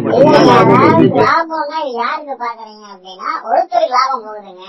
லாபம் 0.47 0.85
இது 1.81 1.99
யாருக்கு 1.99 2.35
பாக்குறீங்க 2.39 2.85
அப்படின்னா 2.93 3.31
ஒருத்தருக்கு 3.49 3.97
லாபம் 3.97 4.25
போகுதுங்க. 4.27 4.65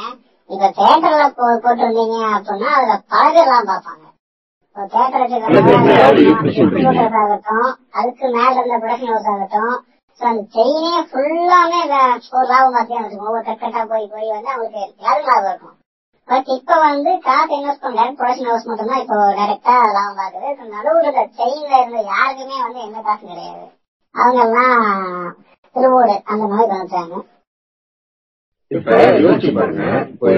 இப்ப 0.50 0.68
தேட்டர்ல 0.78 1.24
போட்டிருந்தீங்க 1.38 2.18
அப்படின்னா 2.36 2.70
அதுல 2.78 2.96
பல 3.10 3.26
பேர் 3.28 3.46
எல்லாம் 3.46 3.70
பார்ப்பாங்க 3.70 4.06
அதுக்கு 7.94 8.26
மேல 8.30 8.54
இருந்த 8.54 8.76
ப்ரொடக்ஷன் 8.78 9.12
ஹவுஸ் 9.12 9.30
ஆகட்டும் 9.32 9.76
செயினே 10.54 10.94
ஃபுல்லாமே 11.10 11.80
லாபம் 11.90 12.76
பார்த்தீங்கன்னா 12.76 13.04
வச்சுக்கோங்க. 13.04 13.28
ஒவ்வொரு 13.28 13.46
கட்டா 13.56 13.82
போய் 13.92 14.12
போய் 14.14 14.34
வந்து 14.36 14.52
அவங்களுக்கு 14.54 14.84
லாபம் 15.30 15.52
இருக்கும்? 15.52 15.76
பட் 16.30 16.50
இப்ப 16.56 16.74
வந்து 16.82 17.12
காசு 17.24 17.52
இன்வெஸ்ட் 17.58 17.84
பண்ண 17.84 18.02
ப்ரொடக்ஷன் 18.18 18.50
ஹவுஸ் 18.50 18.68
மட்டும்தான் 18.68 19.02
இப்போ 19.04 19.18
டைரக்டா 19.38 19.76
லாபம் 19.96 20.20
பாக்குது. 20.20 20.50
நடுவுல 20.76 21.08
செயின்ல 21.40 21.74
இருந்த 21.82 22.02
யாருக்குமே 22.10 22.58
வந்து 22.66 22.80
எந்த 22.88 23.00
காசும் 23.02 23.32
கிடையாது. 23.32 23.66
அவங்க 24.16 24.40
எல்லாம் 24.46 24.84
திருவோடு 25.76 26.16
அந்த 26.32 26.44
மாதிரி 26.48 26.72
வந்துட்டாங்க 26.74 27.18
இப்ப 28.72 28.90
யோசிச்சு 29.24 29.52
பாருங்க. 29.54 29.84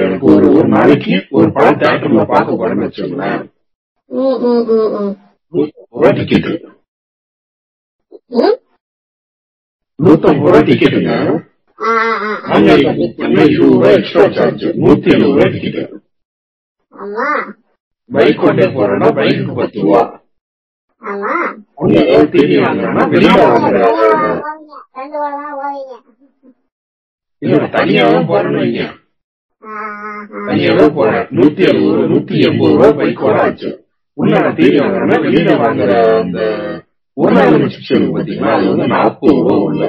எனக்கு 0.04 0.28
ஒரு 0.34 0.46
ஒரு 0.58 0.68
நாளைக்கு 0.76 1.16
ஒரு 1.38 1.48
படம் 1.52 1.82
தேட்டர்ல 1.82 2.24
பார்க்க 2.26 2.60
போறேன்னு 2.60 2.86
வச்சுக்கோங்களேன். 2.86 3.42
ரூபா 5.94 6.10
டிக்கெட் 6.18 6.50
நூத்தம்பது 10.00 10.46
ரூபா 10.46 10.60
டிக்கெட்டுங்க 10.68 11.14
ஆ 11.82 11.92
ஆ 12.00 12.10
ஆ 12.22 12.30
ஆ. 12.30 12.32
ஆன்லைன் 12.54 12.82
சார்ஜ் 14.36 14.66
நூத்தி 14.82 15.10
எழுபது 15.10 15.30
ரூபாய் 15.30 15.52
டிக்கெட் 15.54 15.80
பைக் 18.10 18.42
போறேன்னா 18.76 19.10
பத்து 19.56 19.80
ரூபா 19.82 20.02
ரெண்டு 24.96 25.18
வாரம் 25.18 25.54
போவீங்க 25.54 25.94
இல்ல 27.42 27.56
போறேன்னு 28.28 28.64
இங்க 28.64 28.84
தனியாவே 30.48 30.86
போறேன் 30.92 31.26
நூத்தி 31.32 31.62
எழுபது 31.64 31.90
ரூபா 31.90 32.08
நூத்தி 32.12 32.36
எண்பது 32.42 32.74
ரூபாய் 32.74 32.98
பைக்கோட 33.00 33.36
ஆச்சு 33.42 33.72
உள்ள 34.18 34.34
நான் 34.40 34.58
வாங்குறேன்னா 34.80 35.18
வெளியில 35.26 35.52
வாங்குற 35.58 35.92
அந்த 36.20 36.40
ஒரு 37.18 37.70
சிப்ஸ் 37.70 37.92
இருக்கு 37.92 38.38
அது 38.54 38.70
வந்து 38.72 38.88
நாற்பது 38.94 39.36
ரூபா 39.40 39.56
உள்ள 39.68 39.84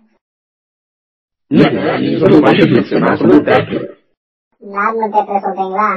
இல்லங்க 1.52 1.82
நீங்க 2.00 3.00
நான் 3.04 3.20
சொல்றது 3.20 3.44
தேட்டர் 3.50 3.86
நார்மல் 4.64 5.14
தேட்டர் 5.14 5.44
சொல்றீங்களா 5.46 5.88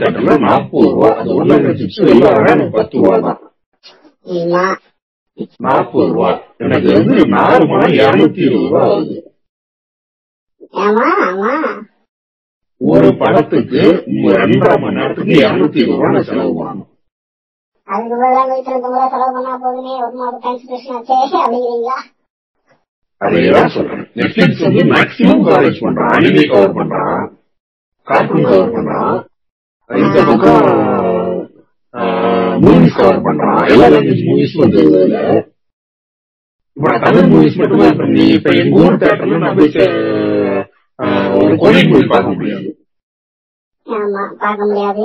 தேட்டர்ல 0.00 0.36
நாற்பது 0.46 0.88
ரூபா 0.88 1.10
அது 1.18 1.30
உருளைக்கிழங்கு 1.34 1.80
சிப்ஸ் 1.80 2.02
வெளில 2.02 2.68
பத்து 2.72 2.98
ரூபா 2.98 3.16
தான் 3.20 3.40
நாற்பது 5.66 6.08
ரூபா 6.08 6.30
எனக்கு 6.60 6.88
வந்து 6.94 7.16
நாலு 7.34 7.64
மணி 7.66 7.88
இருநூத்தி 7.98 8.42
இருபது 8.46 8.66
ரூபா 8.66 8.82
ஆகுது 8.88 9.16
ஒரு 12.80 13.08
படத்துக்கு 13.20 13.82
ரெண்டாம் 14.38 14.82
மணி 14.82 14.98
நேரத்துக்கு 14.98 15.34
இருநூத்தி 15.40 15.80
இருபது 15.82 16.00
ரூபா 16.02 16.22
செலவு 16.28 16.52
பண்ணணும் 16.58 16.87
அதுக்கு 17.88 18.16
பதிலா 18.16 18.42
வீட்டுல 18.50 18.72
இருக்கும்போது 18.72 19.10
செலவு 19.12 19.32
பண்ணா 19.36 19.52
போதுமே. 19.56 19.92
ஒரு 20.04 20.14
மாதம் 20.14 20.42
கன்சிடரேஷன் 20.44 20.96
ஆச்சே 20.98 21.16
அப்படிங்கிறீங்களா? 21.42 21.98
சொல்றேன். 23.68 24.04
நெட்ஃபிளிக்ஸ் 24.14 24.64
வந்து 24.66 24.82
மேக்ஸிமம் 24.92 25.44
கவரேஜ் 25.46 25.82
பண்றான். 25.84 26.12
அனிமே 26.16 26.44
கவர் 26.50 26.76
பண்றான். 26.76 27.22
கார்ட்டூன் 28.06 28.44
கவர் 28.44 28.74
பண்றான். 28.76 29.16
இந்த 29.90 30.18
பக்கம் 30.24 30.66
மூவிஸ் 32.64 32.98
கவர் 32.98 33.22
பண்றான். 33.22 33.60
எல்லா 33.70 33.86
லாங்குவேஜ் 33.86 34.26
மூவிஸ் 34.28 34.58
வந்து 34.58 34.80
இதுல 34.88 35.18
இப்ப 36.76 36.98
தமிழ் 36.98 37.30
மூவிஸ் 37.32 37.56
மட்டுமே? 37.56 37.86
இப்ப 37.88 38.04
நீ 38.06 38.24
இப்ப 38.28 38.50
எங்க 38.54 38.80
ஊர் 38.80 39.00
தேட்டர்ல 39.02 39.38
நான் 39.38 39.56
போய் 39.56 39.72
ஆஹ், 40.98 41.30
ஒரு 41.38 41.54
கொரியன் 41.54 41.90
மூவி 41.90 42.06
பார்க்க 42.06 42.32
முடியாது. 42.32 42.68
ஆமா 43.86 44.22
பார்க்க 44.38 44.66
முடியாது. 44.66 45.04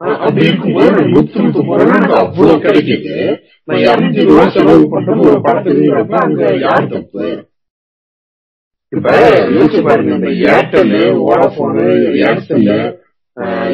நூத்தி 0.00 0.46
நூத்தி 1.36 1.60
ரூபா 1.60 1.76
எனக்கு 1.86 2.14
அவ்வளவு 2.16 2.56
கிடைக்குது 2.64 3.14
நான் 3.68 3.82
இருநூத்தி 3.84 4.26
ரூபா 4.28 4.44
செலவு 4.54 4.84
பண்றது 4.92 5.28
ஒரு 5.28 5.40
படத்துக்குங்கிறப்ப 5.46 6.16
அங்க 6.22 6.42
யார் 6.62 6.90
தப்பு 6.92 7.26
இப்ப 8.92 9.08
யோசிச்சு 9.54 9.80
பாருங்க 9.86 10.12
இந்த 10.16 10.28
ஏர்டெல் 10.50 10.94
வோடபோனு 11.20 11.86
ஏர்செல் 12.22 12.70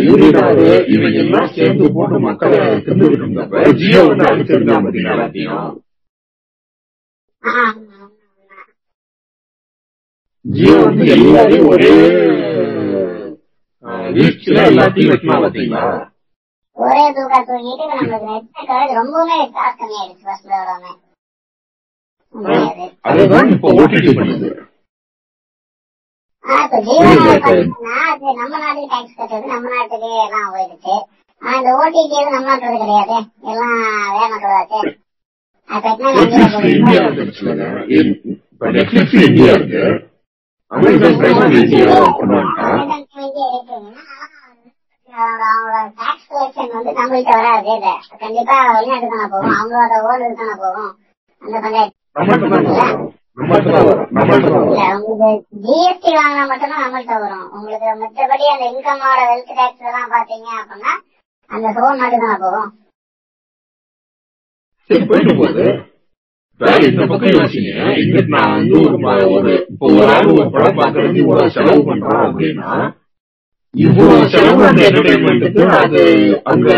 யூனிடாரு 0.05 0.65
இவங்க 0.95 1.19
எல்லாம் 1.21 1.53
சேர்ந்து 1.55 1.85
போட்டு 1.93 2.17
மக்களை 2.25 2.59
தின்னுட்டு 2.87 3.19
இருந்தப்ப 3.19 3.63
ஜியோ 3.81 4.01
வந்து 4.09 4.27
அடிச்சிருந்தா 4.31 4.79
பாத்தீங்களா 4.81 5.15
எல்லாத்தையும். 5.15 5.71
ஜியோ 10.45 10.77
வந்து 10.83 11.05
எல்லாரையும் 11.17 11.69
ஒரே 11.69 11.93
வீச்சுல 14.15 14.59
எல்லாத்தையும் 14.71 15.13
வெட்டினா 15.13 15.37
பாத்தீங்களா 15.43 15.85
ஒரே 16.77 17.03
தூக்கா 17.17 17.39
தூங்கிட்டு 17.49 17.85
இப்ப 17.85 17.95
நம்மளுக்கு 17.95 18.29
நெட் 18.31 18.69
கவரேஜ் 18.69 18.99
ரொம்பவுமே 18.99 19.37
காசு 19.57 19.77
கம்மியாயிடுச்சு 19.81 20.25
விடாம 20.53 20.85
முடியாது 22.35 22.87
அதுதான் 23.09 23.51
இப்ப 23.55 23.75
ஓடிடி 23.75 24.13
பண்ணுது 24.19 24.49
நம்ம 28.39 28.57
நாட்டுக்கு 28.57 28.89
டாக்ஸ் 28.93 29.19
கட்டுறது 29.19 29.47
நம்ம 29.53 29.69
நாட்டுக்கு 29.75 30.09
எல்லாம் 30.25 30.51
போயிடுச்சு 30.55 30.95
இந்த 31.43 31.71
ஓடிடி 31.79 32.19
நம்ம 32.29 32.49
நாட்டுறது 32.51 32.81
கிடையாது 32.83 33.17
எல்லாம் 33.51 33.79
வேற 34.17 34.27
நாட்டுறதாச்சு 34.33 34.81
இந்தியா 39.25 39.55
இருக்கு 39.55 39.85
அமேசான் 40.71 41.19
பிரைம் 41.21 41.57
இந்தியா 41.57 41.97
அவங்களோட 45.15 45.75
டாக்ஸ் 45.97 46.31
கலெக்ஷன் 46.31 46.75
வந்து 46.77 46.93
நம்மள்கிட்ட 46.93 47.35
வராது 47.39 47.75
கண்டிப்பா 48.23 48.57
வெளிநாட்டு 48.71 49.09
தானே 49.09 49.27
போகும் 49.33 49.57
அவங்களோட 49.59 49.99
ஓல்டு 50.07 50.31
தானே 50.35 50.55
போகும் 50.63 50.93
அந்த 51.43 51.57
பஞ்சாயத்து 51.61 52.03
ஜிஎஸ்டி 55.65 56.11
வாங்கினா 56.17 56.43
மட்டும்தான் 56.47 56.83
நம்மள்ட்ட 56.85 57.15
வரும். 57.21 57.47
உங்களுக்கு 57.53 57.89
மற்றபடி 58.03 58.45
அந்த 58.53 58.65
இன்கமோட 58.71 59.21
வெல்த் 59.31 59.57
டாக்ஸ் 59.57 59.85
எல்லாம் 59.85 60.13
பாத்தீங்க 60.13 60.49
அப்படின்னா 60.61 60.93
அந்த 61.51 61.67
சோன் 61.77 61.99
நாட்டு 62.01 62.19
தானே 62.19 62.37
போகும். 62.41 62.71
இந்த 66.87 67.03
பக்கம் 67.07 67.35
யோசிங்க. 67.35 67.71
இங்கிட்டு 68.01 68.35
நான் 68.35 68.53
வந்து 68.53 68.77
ஒரு 68.81 68.97
ஒரு 69.35 69.53
ஒரு 69.87 70.05
ஆள் 70.15 70.29
ஒரு 70.35 70.51
படம் 70.51 70.79
பாக்குறது 70.79 71.17
இவ்வளவு 71.17 71.51
செலவு 71.51 71.81
பண்றான் 71.89 72.27
அப்படின்னா 72.27 72.71
இவ்வளவு 73.75 74.29
செலவு 74.33 74.63
அந்த 74.69 74.81
என்டர்டைன்மெண்ட்டுக்கு 74.89 75.63
அது 75.79 76.01
அங்க 76.53 76.69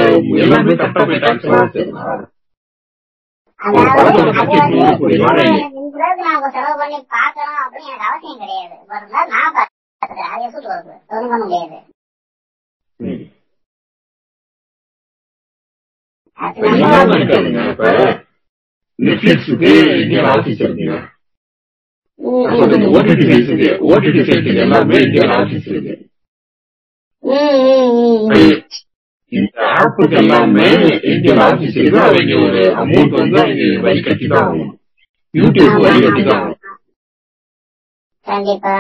எல்லாமே 0.45 0.77
கரெக்டா 0.81 1.05
போய் 1.09 1.23
டாக்ஸ் 1.25 1.47
ஒரு 1.47 1.59
அதாவது 1.59 2.25
படத்தோட 3.97 4.31
அது 4.31 4.39
budget 4.39 4.63
வந்து 4.63 4.77
நூறு 4.77 4.97
கோடி 5.01 5.17
ரூபாய் 5.21 5.47
இந்த 5.47 5.99
அளவுக்கு 5.99 6.25
நான் 6.27 6.37
உங்க 6.39 6.49
செலவு 6.57 6.75
பண்ணி 6.81 6.99
பார்க்கணும் 7.17 7.61
அப்படின்னு 7.65 7.93
எனக்கு 7.93 8.09
அவசியம் 8.09 8.41
கிடையாது. 8.43 8.75
வருதா 8.93 9.21
நான் 9.33 9.47
அது 10.03 10.45
வருது 10.67 10.95
ஒன்றும் 11.11 11.31
பண்ண 11.33 11.45
முடியாது. 11.45 11.79
நெட்ஃபிளிக்ஸுக்கு 18.99 19.71
இந்தியன் 20.03 20.29
ஆபீஸ் 20.35 20.63
இருக்குங்க 20.63 20.97
ஓடிடி 22.93 23.27
ஓடிடி 23.89 24.23
சைஸுக்கு 24.29 24.63
எல்லாமே 24.65 24.99
இந்தியன் 25.07 25.35
ஆபீஸ் 25.39 25.67
இருக்கு. 25.73 25.95
இந்த 29.33 29.53
ஆப்புக்கு 29.77 30.17
எல்லாமே 30.21 30.67
இந்தியன் 31.13 31.41
ஆபீஸ் 31.47 31.77
இருக்கு 31.79 32.01
அவங்க 32.03 32.35
ஒரு 32.45 32.61
அமௌண்ட் 32.83 33.17
வந்து 33.21 33.39
அவங்க 33.43 33.65
வரி 33.87 34.01
கட்டி 34.03 34.27
தான் 34.27 34.45
ஆகணும் 34.45 34.73
யூடியூப் 35.35 35.81
வரி 35.85 36.01
கட்டி 36.05 36.23
தான் 36.25 36.41
ஆகணும் 36.41 36.63
கண்டிப்பா. 38.27 38.77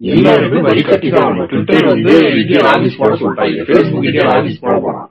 எல்லாருமே 0.00 0.58
வரி 0.66 0.82
கட்டி 0.82 1.08
தான் 1.10 1.24
ஆகணும் 1.24 1.48
ட்விட்டர் 1.50 1.90
வந்து 1.90 2.12
இந்தியன் 2.40 2.68
ஆபீஸ் 2.72 2.98
போட 3.00 3.12
சொல்லிட்டாங்க. 3.14 3.64
ஃபேஸ்புக் 3.66 4.06
இந்தியன் 4.08 4.32
ஆபீஸ் 4.36 4.62
போட 4.62 4.76
போறான் 4.80 5.08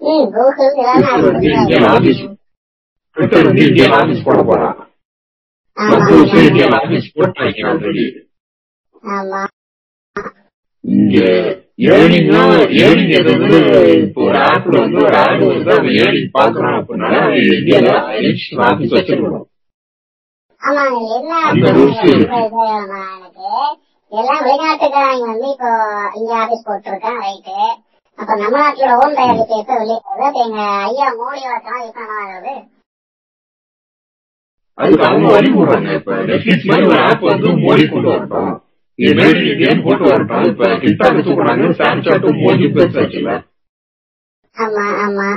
இந்தியன் 0.00 1.86
அது 1.86 1.88
ஆபீஸ் 1.94 2.20
ட்விட்டர் 3.16 3.48
வந்து 3.48 3.62
இந்தியன் 3.68 3.94
ஆபீஸ் 3.98 4.26
போட 4.26 4.40
போறான். 4.42 4.76
இந்தியன் 6.42 6.76
ஆபீஸ் 6.78 7.08
போட்டாங்க 7.16 7.66
ஆல்ரெடி 7.70 8.04
ஆமா. 9.14 9.42
இங்க 10.84 11.16
ஏர்னிங்கா 11.88 12.40
ஏர்னிங் 12.80 13.12
இப்போ 14.00 14.20
ஒரு 14.26 14.38
ஆப்ல 14.46 14.74
வந்து 14.78 14.98
ஒரு 15.02 15.16
ஆட் 15.22 15.42
வருது 15.44 15.72
அவன் 15.74 15.96
ஏர்னிங் 16.00 16.32
பாக்குறான் 16.36 16.76
அப்படின்னா 16.78 17.10
அவன் 17.20 17.38
இந்தியால 17.52 17.90
எலெக்ஷன் 18.18 18.64
ஆபீஸ் 18.66 18.96
வச்சிருக்கணும் 18.96 19.46
ஆமா 20.62 20.82
என்ன 21.16 21.32
அந்த 21.50 21.66
அப்படின்னா 21.66 21.76
rules 21.76 22.00
ரொம்ப 22.00 22.08
இருக்கு. 22.08 22.40
இதுமா 22.40 22.64
எனக்கு 23.12 23.46
எல்லாம் 24.12 24.42
வெளிநாட்டுக்காரங்க 24.44 25.26
வந்து 25.28 25.46
இப்போ 25.52 25.70
ஆபீஸ் 26.40 26.66
போட்டிருக்கேன் 26.66 27.20
ரைட்டு 27.22 27.56
அப்ப 28.18 28.30
நம்ம 28.36 28.54
நாட்டோட 28.58 28.94
ஓன் 29.00 29.16
தயாரிப்பு 29.18 29.60
எப்ப 29.60 29.74
வெளியே 29.80 29.98
அப்ப 30.24 30.40
எங்க 30.44 30.58
ஐயா 30.86 31.06
மோடி 31.20 31.40
வளர்க்கலாம் 31.44 31.84
இப்ப 31.84 32.00
என்ன 32.02 32.18
ஆகுது 32.24 32.54
அதுக்கு 34.78 35.06
அவங்க 35.06 35.28
வழி 35.32 35.48
போடுறாங்க 35.50 35.94
இப்ப 35.98 36.12
நெட்ஃபிளிக்ஸ் 36.28 36.68
மாதிரி 36.68 36.88
ஒரு 36.90 37.00
ஆப் 37.06 37.24
வந்து 37.28 37.48
மோடி 37.62 37.84
கொண்டு 37.88 38.10
வரட்டும் 38.10 38.52
இது 39.00 39.12
மேட் 39.18 39.38
இன் 39.38 39.50
இந்தியன் 39.50 39.84
போட்டு 39.84 40.04
வரட்டும் 40.04 40.48
இப்ப 40.48 40.68
டிக்டாக் 40.82 41.26
தூக்குறாங்க 41.26 41.68
ஸ்னாப்சாட்டும் 41.76 42.40
மோடி 42.40 42.66
பெருசாச்சுல 42.74 43.34
ஆமா 44.56 44.86
ஆமா 45.00 45.28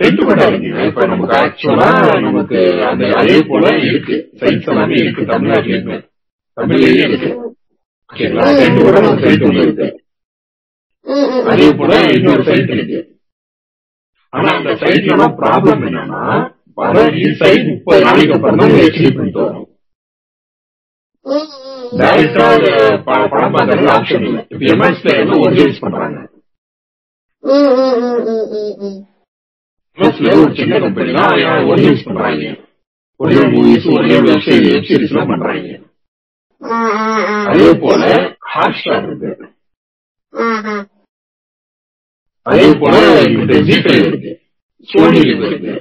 இப்ப 0.00 1.06
நமக்கு 1.06 1.34
ஆக்சுவலா 1.36 1.88
நமக்கு 2.20 2.58
அந்த 2.88 3.04
அதே 3.16 3.36
போல 3.42 3.64
இருக்கு 3.80 4.16
சைட்ஸ் 4.40 4.68
எல்லாமே 4.68 4.96
இருக்கு 4.96 5.22
தமிழ்நாட்டிலுமே 5.24 5.98
தமிழ்லயே 6.56 7.04
இருக்கு 7.06 7.30
ஓகேங்களா 8.10 8.46
ஒரு 9.04 9.20
சைட் 9.22 9.44
ஒன்று 9.44 9.64
இருக்கு 9.64 9.88
அதே 11.46 11.68
போல 11.72 11.94
இன்னொரு 12.12 12.42
சைட் 12.42 12.70
இருக்கு 12.70 13.00
ஆனா 14.32 14.50
அந்த 14.56 14.72
சைட்ல 14.80 15.26
ப்ராப்ளம் 15.40 15.84
என்னன்னா 15.88 16.22
வர 16.78 16.94
சைட் 17.40 17.68
முப்பது 17.70 18.00
நாளைக்கு 18.04 18.34
அப்புறம் 18.36 18.60
தான் 18.60 18.74
ஹெச்டி 18.78 19.10
பிரிண்ட் 19.10 19.38
வரும் 19.40 19.68
ம், 21.26 21.46
ம், 21.64 21.84
ம். 21.84 22.98
படம் 23.30 23.54
பார்க்கறது 23.54 23.88
ஆப்ஷன் 23.94 24.24
இல்லை 24.28 24.42
இப்ப 24.52 24.62
எம்எஸ் 24.72 25.02
பிளேயர்ல 25.02 25.36
ஒரு 25.44 25.54
யூஸ் 25.60 25.82
பண்றாங்க 25.84 26.18
ம், 27.44 29.00
ஒரு 30.36 30.52
சின்ன 30.56 30.74
கம்பெனி 30.80 31.12
தான் 31.14 31.34
ஒரு 31.68 31.80
யூஸ் 31.84 32.06
பண்றாங்க 32.06 32.44
ஒரே 33.20 33.40
மூவிஸ் 33.50 33.88
ஒரே 33.92 34.14
வெப் 34.20 34.44
சீரிஸ் 34.46 35.12
எல்லாம் 35.12 35.30
பண்றாங்க 35.30 35.74
அதே 37.48 37.68
போல 37.82 38.02
ஹாட் 38.52 38.78
ஸ்டார் 38.78 39.04
இருக்கு 39.06 39.30
அதே 42.46 42.66
போல 42.80 42.94
இந்த 43.30 43.52
ஜிபே 43.68 43.82
ஃபைவ் 43.86 44.06
இருக்கு 44.06 44.32
சோனி 44.88 45.20
இருக்கு 45.24 45.74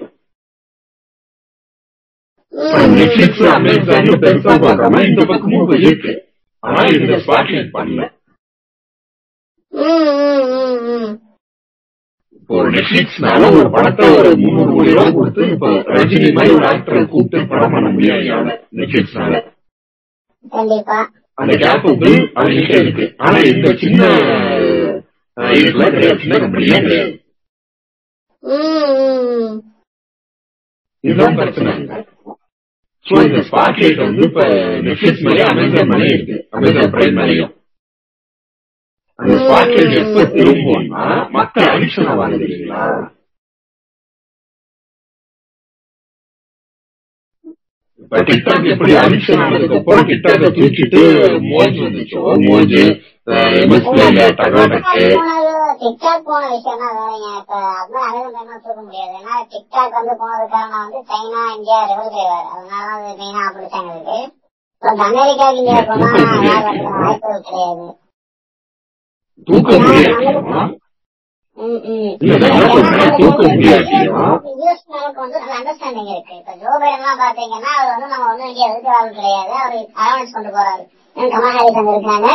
இந்த 5.07 5.21
பக்கமும் 5.25 5.71
இருக்கு 5.79 6.13
ஆனா 6.63 6.81
இந்த 6.89 7.13
ஸ்பாட்லைட் 7.23 7.71
பண்ணல 7.71 8.03
ஒரு 12.49 12.67
நெட்ஃபிளிக்ஸ்னால 12.71 13.49
ஒரு 13.57 13.69
படத்தை 13.69 14.05
ஒரு 14.17 14.29
முந்நூறு 14.37 14.71
கோடி 14.73 14.91
ரூபாய் 14.91 15.13
கொடுத்து 15.13 15.43
இப்போ 15.47 15.67
ரஜினி 15.93 16.29
மாதிரி 16.33 16.55
ஒரு 16.55 16.65
ஆக்டரை 16.65 17.03
கூப்பிட்டு 17.05 17.47
படம் 17.47 17.73
பண்ண 17.73 17.89
முடியாது 17.89 18.27
நெட்ஃபிளிக்ஸ்னால 18.71 19.41
அந்த 21.37 21.53
கேப்புக்கு 21.61 22.09
அவங்ககிட்ட 22.35 22.75
இருக்கு 22.77 23.05
ஆனா 23.17 23.37
இந்த 23.51 23.67
சின்ன 23.75 24.01
இதுல 25.57 25.85
கிடையாது 25.89 26.19
சின்ன 26.19 26.35
கம்பெனியே 26.37 26.79
கிடையாது. 26.79 27.13
இதுதான் 31.03 31.35
பிரச்சனை 31.35 31.71
சோ 33.05 33.15
இந்த 33.25 33.39
ஸ்பாட் 33.47 33.79
லைட் 33.81 34.01
வந்து 34.03 34.23
இப்ப 34.27 34.43
நெட்ஃபிளிக்ஸ் 34.85 35.25
மேலே 35.25 35.41
அமேசான் 35.49 35.89
மேலே 35.91 36.07
இருக்கு. 36.13 36.37
அமேசான் 36.55 36.91
பிரைம் 36.93 37.17
மேலேயும். 37.19 37.51
அந்த 39.19 39.33
ஸ்பாட் 39.41 39.73
லைட் 39.73 39.97
எப்ப 40.01 40.23
திரும்பும்னா 40.35 41.03
மத்த 41.35 41.65
அடிஷன் 41.73 42.09
ஆவாங்க 42.11 42.37
இல்லைங்களா 42.39 42.83
இப்ப 48.01 48.21
டிக்டாக் 48.27 48.65
எப்படி 48.73 48.93
அடிக்ஷன் 49.01 49.41
ஆனதுக்கு 49.43 49.77
அப்புறம் 49.79 50.07
டிக்டாக 50.09 50.49
தூக்கிட்டு 50.57 51.01
மோஜ் 51.51 51.77
வந்துச்சோ? 51.83 52.21
மோஜ் 52.45 52.77
எம்எஸ்பில 53.61 54.07
டகாடக்கு 54.39 55.03
டிக்டாக் 55.83 56.27
போன 56.27 56.43
விஷயம் 56.51 56.81
தான் 56.81 56.95
வேறங்க 56.97 57.29
இப்ப 57.39 57.55
அது 57.77 57.97
அமெரிக்கன் 58.09 58.47
டைம் 58.49 58.63
தூக்க 58.65 58.79
முடியாது. 58.85 59.13
ஏன்னா 59.19 59.33
டிக்டாக் 59.53 59.97
வந்து 59.97 60.13
போனது 60.21 60.45
காரணம் 60.53 60.83
வந்து 60.83 60.99
சைனா 61.09 61.41
இந்தியா 61.55 61.79
ரிவல் 61.89 62.13
டிரைவர் 62.13 62.47
அதனால 62.53 62.85
அது 62.97 63.17
மெயினா 63.21 63.43
பிடிச்சாங்க 63.55 63.91
இருக்கு. 63.95 64.19
இப்ப 64.83 65.03
அமெரிக்காவுக்கு 65.09 65.61
இந்தியா 65.63 65.81
போனா 65.89 66.07
வாய்ப்புகள் 67.01 67.45
கிடையாது. 67.49 67.85
அண்டர்ஸ்டாண்டிங் 75.57 76.09
இருக்கு. 76.13 76.33
இப்ப 76.39 76.53
ஜோ 76.61 76.71
பைடன் 76.81 76.97
எல்லாம் 76.99 77.21
பாத்தீங்கன்னா 77.23 77.71
அவர் 77.79 77.91
வந்து 77.93 78.11
நம்ம 78.13 78.27
வந்து 78.31 78.47
இந்தியா 78.49 78.67
எதிர்க்க 78.71 78.97
ஆள் 78.99 79.15
கிடையாது. 79.19 79.53
அவர் 79.61 79.77
அரவணைச்சு 80.01 80.35
கொண்டு 80.35 80.51
போறாரு. 80.57 80.83
ஏன்னா 81.15 81.29
கமலா 81.33 81.53
ஹாரிஸ் 81.55 81.79
அங்க 81.79 81.93
இருக்காங்க 81.95 82.29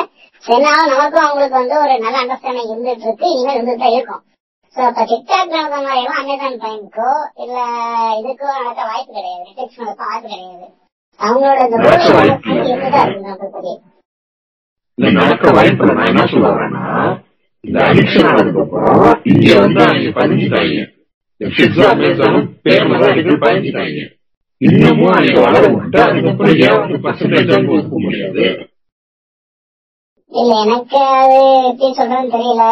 சென்னாலும் 0.44 0.92
நமக்கும் 0.92 1.24
அவங்களுக்கு 1.24 1.60
வந்து 1.60 1.76
ஒரு 1.84 1.94
நல்ல 1.98 2.16
அண்டர்ஸ்டாண்டிங் 2.22 2.72
இருந்துட்டு 2.72 3.06
இருக்கு 3.06 3.26
இனிமேல் 3.32 3.56
இருந்துட்டு 3.58 3.84
தான் 3.84 3.96
இருக்கும். 3.96 4.22
சோ 4.76 4.80
இப்ப 4.88 5.04
டிக்டாக் 5.10 5.54
நடந்த 5.54 5.78
மாதிரி 5.84 6.00
எல்லாம் 6.00 6.20
அமேசான் 6.22 6.60
பிரைமுக்கோ 6.62 7.10
இல்ல 7.44 7.56
இதுக்கோ 8.20 8.48
நடக்க 8.58 8.80
வாய்ப்பு 8.90 9.12
கிடையாது. 9.12 9.44
நெட்ஃபிளிக்ஸ் 9.46 9.80
நடக்க 9.82 10.02
வாய்ப்பு 10.10 10.28
கிடையாது. 10.28 10.66
அவங்களோட 11.20 11.58
இந்த. 11.64 11.78
இருந்துதான் 12.66 13.08
இருக்கு 13.08 13.72
நடக்க 15.18 15.50
வாய்ப்பு. 15.50 15.88
நான் 15.90 16.10
என்ன 16.12 16.26
சொல்ல 16.26 16.52
வரேன்னா 16.54 16.84
இந்த 17.64 17.78
அடிக்ஷன் 17.90 18.28
ஆனதுக்கு 18.30 18.62
அப்புறம் 18.62 19.02
இங்க 19.32 19.48
வந்து 19.60 19.80
அவங்க 19.86 20.12
பதிஞ்சுட்டாங்க 20.20 20.84
அமேசானும் 21.90 22.46
பதிஞ்சுட்டாங்க 23.44 24.00
இன்னமும் 24.60 25.12
அவங்க 25.12 25.40
வளர 25.40 25.64
விட்டு 25.72 25.98
அதுக்கப்புறம் 26.02 26.56
ஏன் 26.60 27.04
பர்சன்டேஜ் 27.04 27.52
ஒதுக்க 27.72 27.98
முடியாது 27.98 28.44
இல்ல 30.32 30.52
எனக்கு 30.62 30.98
அது 31.14 31.36
எப்படி 31.62 31.90
சொல்றதுன்னு 31.90 32.34
தெரியல. 32.34 32.64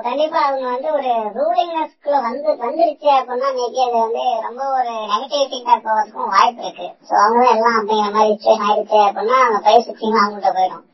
கண்டிப்பா 0.00 0.38
அவங்க 0.44 0.66
வந்து 0.66 0.88
ஒரு 0.92 1.10
ரூலிங்னஸ்க்குள்ள 1.36 2.18
வந்து 2.22 2.48
வந்துருச்சு 2.60 3.08
அப்படின்னா 3.14 3.48
மேபி 3.56 3.80
அது 3.84 3.96
வந்து 3.98 4.24
ரொம்ப 4.42 4.62
ஒரு 4.74 4.92
நெகட்டிவ் 5.12 5.48
ஃபீட்பேக் 5.50 5.84
போகிறதுக்கும் 5.86 6.30
வாய்ப்பு 6.30 6.62
இருக்கு. 6.62 6.86
சோ 7.08 7.14
அவங்க 7.20 7.44
எல்லாம் 7.50 7.78
அப்படிங்கிற 7.78 8.12
மாதிரி 8.12 8.34
சுச்சுவேஷன் 8.34 8.66
ஆயிடுச்சு 8.66 9.00
அப்படின்னா 9.06 9.38
அவங்க 9.40 9.60
பிரைஸ் 9.60 9.88
சிக்ஸிங் 9.88 10.20
அவங்கள்ட்ட 10.20 10.52
போயிடும். 10.58 10.84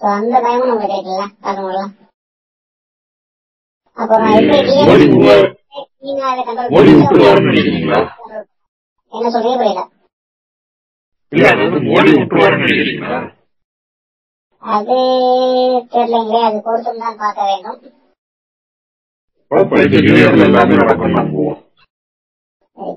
சோ 0.00 0.06
அந்த 0.14 0.40
பயமும் 0.40 0.70
நம்மளுக்கு 0.70 0.96
இருக்குல்ல 0.96 1.26
பார்க்கணும்ல 1.42 1.82
அப்புறம் 3.96 4.30
எப்படி 4.32 4.56
அதை 6.22 6.42
control 6.42 6.66
மோடி 6.66 6.86
பண்ணி- 6.86 6.98
விட்டுருவாருன்னு 6.98 7.50
நினைக்கிறீங்களா 7.50 8.00
என்ன 9.14 9.28
சொல்றீங்க 9.34 9.58
புரியல. 9.58 9.82
இல்ல 11.32 11.46
அது 14.62 14.96
தெரியலைங்களே 15.92 16.40
அது 16.46 16.58
பொறுத்தும் 16.66 17.02
தான் 17.02 17.18
பார்க்க 17.18 17.48
வேண்டும். 17.48 17.80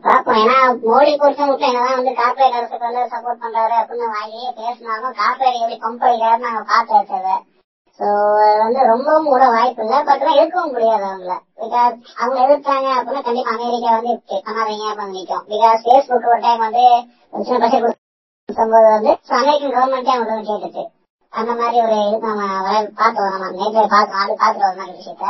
பாப்போம் 0.04 0.40
ஏன்னா 0.42 0.56
மோடி 0.84 1.12
பொறுத்த 1.16 1.46
மட்டும் 1.46 1.70
என்னதான் 1.70 1.98
வந்து 1.98 2.14
கார்பரேட் 2.20 2.58
அரசுக்கு 2.60 2.88
வந்து 2.88 3.04
சப்போர்ட் 3.12 3.44
பண்றாரு 3.44 3.76
அப்படின்னு 3.82 4.08
வாயிலேயே 4.14 4.50
பேசினாலும் 4.60 5.18
கார்பரேட் 5.20 5.60
எப்படி 5.60 5.78
பம்ப் 5.84 6.06
அடிக்கிறாரு 6.08 6.46
நாங்க 6.46 6.62
பார்த்து 6.72 6.94
வச்சது. 6.98 7.36
சோ 8.00 8.08
வந்து 8.64 8.80
ரொம்பவும் 8.92 9.30
கூட 9.34 9.46
வாய்ப்பு 9.50 9.84
இல்ல. 9.84 9.96
பட் 10.04 10.26
எடுக்கவும் 10.34 10.74
முடியாது 10.74 11.06
அவங்கள. 11.06 11.36
பிகாஸ் 11.62 11.96
அவங்க 12.20 12.38
எதிர்த்தாங்க 12.46 12.90
அப்படின்னா 12.98 13.22
கண்டிப்பா 13.28 13.54
அமெரிக்கா 13.54 13.92
வந்து 13.96 14.14
பண்ணாதீங்க 14.48 14.86
அப்படின்னு 14.92 15.18
நிற்கும் 15.18 15.46
பிகாஸ் 15.54 15.86
பேஸ்புக் 15.88 16.30
ஒரு 16.34 16.42
டைம் 16.42 16.66
வந்து 16.66 16.86
சின்ன 17.48 17.60
பசங்க 17.64 17.82
கொடுக்கும்போது 17.86 18.90
வந்து 18.96 19.12
அமெரிக்கன் 19.40 19.76
கவர்மெண்டே 19.76 20.14
அவங்க 20.16 20.38
கேட்டுச்சு. 20.50 20.84
அந்த 21.34 21.52
மாதிரி 21.54 21.78
ஒரு 21.86 21.98
இது 22.08 22.28
நம்ம 22.28 22.44
பார்த்தோம். 22.96 23.34
நம்ம 23.34 23.50
நேற்று 23.58 23.88
பார்த்து 23.96 24.22
அது 24.22 24.34
பார்த்துட்டு 24.42 24.70
ஒரு 24.70 24.80
மாதிரி 24.82 24.98
விஷயத்த. 25.00 25.26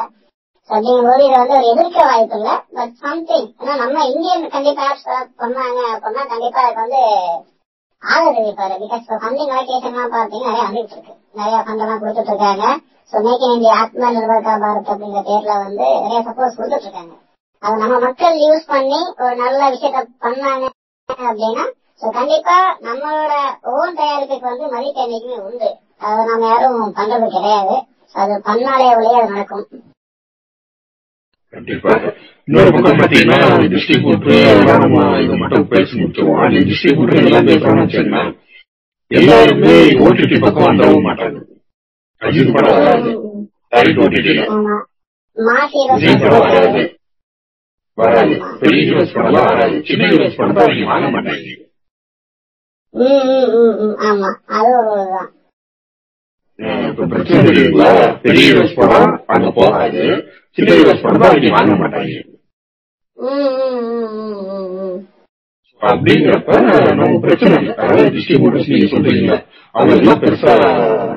So 0.70 0.76
அப்படிங்கும்போது 0.76 1.24
இதை 1.28 1.38
வந்து 1.38 1.57
ஒரு 1.57 1.68
எதிர்க்க 1.68 1.99
வாய்ப்பு 2.05 2.38
இல்லை. 2.38 2.55
பட் 2.76 2.95
சம்திங் 3.03 3.47
ஏன்னா 3.59 3.76
நம்ம 3.78 4.05
இந்தியன் 4.05 4.49
கண்டிப்பா 4.49 4.84
ஆப்ஸ் 4.89 5.07
பண்ணாங்க 5.41 5.80
அப்படின்னா 5.93 6.24
கண்டிப்பா 6.34 6.61
அதுக்கு 6.61 6.84
வந்து 6.86 7.03
ஆதரவு 8.04 8.36
தெரிவிப்பாரு 8.36 8.76
பிகாஸ் 8.82 9.02
இப்போ 9.04 9.16
ஃபண்டிங் 9.22 9.52
அலோகேஷன் 9.54 9.95
பார்த்தீங்கன்னா 10.14 10.52
நிறைய 10.52 10.66
வந்துட்டு 10.68 10.93
இருக்கு. 10.95 11.14
நிறைய 11.39 11.58
ஃபண்ட் 11.66 11.82
எல்லாம் 11.84 12.02
கொடுத்துட்டு 12.02 12.32
இருக்காங்க. 12.34 12.66
ஸோ 13.14 13.22
மேக் 13.26 13.43
இன் 13.45 13.54
இந்தியா 13.56 13.74
ஆத்ம 13.82 14.10
நிர்பர்கா 14.16 14.54
பாரத் 14.64 14.91
அப்படிங்கிற 14.93 15.22
பேர்ல 15.30 15.54
வந்து 15.64 15.86
நிறைய 16.04 16.20
சப்போர்ட் 16.28 16.58
கொடுத்துட்டு 16.58 16.88
இருக்காங்க. 16.88 17.14
அது 17.64 17.76
நம்ம 17.84 17.95
மக்கள் 18.00 18.38
யூஸ் 18.45 18.66
பண்ணி 18.74 19.00
ஒரு 19.24 19.36
நல்ல 19.36 19.60
விஷயத்த 19.74 20.02
பண்ணாங்க 20.26 20.66
அப்படின்னா 21.10 21.66
ஸோ 22.02 22.08
கண்டிப்பா 22.18 22.56
நம்மளோட 22.88 23.34
ஓன் 23.74 23.98
தயாரிப்புக்கு 24.00 24.50
வந்து 24.52 24.66
மதிப்பு 24.74 25.04
என்னைக்குமே 25.06 25.38
உண்டு. 25.48 25.70
அது 26.02 26.26
நம்ம 26.30 26.50
யாரும் 26.50 26.95
பண்றது 27.00 27.28
கிடையாது. 27.36 27.76
அது 28.16 28.34
பண்ணாலே 28.50 28.89
ஒழிய 28.98 29.16
அது 29.22 29.32
நடக்கும். 29.32 29.66
கண்டிப்பா. 31.54 31.91
இன்னொரு 32.48 32.72
பக்கம் 32.72 33.00
பாத்தீங்கன்னா 33.00 33.38
டிஸ்ட்ரிபியூட்டர் 33.68 34.36
அதெல்லாம் 34.50 34.80
நம்ம 34.80 35.20
இதை 35.20 35.38
மட்டும் 35.38 35.68
பேசி 35.68 35.93
முடிச்சிருவோம் 36.00 36.41
அந்த 36.41 36.60
டிஸ்ட்ரிபியூட்டர் 36.60 37.22
எல்லாம் 37.22 37.48
பேசுறோம்னு 37.48 37.84
வச்சுக்கோங்க. 37.84 38.22
எல்லாருமே 39.12 39.74
ஓடிடி 40.00 40.39
பக்கம் 40.39 40.68
வந்துடவும் 40.68 41.08
மாட்டாங்க. 41.08 41.38
அஜித் 42.22 42.54
படம் 42.54 42.78
வராது. 42.78 43.10
ஆமா 44.48 44.76
மாசி 45.38 45.80
விஜய் 45.91 46.20
படம் 46.20 46.39
வராது. 46.39 46.84
வராது. 47.98 48.34
பெரிய 48.60 48.82
ஹீரோஸ் 48.84 49.16
படம்லாம் 49.16 49.50
வராது. 49.50 49.82
சின்ன 49.82 50.08
ஹீரோஸ் 50.08 50.36
படம் 50.36 50.54
தான் 50.54 50.66
அவங்க 50.66 50.86
வாங்க 50.86 51.08
மாட்டாங்க. 51.08 51.56
பிரச்சனை 57.10 57.39
தெரியுங்களா 57.47 57.89
பெரிய 58.22 58.45
ஹீரோஸ் 58.47 58.78
படம் 58.78 59.12
அங்க 59.28 59.49
போகாது 59.51 60.03
சின்ன 60.58 60.70
ஹீரோஸ் 60.74 61.03
தான் 61.16 61.30
அவங்க 61.30 61.51
வாங்க 61.53 61.76
மாட்டாங்க 61.82 62.16
அப்படிங்கிறப்ப 65.82 66.51
நம்ம 66.99 67.18
பிரச்சனை 67.24 67.55
இல்லை. 67.58 67.74
டிஸ்ட்ரிபியூட்டர்ஸ் 68.14 68.70
நீங்க 68.70 68.88
சொல்றீங்க 68.93 69.34
அவங்க 69.76 69.93
எல்லாம் 69.95 70.22
பெருசா 70.24 70.53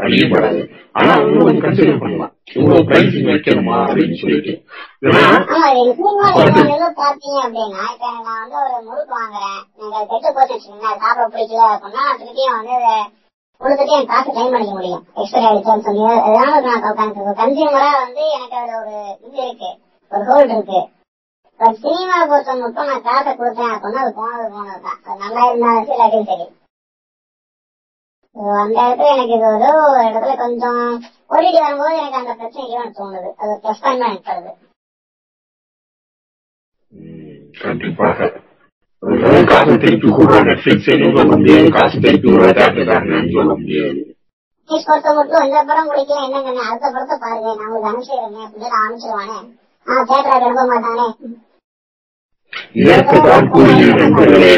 அழியப்படாது 0.05 0.61
ஆனா 0.93 1.11
அவங்க 1.14 1.38
கொஞ்சம் 1.38 1.64
கன்சிடர் 1.64 2.03
பண்ணலாம் 2.03 2.32
இவ்வளவு 2.55 2.88
பிரைசிங் 2.88 3.30
வைக்கணுமா 3.30 3.76
அப்படின்னு 3.84 4.16
சொல்லிட்டு 4.22 4.53
ஏன்னா 5.07 5.22
பாத்தீங்க 6.99 7.38
அப்படின்னா 7.45 7.84
இப்ப 7.95 8.11
நான் 8.18 8.43
வந்து 8.43 8.59
ஒரு 8.64 8.78
முறுக்கு 8.88 9.14
வாங்குறேன் 9.16 9.59
எனக்கு 9.84 10.11
கெட்டு 10.12 10.34
போச்சு 10.36 10.59
சாப்பிட 10.99 11.26
பிடிக்கல 11.28 11.64
அப்படின்னா 11.74 12.05
திருப்பியும் 12.20 12.59
வந்து 12.59 12.76
உங்களுக்கு 13.61 13.85
கொடுத்துட்டு 13.85 13.97
என் 13.97 14.11
காசு 14.11 14.29
கிளைம் 14.31 14.53
பண்ணிக்க 14.53 14.75
முடியும். 14.77 15.03
எக்ஸ்பைரி 15.21 15.47
ஆயிடுச்சுன்னு 15.49 15.85
சொல்லி 15.87 16.05
அதனால 16.27 16.61
நான் 16.67 16.85
கன்சியூமரா 17.41 17.91
வந்து 17.97 18.23
எனக்கு 18.37 18.57
அதுல 18.61 18.79
ஒரு 18.83 18.95
இது 19.27 19.39
இருக்கு. 19.45 19.71
ஒரு 20.13 20.23
ஹோல்டு 20.31 20.55
இருக்கு. 20.57 20.81
பட் 21.61 21.81
சினிமா 21.83 22.17
பொறுத்த 22.31 22.55
மட்டும் 22.61 22.89
நான் 22.91 23.05
காசை 23.09 23.33
கொடுத்தேன் 23.33 23.75
அப்படின்னா 23.75 24.03
அது 24.05 24.13
போனது 24.21 24.47
போனது 24.55 24.81
தான். 24.87 24.99
அது 25.05 25.19
நல்லா 25.25 25.43
இருந்தாலும் 25.49 25.85
சரி 25.85 25.97
இல்லாட்டியும் 25.97 26.31
சரி. 26.31 26.47
அந்த 28.63 28.79
இடத்துல 28.83 29.13
எனக்கு 29.15 29.37
இது 29.37 29.47
ஒரு 29.53 29.69
ஒரு 29.85 30.03
இடத்துல 30.09 30.35
கொஞ்சம் 30.37 30.83
ஓடிட்டு 31.31 31.61
வரும்போது 31.65 31.95
எனக்கு 32.01 32.21
அந்த 32.21 32.35
பிரச்சனை 32.41 32.67
இல்லைன்னு 32.67 32.99
தோணுது. 33.01 33.31
அது 33.41 33.53
ப்ளஸ் 33.63 33.83
பாயிண்ட் 33.85 34.03
தான் 34.03 34.13
எனக்கு 34.13 34.59
கண்டிப்பாக 37.61 38.29
அதனால 39.03 39.36
காசு 39.51 39.74
திருப்பி 39.82 40.09
கூட 40.12 40.40
நெட்ஃபிளிக்ஸ் 40.46 40.88
சொல்ல 41.16 41.34
முடியாது 41.34 41.68
காசு 41.76 41.96
திருப்பி 42.05 42.28
கூட 42.30 42.46
தேட்டருக்காரன்னு 42.51 43.34
சொல்ல 43.36 43.53
முடியாது 43.61 44.01
இங்கிலீஷ் 44.70 44.88
பொறுத்த 44.88 45.12
மட்டும் 45.16 45.44
இந்த 45.46 45.61
படம் 45.68 45.88
பிடிக்கல 45.90 46.26
என்னங்க 46.26 46.64
அடுத்த 46.66 46.90
படத்தை 46.90 47.16
பாருங்க 47.22 47.48
நான் 47.53 47.68
உங்களுக்கு 47.68 47.90
அனுப்பிச்சிடுறேன் 47.90 48.44
அப்படின்னு 48.44 48.72
நான் 48.72 48.84
அனுப்பிச்சிருவானே 48.84 49.38
ஆ 49.86 50.05
தேட்டரை 50.11 50.36
அனுப்ப 50.40 50.64
மாட்டானே 50.72 51.07
இதற்குத்தான் 52.80 53.48
கூறுகிற 53.53 53.90
நண்பர்களே 54.01 54.55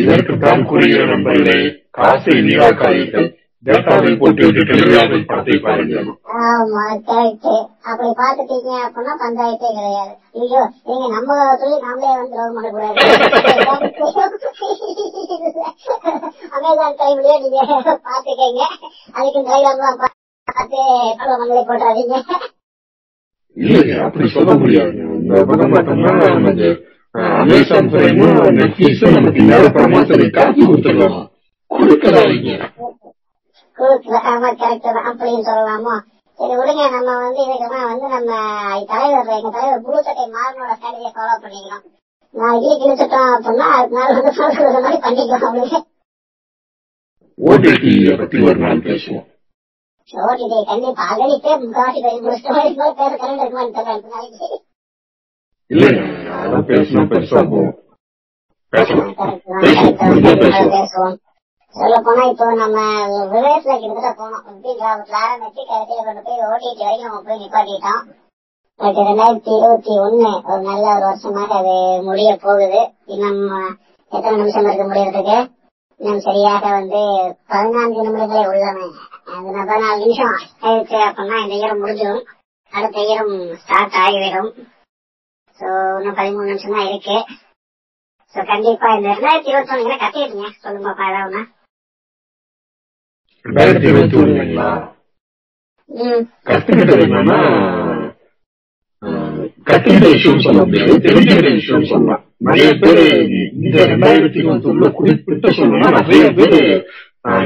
இதற்குத்தான் 0.00 0.62
கூறுகிற 0.70 1.02
நண்பர்களே 1.12 1.58
காசை 1.98 2.34
வீணாக்காதீர்கள் 2.40 3.28
டேட்டாவை 3.68 4.12
போட்டு 4.20 4.42
விட்டு 4.46 4.62
டெலிவியாவில் 4.68 5.26
படத்தை 5.30 5.56
பாருங்கள். 5.66 6.08
ஆமா 6.42 6.82
கரெக்ட் 7.08 7.48
அப்படி 7.90 8.10
பாத்துட்டீங்க 8.20 8.70
அப்படின்னா 8.86 9.14
பஞ்சாயத்தே 9.22 9.70
கிடையாது. 9.78 10.12
ஐயோ 10.42 10.62
நீங்க 10.88 11.06
நம்ம 11.14 11.38
சொல்லி 11.62 11.76
நாமளே 11.86 12.12
வந்து 12.20 12.38
ரோல் 12.40 12.56
பண்ணக்கூடாது. 12.56 12.98
அமேசான் 16.56 16.98
டைம்லயே 17.00 17.36
நீங்க 17.44 17.58
பாத்துக்கங்க 18.08 18.62
அதுக்கு 19.16 19.40
பார்த்து 20.48 20.82
மங்களே 21.40 21.64
போட்டுறாதீங்க. 21.70 22.16
இல்லைங்க 23.56 23.94
அப்படி 24.06 24.26
சொல்ல 24.36 24.52
முடியாது. 24.62 24.98
நமக்கு 26.32 26.68
அமேசான் 27.42 27.88
பிரைமும் 27.92 28.38
நெட்ஃபிளிக்ஸும் 28.56 29.16
நமக்கு 29.16 29.40
இல்லாத 29.42 29.68
படமா 29.76 30.00
சரி 30.10 30.26
காப்பி 30.36 30.62
கொடுத்துடலாம். 30.64 31.24
கொடுக்கலாதீங்க 31.70 32.50
கொடுக்கல 33.78 34.18
ஆமா 34.32 34.48
கரெக்ட் 34.62 34.88
தான் 34.96 35.08
அப்படின்னு 35.10 35.46
சொல்லலாமோ? 35.50 35.94
சரி 36.38 36.54
விடுங்க. 36.58 36.82
நம்ம 36.94 37.14
வந்து 37.22 37.40
இதுக்கெல்லாம் 37.44 37.88
வந்து 37.90 38.06
நம்ம 38.14 38.32
தலைவர் 38.90 39.32
எங்க 39.36 39.50
தலைவர் 39.56 39.84
புழு 39.86 40.02
சட்டை 40.02 40.24
மாறனோட 40.34 40.72
ஸ்ட்ராட்டஜியை 40.78 41.12
ஃபாலோ 41.16 41.36
பண்ணிக்கணும். 41.44 41.84
நாளைக்கு 42.34 42.72
கிழிச்சிட்டோம் 42.80 43.30
அப்படின்னா 43.34 43.66
அடுத்த 43.76 43.96
நாள் 43.98 44.14
வந்து 44.16 44.32
சொல்றது 44.32 44.82
மாதிரி 44.84 44.98
பண்ணிக்கலாம் 45.06 45.46
அப்படின்னு. 45.48 45.80
ஓடிடியை 47.38 48.14
பத்தி 48.20 48.36
ஒரு 48.48 48.58
நாள் 48.58 48.86
பேசுவோம். 48.88 49.26
ஓடிடி 50.12 50.58
கண்டிப்பா 50.70 51.04
அகடிப்பே 51.12 51.52
முக்காவாசி 51.62 52.00
பேர் 52.04 52.22
முடிச்சுட்டு 52.24 52.54
மாதிரி 52.56 52.74
பேச 53.00 53.12
கரண்ட் 53.22 53.42
இருக்குமான்னு 53.42 53.74
தெரியல 53.76 53.94
அடுத்த 53.94 54.14
நாளைக்கு. 54.14 54.48
அதெல்லாம் 56.36 56.68
பேசுவோம். 56.70 57.10
பேசுவோம். 58.72 59.12
சொல்ல 61.76 61.96
போனா 62.04 62.22
இப்போ 62.30 62.46
நம்ம 62.60 62.78
ரிவர்ஸ்ல 63.32 63.72
கிட்டத்தட்ட 63.80 64.10
போனோம். 64.20 64.44
எப்படி 64.50 64.70
கிராமத்துல 64.78 65.18
ஆரம்பிச்சு 65.24 65.62
கடைசியில 65.70 66.04
கொண்டு 66.06 66.22
போய் 66.28 66.44
ஓடிடி 66.46 66.82
வரைக்கும் 66.84 67.08
நம்ம 67.08 67.20
போய் 67.26 67.40
நிப்பாட்டிட்டோம். 67.42 68.02
பட் 68.80 68.98
ரெண்டாயிரத்தி 69.08 69.52
இருபத்தி 69.58 69.92
ஒண்ணு 70.04 70.30
ஒரு 70.50 70.62
நல்ல 70.68 70.84
ஒரு 70.94 71.04
வருஷமாக 71.08 71.54
அது 71.60 71.74
முடிய 72.08 72.30
போகுது. 72.44 72.80
இன்னும் 73.14 73.42
எத்தனை 74.12 74.34
நிமிஷம் 74.40 74.66
இருக்கு 74.66 74.86
முடியறதுக்கு? 74.90 75.38
இன்னும் 76.00 76.24
சரியாக 76.28 76.64
வந்து 76.78 77.02
பதினான்கு 77.52 78.06
நிமிடங்களே 78.06 78.44
உள்ளன. 78.52 78.88
அது 79.32 79.66
பதினாலு 79.70 80.00
நிமிஷம் 80.04 80.32
ஆயிடுச்சு 80.64 80.98
அப்படின்னா 81.08 81.42
இந்த 81.44 81.54
இயரம் 81.60 81.82
முடிஞ்சிடும். 81.84 82.24
அடுத்த 82.72 82.98
இயரம் 83.08 83.34
ஸ்டார்ட் 83.62 84.00
ஆகிவிடும். 84.04 84.50
சோ 85.60 85.68
இன்னும் 85.98 86.18
பதிமூணு 86.20 86.50
நிமிஷம் 86.52 86.76
தான் 86.78 86.88
இருக்கு. 86.90 87.18
சோ 88.34 88.40
கண்டிப்பா 88.52 88.88
இந்த 88.96 89.08
ரெண்டாயிரத்தி 89.14 89.52
இருபத்தி 89.52 89.74
ஒண்ணு 89.76 90.02
கட்டிடுங்க. 90.04 90.48
சொல்லுங்க 90.64 90.88
பாப்பா 90.88 91.06
ஏதாவது 91.12 91.40
ரெண்டாயிரத்தி 93.44 93.86
இருபத்தி 93.86 94.16
ஒண்ணுங்களா 94.16 94.68
கத்துக்கிட்டது 96.46 97.04
என்னன்னா 97.06 97.38
கத்துக்கிட்ட 99.66 100.06
விஷயம் 100.12 100.40
சொல்ல 100.40 100.60
முடியாது 100.64 100.94
தெரிஞ்சுக்கிட்ட 101.06 101.50
விஷயம் 101.54 101.84
சொல்லலாம் 101.84 102.22
நிறைய 102.40 102.68
பேர் 102.78 103.02
இந்த 103.58 103.76
ரெண்டாயிரத்தி 103.92 104.40
இருபத்தி 104.40 104.68
ஒண்ணுல 104.70 104.90
குறிப்பிட்ட 104.92 105.52
நிறைய 105.98 106.24
பேர் 106.32 106.58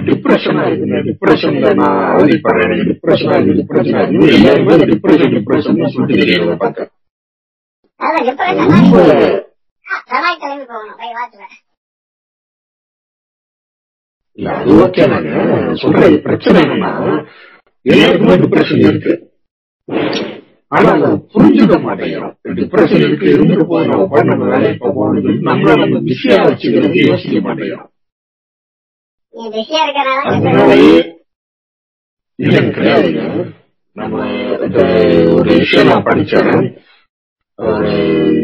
டிப்ரெஷனா 0.08 0.64
இருக்குங்க 0.68 0.98
டிப்ரெஷன்ல 1.06 1.68
நான் 1.74 2.00
அவதிப்படுறேன். 2.12 2.66
எனக்கு 2.66 2.90
டிப்ரெஷனா 2.90 3.36
இருக்கு 3.36 3.58
டிப்ரெஷனா 3.60 4.00
இருக்கு. 4.02 4.34
எல்லாருமே 4.36 4.74
டிப்ரெஷன் 4.92 5.34
டிப்ரெஷன் 5.36 5.94
சொல்லிட்டு 5.94 6.20
தெரியறத 6.22 6.56
பார்த்தேன் 6.56 6.90
ரொம்ப 8.64 8.98
இல்ல 14.38 14.50
அது 14.58 14.72
ஓகே 14.84 15.04
நாங்க 15.12 15.30
சொல்ற 15.82 16.00
பிரச்சனை 16.26 16.58
என்னன்னா 16.64 16.90
எல்லாருக்குமே 17.86 18.36
டிப்ரெஷன் 18.42 18.82
இருக்கு. 18.90 19.14
ஆனா 20.72 20.90
அதை 20.96 21.08
புரிஞ்சுக்க 21.32 21.76
மாட்டேங்கிறோம். 21.86 22.34
டிப்ரெஷன் 22.58 23.04
இருக்கு 23.06 23.30
போய் 23.72 23.88
நம்ம 23.90 24.04
போய் 24.12 24.28
நம்ம 24.30 24.44
போகணும் 24.78 25.42
நம்மள 25.48 25.74
நம்ம 25.82 25.98
பிஸியா 26.08 26.36
வச்சுக்கிறது 26.46 27.00
யோசிக்க 27.08 27.40
மாட்டேங்கிறோம். 27.48 27.88
அதனாலயே 30.32 30.96
இல்ல 32.38 32.56
கிடையாதுங்க 32.76 33.22
நம்ம 33.96 34.16
இந்த 34.66 34.80
ஒரு 35.38 35.50
விஷயம் 35.60 35.90
நான் 35.90 36.06
படிச்சேன். 36.08 36.62
ஒரு 37.58 37.90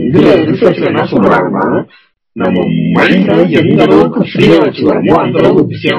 இதுல 0.09 0.35
ரிசர்ச்ல 0.51 0.91
என்ன 0.93 1.05
சொல்றாங்கன்னா 1.13 1.65
நம்ம 2.41 2.65
மைண்ட 2.97 3.31
எந்த 3.61 3.81
அளவுக்கு 3.87 4.21
ஃப்ரீயா 4.31 4.57
வச்சுக்கிறோமோ 4.65 5.15
அந்த 5.23 5.37
அளவுக்கு 5.41 5.71
பிஸியா 5.71 5.95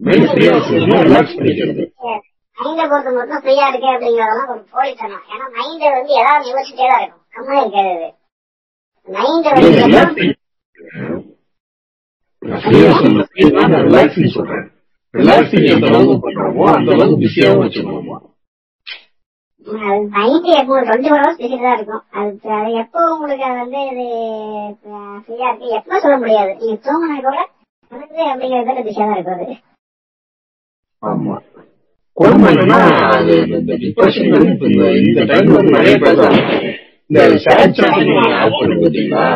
மைண்ட் 0.00 0.28
ஃப்ரீயா 0.30 0.52
வச்சுக்கணும் 0.56 1.04
ரிலாக்ஸ் 1.08 1.36
பண்ணிக்கிறது 1.38 1.84
மைண்ட 2.58 2.82
பொறுத்த 2.90 3.10
மட்டும் 3.16 3.42
ஃப்ரீயா 3.42 3.64
இருக்கு 3.70 3.88
அப்படிங்கறதெல்லாம் 3.92 4.50
ஒரு 4.54 4.62
போலித்தனம். 4.74 5.24
ஏன்னா 5.32 5.46
மைண்ட் 5.56 5.84
வந்து 5.96 6.12
ஏதாவது 6.22 6.50
யோசிச்சுட்டே 6.52 6.86
தான் 6.92 7.02
இருக்கும். 7.02 7.24
கம்மல் 7.36 7.60
இருக்காது 7.62 8.08
மைண்ட் 9.08 9.48
வந்து 9.52 10.26
எப்பவும் 12.44 13.84
ரிலாக்ஸிங் 13.88 14.34
சொல்றேன். 14.36 14.66
ரிலாக்ஸிங் 15.14 15.68
எந்த 15.74 15.86
அளவுக்கு 15.90 16.16
பண்றோமோ 16.26 16.64
அந்த 16.76 16.90
அளவுக்கு 16.96 17.22
பிஸியாவும் 17.24 17.62
வச்சுக்கணுமா? 17.64 18.18
மைண்ட் 20.12 20.48
எப்போ 20.54 20.74
டுவெண்ட்டி 20.80 21.08
ஃபோர் 21.08 21.22
ஹவர்ஸ் 21.22 21.38
தான் 21.62 21.76
இருக்கும். 21.76 22.02
அது 22.14 22.30
அது 22.58 22.70
எப்போ 22.82 23.00
உங்களுக்கு 23.14 23.44
அது 23.48 23.58
வந்து 23.62 23.80
இது 23.90 24.06
ஃப்ரீயா 25.24 25.48
இருக்கு 25.48 25.74
எப்போ 25.78 25.94
சொல்ல 26.04 26.16
முடியாது. 26.22 26.52
நீங்க 26.60 26.76
தூங்கினா 26.86 27.16
கூட 27.20 27.38
வந்து 27.92 28.22
அப்படிங்கிறது 28.30 28.86
பிஸியா 28.88 29.06
தான் 29.06 29.18
இருக்கும் 29.18 29.36
அது 29.38 29.56
ஆமா 31.02 31.36
இந்த 33.56 33.72
டிப்ரெஷன் 33.82 34.32
வந்து 34.32 34.68
நிறைய 35.70 35.94
பேர் 35.98 36.22
இந்த 37.10 37.20
ஷேர் 37.44 37.76
சாட்டிங் 37.76 38.10
ஆப் 38.38 38.56
பண்ணி 38.56 38.74
பார்த்தீங்களா? 38.76 39.26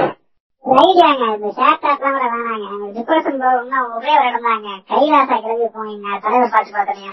ஐடியாங்க 0.64 1.24
இந்த 1.36 1.48
ஷேர் 1.56 1.78
டாப்லாம் 1.84 2.16
கூட 2.16 2.26
வேணாங்க 2.32 2.66
டிப்ரெஷன் 2.96 3.38
போகணும்னா 3.42 3.78
ஒரே 3.94 4.12
ஒரு 4.16 4.26
இடம் 4.28 4.48
தாங்க 4.48 4.68
கைலாசா 4.90 5.36
கிளம்பி 5.38 5.68
போனீங்க 5.76 6.18
தலைவர் 6.24 6.52
பாட்டு 6.54 6.72
பார்த்தீங்க 6.72 7.12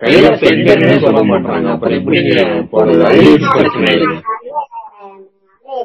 கைலாச 0.00 0.40
எங்கன்னே 0.50 0.96
சொல்ல 1.00 1.20
மாட்டாங்க. 1.28 1.66
அப்புறம் 1.70 1.96
எப்படி 1.98 2.18
போறது 2.72 3.02
அதே 3.08 3.22
பிரச்சனை 3.54 3.92
இருக்கு 3.94 4.16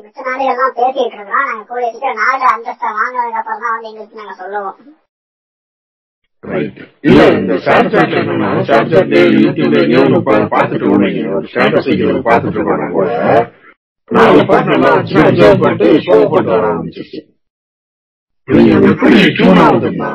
மிச்ச 0.02 0.20
நாடுகள்லாம் 0.28 0.76
பேசிட்டு 0.76 1.02
இருக்கிறோம் 1.04 1.32
நாங்க 1.42 1.64
சீக்கிரம் 1.86 2.20
நாடு 2.22 2.46
அந்தஸ்தை 2.52 2.90
வாங்கினதுக்கு 2.98 3.40
அப்புறம் 3.40 3.64
தான் 3.64 3.74
வந்து 3.74 3.90
எங்களுக்கு 3.90 4.20
நாங்க 4.22 4.36
சொல்லுவோம். 4.42 4.78
Right. 6.44 6.78
இல்ல 7.02 7.20
இந்த 7.34 7.54
ஷேர் 7.66 7.90
சாட் 7.92 8.16
என்னன்னா 8.20 8.48
ஷேர் 8.70 8.90
சாட் 8.92 9.14
யூடியூப்ல 9.38 9.78
எங்கேயோ 9.82 10.02
ஒண்ணு 10.04 10.20
பா- 10.26 10.48
பார்த்துட்டு 10.54 10.88
இருக்கோம். 10.88 11.36
ஒரு 11.36 11.48
ஸ்டேட்டஸ் 11.52 11.88
வைக்கிறது 11.90 12.22
பார்த்துட்டு 12.26 12.58
இருக்கோம் 12.60 12.96
கூட 12.96 13.12
நான் 14.10 14.28
அதை 14.28 14.42
பார்த்து 14.46 14.74
நல்லா 14.74 14.90
வச்சு 14.96 15.16
அப்சர்வ் 15.22 15.62
பண்ணிட்டு 15.62 15.88
ஷோ 16.06 16.16
போட்டு 16.26 16.52
வர 16.52 16.66
ஆரம்பிச்சிருச்சு. 16.68 17.20
இது 18.48 18.64
எப்படி 18.92 19.20
டியூன் 19.38 19.62
ஆகுதுன்னா 19.66 20.12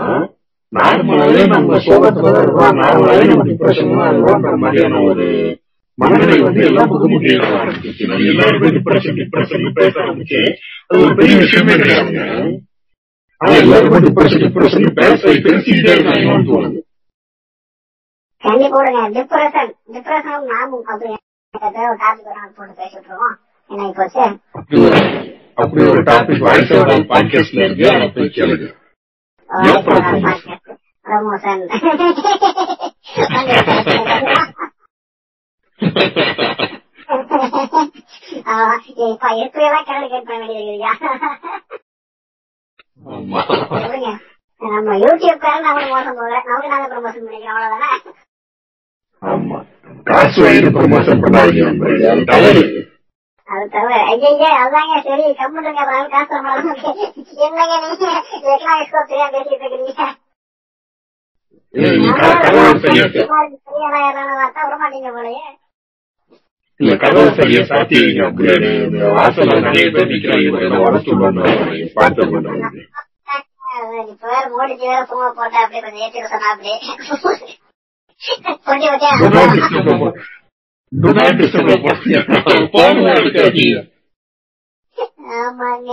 நார்மலாவே 0.72 1.42
நம்ம 1.46 1.78
சோகத்துல 1.84 2.32
தான் 2.56 2.78
நார்மலாவே 2.78 3.24
நம்ம 3.28 3.44
டிப்ரெஷன் 3.44 3.94
தான் 3.94 4.58
மாதிரியான 4.58 5.02
ஒரு 5.02 5.26
மனநிலை 5.98 6.36
வந்து 6.40 6.62
எல்லா 6.66 6.82
பக்கமும் 6.84 7.22
கேட்க 7.22 7.46
ஆரம்பிச்சிருச்சு 7.58 8.74
டிப்ரெஷன் 8.76 9.18
டிப்ரெஷன் 9.20 9.64
பேச 9.74 9.94
ஆரம்பிச்சு 10.02 10.40
அது 10.90 11.00
ஒரு 11.00 11.14
பெரிய 11.14 11.36
விஷயமே 11.36 11.76
கிடையாது 11.76 12.12
ஆனா 13.40 13.54
எல்லாருக்கும் 13.56 14.04
டிப்ரெஷன் 14.06 14.44
டிப்ரெஷன் 14.44 14.94
பேச 14.94 15.18
பேசிக்கிட்டே 15.46 15.94
இருக்காங்கன்னு 15.94 16.48
தோணுது 16.50 16.80
கண்டி 18.42 18.68
போடுங்க 18.68 19.02
டிப்ரெஷன் 19.16 19.72
டிப்ரெஷன் 19.94 20.46
நாமும் 20.52 20.84
அப்படி 20.84 21.10
ஒரு 21.84 21.96
டாபிக் 21.98 22.26
ஒரு 22.26 22.36
நாள் 22.36 22.56
போட்டு 22.56 22.74
பேசிட்டு 22.74 22.98
இருக்கோம் 23.00 23.36
என்ன 23.70 24.98
அப்படி 25.54 25.82
ஒரு 25.86 26.02
டாபிக் 26.04 26.44
வாய்ஸோட 26.44 26.92
பாட்காஸ்ட்ல 27.10 27.64
இருக்கு 27.64 27.86
அதை 27.90 28.06
போய் 28.10 28.34
கேளுங்க. 28.36 28.66
No 29.50 29.80
problem. 29.80 30.24
ப்ரமோஷன் 31.06 31.62
இப்ப 39.06 39.28
எப்படியெல்லாம் 39.44 39.86
கேள்வி 39.88 40.08
கேட்க 40.08 40.30
வேண்டியது 40.32 40.74
நம்ம 44.62 44.94
யூடியூப் 45.02 45.42
காரன் 45.42 45.66
நம்மளுக்கு 45.66 45.94
மோசம் 45.94 46.16
போகல 46.18 46.38
நமக்கு 46.48 46.72
நாங்க 46.72 46.86
ப்ரமோஷன் 46.92 47.26
பண்ணிக்கிறோம் 47.26 47.56
அவ்வளவுதானே 47.56 47.90
ஆமா 49.22 49.58
காசு 50.06 50.38
வாங்கி 50.44 50.70
ப்ரொமோஷன் 50.76 51.22
பண்ணாதீங்க. 51.24 51.64
அது 53.48 53.66
தவிர 53.70 53.92
ஐயா 54.08 54.50
அதாங்க 54.62 54.96
சரி 55.04 55.26
கம்முட்டுங்க 55.38 55.82
அப்புறம் 55.84 56.10
காசு 56.14 56.34
என்னங்க 57.44 57.74
நீங்க 57.84 58.08
எக்கனாமிக்ஸ் 58.48 58.94
கோப் 58.94 59.10
தெரியாம 59.10 59.30
பேசிட்டு 59.36 59.64
இருக்கிறீங்க 59.64 60.06
இல்ல, 61.74 61.86
நீங்க 61.94 62.12
க- 62.20 62.36
கதவை 62.44 62.68
சரியா 62.82 63.06
சரியான 63.08 63.96
யாரான 63.98 64.36
வார்த்தை 64.36 64.62
விட 64.64 64.76
மாட்டீங்க 64.82 65.10
போலயே 65.16 65.46
இல்ல 66.80 66.92
கதவை 67.02 67.30
சரியா 67.38 67.62
சாத்தி 67.68 67.96
வைங்க 68.00 68.22
அப்படியே 68.26 68.54
இந்த 68.82 69.04
வாசல்ல 69.16 69.58
நிறைய 69.66 69.86
பேர் 69.94 70.12
நிக்கிறாங்க 70.12 70.46
இதை 70.62 70.80
வளர்த்து 70.80 71.14
பண்ணுவாங்க 71.14 71.66
பார்த்து 71.96 72.28
பண்ணுவாங்க 72.28 72.66
இப்ப 74.04 74.26
வேற 74.26 74.44
மோடிஜி 74.52 74.86
வேற 74.86 75.02
பூங்க 75.10 75.28
போட்டா 75.32 75.58
அப்படியே 75.62 75.82
கொஞ்சம் 75.82 76.04
ஏற்றி 76.06 76.22
சொன்னா 76.26 76.50
அப்படியே 76.52 76.76
கொஞ்சம் 78.66 78.94
எடுக்காதீங்க. 83.18 83.78
ஆமாங்க. 85.38 85.90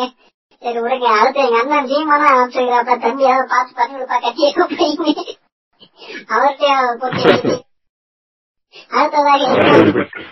சரி 0.62 0.80
விடுங்க. 0.84 1.08
அடுத்து 1.20 1.42
எங்க 1.46 1.58
அண்ணன் 1.62 1.90
ஜீமனா 1.92 2.28
அனுப்பிச்சுக்கிறாப்ப 2.34 2.94
தம்பியாவது 3.04 3.52
பார்த்து 3.54 3.74
பண்ணி 3.80 3.96
விடுப்பா 3.96 4.18
கட்டியே 4.26 4.50
கூப்பிடுங்க 4.58 5.12
அவர்கிட்ட 6.34 6.66
அடுத்ததாக 8.92 9.42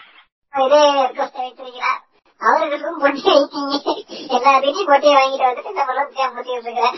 இதே 0.53 0.80
ரிக்வஸ்ட் 0.97 1.39
வைத்திருக்கிறார். 1.41 2.01
அவர்களுக்கும் 2.41 2.99
பொட்டி 3.03 3.22
வைத்தீங்க 3.28 3.76
எல்லாத்தையும் 4.36 4.89
பொட்டியை 4.89 5.14
வாங்கிட்டு 5.18 5.47
வந்துட்டு 5.47 5.72
இந்த 5.74 5.84
பொட்டி 6.36 6.51
வச்சிருக்கிறேன். 6.53 6.97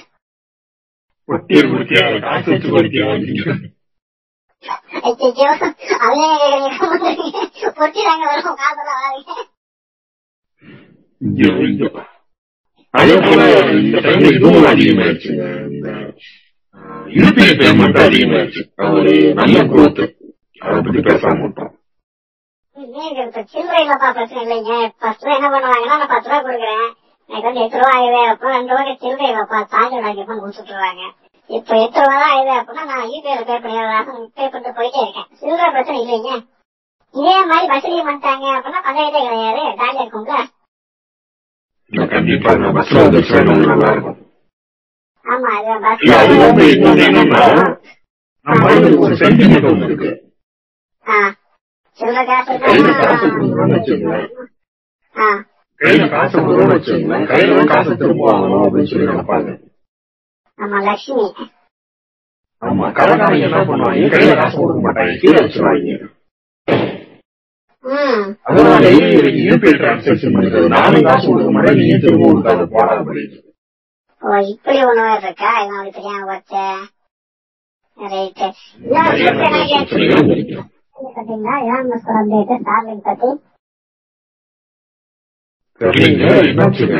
இதுவும் 14.29 14.69
அதிகமாயிடுச்சுங்க 14.69 15.67
இந்த 15.67 15.89
யூபிஐ 17.15 17.51
பேமெண்ட் 17.59 17.99
ஒரு 18.89 19.33
நல்ல 19.33 19.65
குரோத் 19.65 20.03
அதை 20.61 20.77
பத்தி 20.77 21.01
பிரச்சனை 21.01 21.69
இல்லைங்க. 24.43 24.91
ஃபர்ஸ்ட் 24.99 25.29
என்ன 25.29 25.49
பண்ணுவாங்கன்னா 25.49 25.91
நான் 25.91 26.07
பத்து 26.07 26.29
ரூபா 26.29 26.41
கொடுக்குறேன். 26.41 26.93
எனக்கு 27.29 27.43
வந்து 27.43 27.61
எட்டு 27.61 27.77
ரூபா 27.77 27.95
ஆகுது 27.95 28.31
அப்புறம் 28.31 28.55
ரெண்டு 28.55 28.71
ரூபாய்க்கு 28.71 29.03
சில்லறை 29.03 29.29
இல்லப்பா 29.29 29.67
தாஜ் 29.73 29.99
வாங்கிப்போம் 29.99 30.41
கொடுத்துட்டுருவாங்க 30.41 31.24
இப்ப 31.49 31.71
எட்டு 31.83 31.99
ரூபா 32.03 32.17
தான் 32.21 32.31
ஆகுது 32.35 32.53
அப்படின்னா 32.59 32.83
நான் 32.91 33.09
யூபிஐல 33.13 33.43
பே 33.49 33.55
பண்ணி 33.63 33.77
பே 34.37 34.45
பண்ணிட்டு 34.51 34.77
போயிட்டே 34.77 34.99
இருக்கேன். 35.03 35.27
சில்லறை 35.39 35.67
பிரச்சனை 35.75 35.97
இல்லைங்க. 36.03 36.31
இதே 37.15 37.35
மாதிரி 37.49 37.67
வசதி 37.73 37.97
பண்ணிட்டாங்க 38.07 38.45
அப்படின்னா 38.55 38.81
பஞ்சாயத்தே 38.87 39.21
கிடையாது. 39.27 39.61
ஜாலியா 39.79 40.03
இருக்கும்ல. 40.03 40.37
கண்டிப்பா 42.13 42.51
பஸ்ல 42.77 43.03
நல்லா 43.49 43.89
இருக்கும். 43.95 44.17
ஆமா 45.25 45.51
பஸ் 45.85 46.03
அது 48.71 48.89
ஒரு 49.03 49.15
சென்டிமெண்ட் 49.21 49.85
இருக்கு. 49.89 50.11
சில்லறை 51.99 52.23
காசு 52.29 52.53
கையில 55.81 57.63
காசு 57.71 57.91
திரும்ப 58.01 58.23
வாங்கணும் 58.29 58.65
அப்படின்னு 58.65 58.91
சொல்லி 58.91 59.07
நினைப்பாங்க. 59.11 59.49
ஆமா 60.59 60.77
லட்சுமி. 60.85 61.25
ஆமா 62.61 62.85
கடைக்காரங்க 62.97 63.47
என்ன 63.47 63.61
பண்ணுவாங்க? 63.69 64.09
கையில 64.13 64.35
காசு 64.39 64.55
கொடுக்க 64.57 64.81
மாட்டாங்க. 64.85 65.13
கீழே 65.23 65.39
வச்சிருவாங்க 65.39 65.95
அதனால 68.49 68.85
யூபிஐ 69.47 69.73
டிரான்சாக்சன் 69.79 70.33
பண்ணிக்கிறது 70.35 70.69
நானும் 70.75 71.05
காசு 71.07 71.25
கொடுக்க 71.27 71.51
மாட்டேன். 71.55 71.79
நீங்க 71.79 71.97
திரும்ப 72.03 72.29
கொடுக்காத 72.29 72.63
போடா 72.73 72.93
அப்படின்னு 72.99 73.41
ஓ 74.21 74.29
இப்படி 74.51 74.77
ஒண்ணு 74.85 75.01
வேற 75.07 75.19
இருக்கா? 75.23 75.49
இவன் 75.63 75.75
அப்படி 75.77 75.91
தெரியாம 75.97 76.25
வச்சேன் 76.29 76.79
ரைட்டு 77.97 78.47
நிறைய 78.93 79.27
பிரச்சனைகள் 79.73 80.31
இருக்கு 80.35 80.57
பாத்தீங்களா 81.09 81.55
இதான் 81.63 81.89
மஸ்கர் 81.91 82.17
அப்டேட் 82.21 82.61
ஸ்டார்லிங் 82.61 83.03
பத்தி. 83.07 83.29
தெரியலங்க 85.81 86.25
என்னாச்சுங்க 86.49 86.97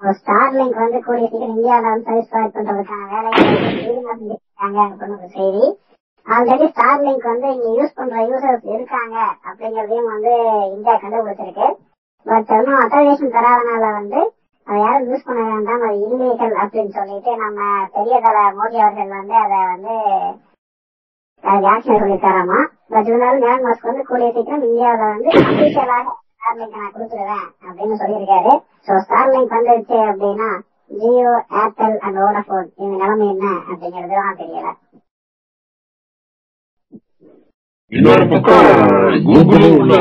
ஸ்டார்லிங்க் 0.00 0.82
வந்து 0.82 0.98
கூடிய 1.06 1.26
சீக்கிரம் 1.26 1.54
இந்தியாவில 1.54 1.90
வந்து 1.90 2.04
சர்வீஸ் 2.06 2.30
ப்ரொவைட் 2.32 2.54
பண்றதுக்கான 2.56 3.06
வேலையை 3.12 3.42
அப்படின்னு 4.60 5.16
ஒரு 5.16 5.28
செய்தி. 5.36 5.64
ஆல்ரெடி 6.26 6.66
ஸ்டார்லிங்க் 6.72 7.30
வந்து 7.30 7.48
இங்க 7.54 7.68
யூஸ் 7.78 7.96
பண்ற 7.98 8.16
யூசர்ஸ் 8.30 8.66
இருக்காங்க 8.74 9.16
அப்படிங்கறதையும் 9.48 10.10
வந்து 10.14 10.32
இந்தியா 10.74 10.94
கண்டுபிடிச்சிருக்கு. 10.96 11.68
பட் 12.26 12.50
இன்னும் 12.56 12.80
அத்தாரிசேஷன் 12.82 13.34
தராதனால 13.36 13.84
வந்து 13.98 14.20
அதை 14.66 14.78
யாரும் 14.80 15.08
யூஸ் 15.10 15.26
பண்ண 15.28 15.42
வேண்டாம் 15.50 15.84
அது 15.86 16.00
இல்லீகல் 16.06 16.56
அப்படின்னு 16.62 16.92
சொல்லிட்டு 16.98 17.32
நம்ம 17.36 17.60
பெரிய 17.94 18.16
தல 18.20 18.40
மோடி 18.58 18.78
அவர்கள் 18.84 19.14
வந்து 19.14 19.36
அதை 19.44 19.60
வந்து 19.72 19.94
வேக்சின் 21.64 22.00
சொல்லிருக்காராமா 22.00 22.58
பட் 22.92 23.08
இருந்தாலும் 23.08 23.44
மேல் 23.46 23.64
மாஸ்க் 23.66 23.88
வந்து 23.90 24.04
கூடிய 24.10 24.28
சீக்கிரம் 24.36 24.66
இந்தியாவில 24.68 25.08
வந்து 25.14 25.30
அபிஷியலாக 25.42 26.08
ஸ்டார்லிங்க் 26.40 26.76
நான் 26.76 26.92
கொடுத்துருவேன் 26.94 27.46
அப்படின்னு 27.66 27.96
சொல்லியிருக்காரு. 28.02 28.52
சோ 28.86 28.92
ஸ்டார்லிங்க் 29.06 29.54
வந்துருச்சு 29.56 29.98
அப்படின்னா 30.10 30.50
ஜியோ 31.00 31.32
ஏர்டெல் 31.60 31.98
அண்ட் 32.06 32.20
வோடபோன் 32.20 32.68
இந்த 32.82 32.94
நிலைமை 33.02 33.26
என்ன 33.32 33.46
அப்படிங்கிறது 33.70 34.14
தான் 34.20 34.38
தெரியல. 34.40 34.70
இன்னொரு 37.92 38.24
பக்கம் 38.32 38.66
கூகுளும் 39.28 39.76
உள்ள 39.80 39.94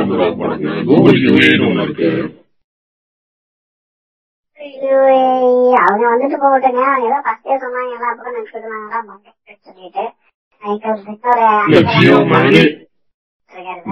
கூகுள் 0.89 1.19
யூஏன்னு 1.25 1.83
இருக்கு. 1.85 2.09
அவங்க 5.85 6.05
வந்துட்டு 6.13 6.37
போகட்டுங்க. 6.43 6.81
அவங்க 6.89 7.07
ஏதோ 7.09 7.19
ஃபர்ஸ்டே 7.25 7.55
சொன்னாங்க 7.63 7.91
எல்லா 7.97 8.09
பக்கம் 8.15 8.35
நினைச்சிட்டு 8.35 8.61
இருந்தாங்களா 8.61 8.99
சொல்லிட்டு. 9.67 10.05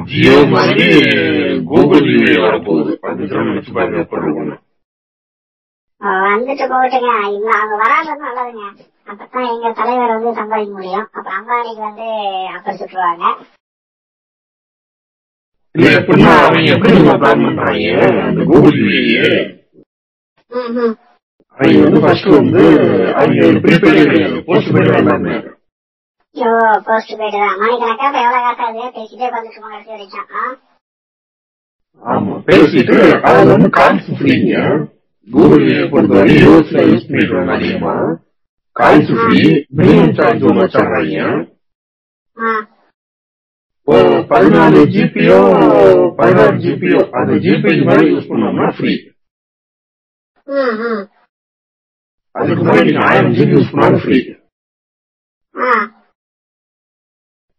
ஜியோ 0.05 0.45
மாதிரி 0.45 1.01
கூகுள் 1.65 2.37
வரப்போகுது 2.37 2.99
அது 3.01 3.27
நினைச்சு 3.43 3.73
பாருங்க 3.73 3.99
எப்படி 3.99 4.21
இருக்கும்னு 4.21 4.57
வந்துட்டு 6.25 6.71
போகட்டுங்க. 6.71 7.27
இல்ல 7.27 7.55
அவங்க 7.55 7.75
வராதது 7.75 8.23
நல்லதுங்க. 8.23 8.85
அப்பதான் 9.07 9.47
எங்க 9.47 9.71
தலைவர் 9.71 10.15
வந்து 10.15 10.33
சம்பாதிக்க 10.33 10.73
முடியும். 10.73 11.07
அப்ப 11.11 11.31
அம்பானிக்கு 11.31 11.81
வந்து 11.81 12.07
இல்ல 15.75 15.97
எப்படின்னா 15.97 16.43
அவங்க 16.43 16.71
வந்து 21.83 22.01
ஃபர்ஸ்ட் 22.01 22.31
வந்து 22.31 22.61
அவங்க 23.13 23.59
ப்ரீபெய்டு 23.63 24.45
போஸ்ட் 24.45 24.75
பெய்டு 24.75 25.56
ஐயோ 26.37 26.51
போஸ்ட் 26.85 27.11
போயிட்டு 27.19 27.37
தான் 27.37 27.59
மணிக்கணக்கா 27.61 28.07
இப்ப 28.09 28.19
எவ்வளவு 28.23 28.55
காசு 28.59 28.63
ஆகுது 28.67 28.91
பேசிட்டே 28.97 29.27
வந்துட்டு 29.33 29.61
போங்க 29.61 29.77
கடைசி 29.79 30.17
வரைக்கும்? 30.17 30.55
ஆமா 32.03 32.33
பேசிட்டு 32.47 32.97
அது 33.29 33.47
வந்து 33.51 33.69
கால்ஸ் 33.77 34.09
ஃப்ரீங்க 34.17 34.55
கூகுள் 35.27 35.63
பொறுத்தவரை 35.91 36.35
யூஎஸ்ல 36.37 36.83
யூஸ் 36.89 37.07
பண்ணிட்டு 37.07 37.53
அதிகமா 37.55 37.95
கால்ஸ் 38.75 39.11
ஃப்ரீ 39.19 39.41
மினிமம் 39.77 40.15
சார்ஜ் 40.17 40.45
ஒன்று 40.49 40.63
வச்சிடுறாங்க 40.63 41.23
பதினாலு 44.29 44.79
ஜிபியோ 44.93 45.37
பதினாறு 46.17 46.55
ஜிபியோ 46.63 47.01
அந்த 47.17 47.33
ஜிபி 47.45 47.73
மாதிரி 47.85 48.07
யூஸ் 48.09 48.29
பண்ணோம்னா 48.31 48.67
ஃப்ரீ. 48.77 48.93
அதுக்கு 52.35 52.59
முன்னாடி 52.59 52.87
நீங்க 52.87 53.03
ஆயிரம் 53.07 53.35
ஜிபி 53.37 53.55
யூஸ் 53.55 53.71
பண்ணாலும் 53.71 54.01
ஃப்ரீ 54.03 54.17
ஆ. 55.55 55.69
எப்படி 55.69 55.85
இருக்கு 55.85 55.85
பாருங்க 55.85 55.85
இப்போ 55.85 55.85
ஒரு 55.85 55.85
நாலு 55.85 55.85
அதே 55.87 56.05
போல 57.33 57.56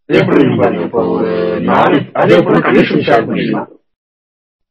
கனெக்ஷன் 2.66 3.04
ஷேர் 3.08 3.26
பண்ணிக்கலாம். 3.28 3.68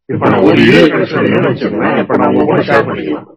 இப்ப 0.10 0.30
நான் 0.32 0.46
ஒரு 0.50 0.62
கனெக்ஷன் 0.94 1.26
இல்லைன்னு 1.28 1.50
வச்சுக்கோங்களேன் 1.52 2.00
இப்ப 2.04 2.18
நான் 2.22 2.38
கூட 2.50 2.62
ஷேர் 2.70 2.88
பண்ணிக்கலாம். 2.88 3.28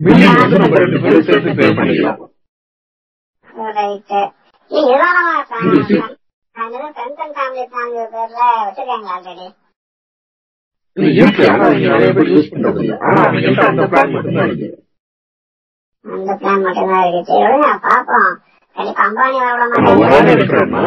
பில்லிங் 0.00 0.40
வந்து 0.40 0.58
நம்ம 0.62 0.76
ரெண்டு 0.82 1.00
பேரும் 1.04 1.26
சேர்த்து 1.28 1.56
பே 1.60 1.68
பண்ணிக்கலாம் 1.78 2.20
இருக்கு. 10.96 11.42
ஆனா 11.50 11.66
நீங்க 11.72 11.88
நிறைய 11.94 12.10
பேர் 12.16 12.30
யூஸ் 12.34 12.52
பண்றது 12.52 12.80
இல்ல. 12.84 12.94
ஆனா 13.08 13.20
அந்த 13.70 13.82
பிளான் 13.90 14.14
மட்டும்தான் 14.14 14.48
இருக்கு. 14.50 14.68
அந்த 16.04 16.30
பிளான் 16.40 16.62
மட்டும்தான் 16.66 17.06
இருக்கு. 17.10 17.32
சரி 17.32 17.42
விடுங்க 17.44 17.68
பாப்போம் 17.86 18.30
கண்டிப்பா 18.80 19.04
அம்பானி 19.06 19.38
மாட்டாங்க 20.02 20.32
எடுக்கிறேன்னா 20.34 20.84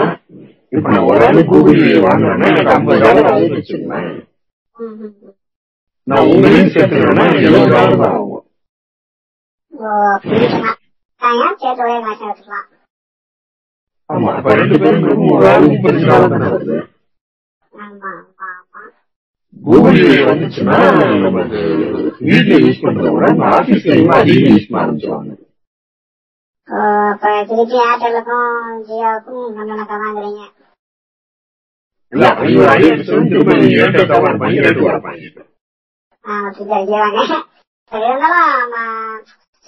இப்ப 0.72 0.88
நான் 0.90 1.08
ஒரு 1.10 1.24
ஆள் 1.26 1.42
கூகுள் 1.50 1.80
வாங்குறேன்னா 2.06 2.48
எனக்கு 2.52 2.74
ஐம்பது 2.74 3.00
டாலர் 3.04 3.28
ம். 4.76 5.12
நான் 6.08 6.30
உங்களையும் 6.30 6.72
சேர்த்துக்கிறேன்னா 6.74 7.26
எழுபது 7.40 7.74
டாலர் 7.74 8.00
தான் 8.00 8.16
ஆகும். 8.16 8.40
ஆமா 14.10 14.32
இப்ப 14.38 14.56
ரெண்டு 14.56 14.78
பேரும் 14.80 15.06
ஒரு 15.32 15.46
ஆள் 15.52 15.70
முப்பது 15.70 16.00
டாலர் 16.06 16.34
தானே 16.34 16.50
வருது 16.50 16.78
கூகுள் 19.64 20.00
வந்துச்சுன்னா 20.28 20.78
நமக்கு 21.22 21.60
வீட்டுல 22.28 22.58
யூஸ் 22.64 22.84
பண்றத 22.84 23.12
விட 23.16 23.28
ஆபீஸ்ல 23.52 23.92
அதிகம் 24.18 24.52
யூஸ் 24.52 24.68
பண்ண 24.68 24.82
ஆரம்பிச்சுவாங்க 24.84 25.32
ஓ, 26.74 26.80
அப்ப 27.10 27.32
திருப்பி 27.50 27.78
ஏர்டெலுக்கும் 27.84 28.48
ஜியோவுக்கும் 28.88 29.56
கண்டனக்கா 29.56 29.96
வாங்குறீங்க 30.02 30.42
நம்ம 38.54 38.78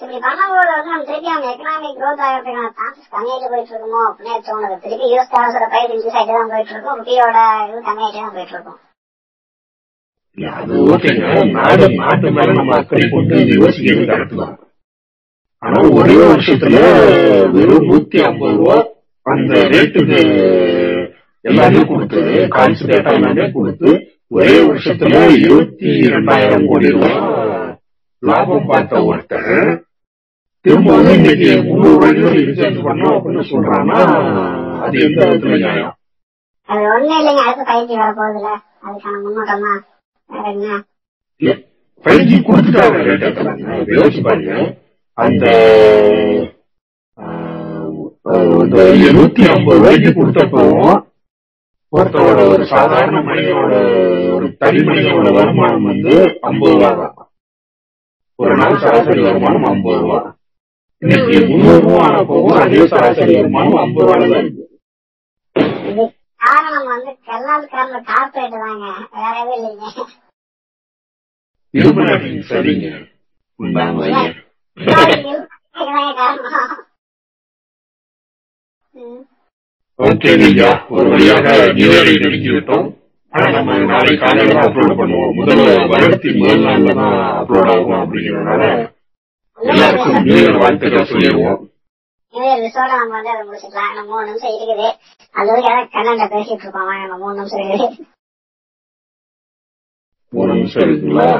இப்படி 0.00 0.18
பண்ணும்போது 0.24 0.70
வந்து 0.70 0.90
நம்ம 0.90 1.04
திருப்பி 1.04 1.28
அவங்க 1.32 1.48
எக்கனாமிக் 1.52 1.98
growth 1.98 2.22
ஆகிறதுக்கான 2.24 2.70
சான்சஸ் 2.78 3.12
கம்மியாயிட்டு 3.12 3.50
போயிட்டு 3.52 3.72
இருக்குமோ 3.72 4.00
அப்படின்னு 4.08 4.42
தோணுது 4.48 4.76
திருப்பி 4.84 5.06
யூஸ் 5.12 5.30
டாலர்ஸோட 5.32 5.66
பிரைஸ் 5.72 5.92
இன்க்ரீஸ் 5.92 6.18
ஆகிட்டு 6.18 6.34
தான் 6.34 6.50
போயிட்டு 6.52 6.74
இருக்கும். 6.74 6.98
ருபியோட 7.00 7.38
இது 7.64 7.80
கம்மியாயிட்டே 7.86 8.20
தான் 8.20 8.34
போயிட்டு 8.36 8.54
இருக்கும். 8.56 8.78
இல்ல, 10.38 10.48
அது 10.58 10.74
ஓகேங்க. 10.88 11.26
நாடு 11.54 11.84
நாட்டு 12.00 12.30
மேல 12.36 12.56
நம்ம 12.58 12.74
அக்கறை 12.78 13.06
கொண்டு 13.10 13.36
யோசிக்கிறது 13.56 14.06
கரெக்ட் 14.10 14.40
தான் 14.42 14.54
ஆனா 15.66 15.78
ஒரே 15.96 16.16
வருஷத்துல 16.24 16.76
வெறும் 17.54 17.86
நூத்தி 17.88 18.18
ஐம்பது 18.24 18.56
ரூபா 18.56 18.76
அந்த 19.26 19.54
ரேட்டுக்கு 19.72 20.20
எல்லாமே 21.44 21.80
கொடுத்து 21.84 22.20
டேட்டா 22.84 23.10
எல்லாமே 23.16 23.46
கொடுத்து 23.52 23.90
ஒரே 24.30 24.54
வருஷத்துல 24.68 25.16
இருபத்தி 25.38 25.90
இரண்டாயிரம் 26.06 26.68
கோடி 26.68 26.88
ரூபாய் 26.94 27.18
லாபம் 28.22 28.68
பார்த்த 28.68 29.02
ஒருத்தர் 29.08 29.50
திரும்ப 30.64 30.88
வந்து 30.94 31.12
இன்னைக்கு 31.18 31.50
முந்நூறு 31.66 31.92
ரூபாய்க்கு 31.94 32.30
ரீசார்ஜ் 32.40 32.80
பண்ணோம் 32.86 33.16
அப்படின்னு 33.16 33.44
சொல்றான்னா 33.50 33.98
அது 34.84 34.96
எந்த 35.00 35.20
விதத்துல 35.24 35.58
நியாயம்? 35.58 35.92
அது 36.68 36.82
ஒண்ணும் 36.94 37.18
இல்லைங்க 37.20 37.42
அடுத்து 37.44 37.66
ஃபைவ் 37.68 37.84
ஜி 37.88 37.96
வரப்போகுதுல 37.96 38.48
அதுக்கான 38.84 39.14
முன்னோட்டம் 39.24 39.62
வேற 40.30 40.46
என்ன? 40.50 40.80
ஃபைவ் 42.04 42.24
ஜி 42.30 42.36
கொடுத்துட்டாங்க 42.40 42.98
யோசிச்சு 43.94 44.22
பாருங்க. 44.22 44.56
அந்த 45.18 45.44
நூத்தி 49.16 49.42
ஐம்பது 49.50 49.76
ரூபாய்க்கு 49.76 50.10
கொடுத்தப்பவும் 50.12 50.96
ஒருத்தரோட 51.92 52.40
ஒரு 52.52 52.64
சாதாரண 52.72 53.18
மனிதனோட 53.22 53.74
ஒரு 54.34 54.46
தனி 54.60 54.80
மனிதனோட 54.88 55.28
வருமானம் 55.36 55.86
வந்து 55.90 56.14
ஐம்பது 56.42 56.72
ரூபா 56.74 56.90
தான். 57.00 57.14
ஒரு 58.38 58.54
நாள் 58.56 58.80
சராசரி 58.82 59.20
வருமானம் 59.22 59.66
ஐம்பது 59.70 59.98
ரூபா. 60.00 60.18
இன்னைக்கு 61.02 61.36
முந்நூறு 61.48 61.80
ரூபா 61.84 62.00
ஆனப்பவும் 62.06 62.58
அதே 62.62 62.82
சராசரி 62.92 63.32
வருமானம் 63.36 63.78
ஐம்பது 63.82 64.06
ரூபாய் 64.06 64.32
தான் 64.32 64.44
இருக்கு 64.44 64.64
காரணம் 66.40 66.88
வந்து 66.90 67.10
கல்லால் 67.28 67.70
காரணம் 67.70 68.04
கார்பரேட் 68.10 68.56
தாங்க. 68.56 68.86
வேற 69.16 69.34
எதுவும் 69.42 69.56
இல்லைங்க 69.60 70.04
இருமலாட்டிங்க 71.74 72.42
சரிங்க. 72.50 72.88
உண்டாங்க 73.60 74.02
ஓகே 79.98 80.30
ஐயா 80.46 80.70
ஒரு 80.94 81.06
வழியாக 81.12 81.46
நிவேரை 81.76 82.14
நெருங்கி 82.22 82.50
விட்டோம். 82.54 82.86
ஆனா 83.32 83.46
நம்ம 83.54 83.76
நாளை 83.92 84.12
காலையில 84.22 84.54
தான் 84.56 84.66
அப்லோட் 84.68 84.98
பண்ணுவோம். 84.98 85.32
முதல் 85.38 85.62
வருடத்தின் 85.92 86.40
முதல் 86.42 86.64
நாள்ல 86.66 86.94
தான் 87.00 87.16
அப்லோட் 87.40 87.70
ஆகும் 87.74 88.00
அப்படிங்கறதுனால 88.02 88.62
எல்லாருக்கும் 89.58 90.18
நிவேர் 90.26 90.60
வாழ்த்துக்கள் 90.62 91.10
சொல்லிடுவோம். 91.12 91.58
இதே 92.34 92.52
ரிசோட 92.64 92.90
நம்ம 93.00 93.14
வந்து 93.16 93.32
அதை 93.34 93.42
முடிச்சுக்கலாம். 93.48 93.90
இன்னும் 93.92 94.08
மூணு 94.12 94.26
நிமிஷம் 94.28 94.54
இருக்குது. 94.56 94.88
அது 95.34 95.48
வரைக்கும் 95.50 95.72
ஏதாவது 95.72 95.92
கண்ணண்ட 95.96 96.26
பேசிட்டு 96.34 96.64
இருக்கோம் 96.64 96.88
வாங்க 96.90 97.06
நம்ம 97.06 97.20
மூணு 97.24 97.38
நிமிஷம் 97.40 97.62
இருக்குது. 97.64 98.06
மூணு 100.32 100.50
நிமிஷம் 100.58 100.84
இருக்குங்களா? 100.86 101.30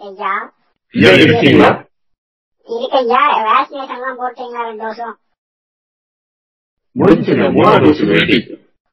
ஐயா. 0.00 0.32
ஐயா 0.94 1.10
இருக்கீங்களா? 1.16 1.70
இருக்கு 2.68 2.98
ஐயா 3.00 3.20
வேக்சினேஷன் 3.46 3.96
எல்லாம் 3.96 4.18
போட்டீங்களா 4.20 4.62
ரெண்டு 4.68 4.84
வருஷம்? 4.86 5.14
முடிச்சுங்க 6.96 7.46
மூணாவது 7.54 7.80
டோஸ் 7.84 8.02
வெயிட்டிங் 8.10 8.46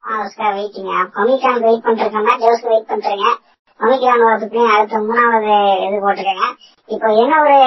ஆஸ்கார் 0.03 0.55
வெயிட்டிங்க 0.57 0.93
ஒமிக்ரான் 1.21 1.63
வெயிட் 1.65 1.85
பண்ணிருக்கோம்னா 1.85 2.33
ஜோஸ்க்கு 2.41 2.71
வெயிட் 2.71 2.89
பண்றீங்க 2.89 3.27
ஒமிக்ரான் 3.79 4.23
வரதுக்கு 4.25 4.61
அடுத்த 4.73 4.97
மூணாவது 5.05 5.53
இது 5.85 5.97
போட்டிருக்கேங்க 6.03 6.47
இப்போ 6.89 7.07
என்ன 7.21 7.33
ஒரு 7.43 7.57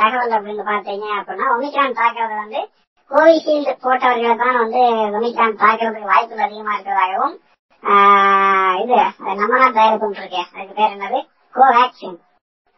தகவல் 0.00 0.36
அப்படின்னு 0.38 0.64
பார்த்தீங்க 0.70 1.06
அப்படின்னா 1.18 1.48
ஒமிக்ரான் 1.54 1.98
தாக்குறது 2.00 2.36
வந்து 2.42 2.60
கோவிஷீல்டு 3.10 3.74
போட்டவர்களை 3.84 4.34
தான் 4.42 4.58
வந்து 4.62 4.80
ஒமிக்ரான் 5.18 5.60
தாக்குறதுக்கு 5.62 6.12
வாய்ப்புகள் 6.12 6.46
அதிகமா 6.46 6.74
இருக்கிறதாகவும் 6.76 7.36
இது 8.82 8.96
நம்ம 9.36 9.58
தான் 9.58 9.76
தயாரிப்பு 9.76 10.08
இருக்கேன் 10.16 10.48
அதுக்கு 10.50 10.74
பேர் 10.74 10.94
என்னது? 10.94 11.20
கோவேக்சின். 11.54 12.18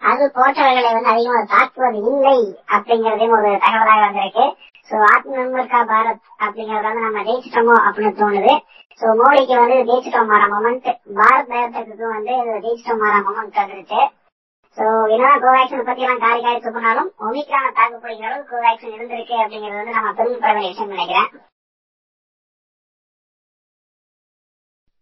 அது 0.02 0.24
போட்டவர்களை 0.36 0.90
வந்து 0.94 1.10
அதிகமாக 1.12 1.42
தாக்குவது 1.54 1.98
இல்லை 2.10 2.38
அப்படிங்கறதையும் 2.74 3.34
ஒரு 3.38 3.50
தகவலாக 3.64 4.04
வந்திருக்கு. 4.04 4.44
சோ 4.88 4.96
ஆத்ம 5.12 5.34
நிர்மல்கா 5.38 5.80
பாரத் 5.90 6.22
அப்படிங்கறத 6.44 6.86
வந்து 6.88 7.06
நம்ம 7.06 7.24
ஜெயிச்சிட்டோமோ 7.28 7.74
அப்படின்னு 7.88 8.12
தோணுது. 8.20 8.54
சோ 9.00 9.12
மோடிக்கு 9.20 9.54
வந்து 9.62 9.76
ஜெயிச்சிட்டோம் 9.90 10.30
மாற 10.32 10.44
மொமெண்ட் 10.54 10.88
பாரத் 11.18 11.50
பயோடெக்கு 11.52 12.08
வந்து 12.16 12.34
ஜெயிச்சிட்டோம் 12.64 13.02
மாற 13.04 13.14
மொமெண்ட் 13.26 13.60
வந்துருச்சு. 13.62 14.00
சோ 14.78 14.84
என்னதான் 15.12 15.42
கோவேக்சின் 15.44 15.86
பத்தி 15.86 16.04
எல்லாம் 16.06 16.22
காரி 16.24 16.40
காரி 16.42 16.58
துப்பினாலும் 16.64 17.08
ஒமிக்ரான 17.26 17.70
தாக்கு 17.78 17.96
பிடிக்கிற 18.02 18.28
அளவுக்கு 18.28 18.52
கோவேக்சின் 18.54 18.94
இருந்திருக்கு 18.96 19.36
அப்படிங்கறது 19.44 19.80
வந்து 19.80 19.96
நம்ம 19.98 20.12
பெருமைப்பட 20.18 20.52
வேண்டிய 20.52 20.72
விஷயம் 20.72 20.94
நினைக்கிறேன். 20.96 21.30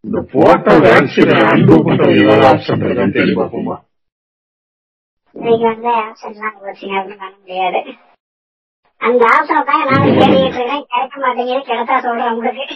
இந்த 0.04 0.18
போட்டோ 0.32 0.74
வேக்சினை 0.86 1.38
அன்பு 1.52 1.76
பண்ற 1.86 2.04
ஏதாவது 2.22 2.46
ஆப்ஷன் 2.52 2.84
இருக்கான்னு 2.86 3.16
தேடி 3.18 3.34
இன்னைக்கு 5.38 5.64
வந்து 5.70 5.90
ஆப்ஷன் 6.02 6.34
எல்லாம் 6.34 6.56
வச்சுங்க 6.66 6.94
அப்படின்னு 6.98 7.22
பண்ண 7.22 7.36
முடியாது. 7.38 7.80
அந்த 9.00 9.22
ஆப்ஷன் 9.34 9.68
தான் 9.70 9.86
நானும் 9.90 10.18
தேடிட்டு 10.20 10.60
இருக்கேன். 10.60 10.86
கிடைக்க 10.92 11.16
மாட்டேங்குது 11.24 11.68
கிடைச்சா 11.70 11.96
சொல்றேன் 12.06 12.32
உங்களுக்கு. 12.32 12.66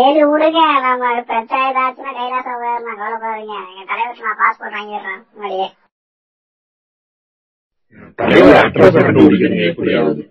ஏழு 0.00 0.22
விடுங்க. 0.30 0.60
நம்ம 0.86 1.04
பெருசா 1.28 1.58
ஏதாச்சும் 1.68 2.16
கைலாசம் 2.16 2.58
போயிடலாம். 2.62 2.98
கவலைப்படாதீங்க 3.00 3.54
எங்க 3.70 3.84
தலைவருக்கு 3.90 4.26
நான் 4.26 4.40
பாஸ்போர்ட் 4.42 4.76
வாங்கிடுறேன் 4.78 5.22
முன்னாடியே. 5.32 5.68
தலைவர் 8.18 8.60
அட்ரஸ் 8.64 8.98
கண்டுபிடிக்கிறீங்க 8.98 9.64
எப்படியாவது. 9.72 10.22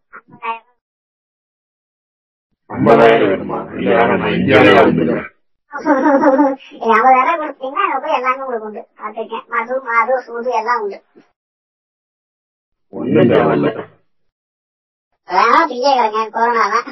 ஐம்பதாயிரம் 2.69 3.29
வேணுமா 3.31 3.59
இல்ல 3.77 3.89
நான் 4.13 4.35
இந்தியாவிலே 4.37 4.73
வந்துடுறேன் 4.79 5.29
ஐம்பதாயிரம் 6.87 7.41
கொடுத்தீங்கன்னா 7.41 7.83
அங்க 7.85 7.99
போய் 8.03 8.17
எல்லாமே 8.17 8.43
உங்களுக்கு 8.43 8.67
உண்டு 8.69 8.83
பாத்துருக்கேன் 8.99 9.45
மது 9.53 9.75
மாது 9.87 10.15
சூது 10.27 10.51
எல்லாம் 10.59 10.81
உண்டு 10.83 10.99
ஒண்ணும் 12.93 13.31
தேவையில்ல 13.31 13.69
வேணா 15.29 15.59
பிஜே 15.69 15.91
கிடங்க 15.93 16.23
கொரோனா 16.35 16.65
தான் 16.75 16.89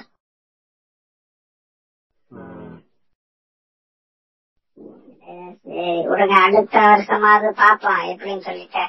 சரி 5.32 5.84
விடுங்க 6.08 6.36
அடுத்த 6.42 6.78
வருஷமாவது 6.88 7.50
பாப்போம் 7.58 8.02
எப்படின்னு 8.12 8.44
சொல்லிட்டு. 8.44 8.84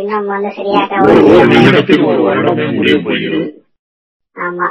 இன்னும் 0.00 0.26
வந்து 0.26 0.50
சரியாக 0.52 1.00
ஆமா. 4.36 4.68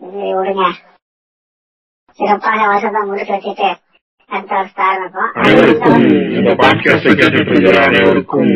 சரி 0.00 0.30
விடுங்க. 0.34 0.64
சிறப்பாக 2.18 2.66
வருஷத்தை 2.66 3.02
முடிச்சு 3.02 3.32
வச்சுட்டு 3.32 3.68
அடுத்த 4.30 4.52
வருஷத்தை 4.54 4.84
ஆரம்பிப்போம். 4.86 5.30
அனைவருக்கும் 5.34 6.04
இந்த 6.36 6.50
பாட்காஸ்டை 6.60 7.12
கேட்டுட்டு 7.14 7.52
இருக்கிற 7.52 7.76
அனைவருக்கும் 7.84 8.50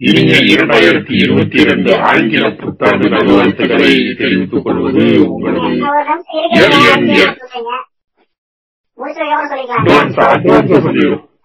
இனிய 0.00 0.36
இரண்டாயிரத்தி 0.52 1.14
இருபத்தி 1.16 1.58
இரண்டு 1.60 1.90
ஆங்கில 2.04 2.44
புத்தாண்டு 2.52 3.08
நல்வாழ்த்துக்களை 3.08 3.90
தெரிவித்துக் 4.14 4.64
கொள்வது 4.64 5.04
உங்களது 5.26 5.70
சொல்றீங்க 8.98 9.36
முடிச்சதுக்கப்புறம் 9.38 9.50
சொல்லிக்கலாம் 9.52 9.86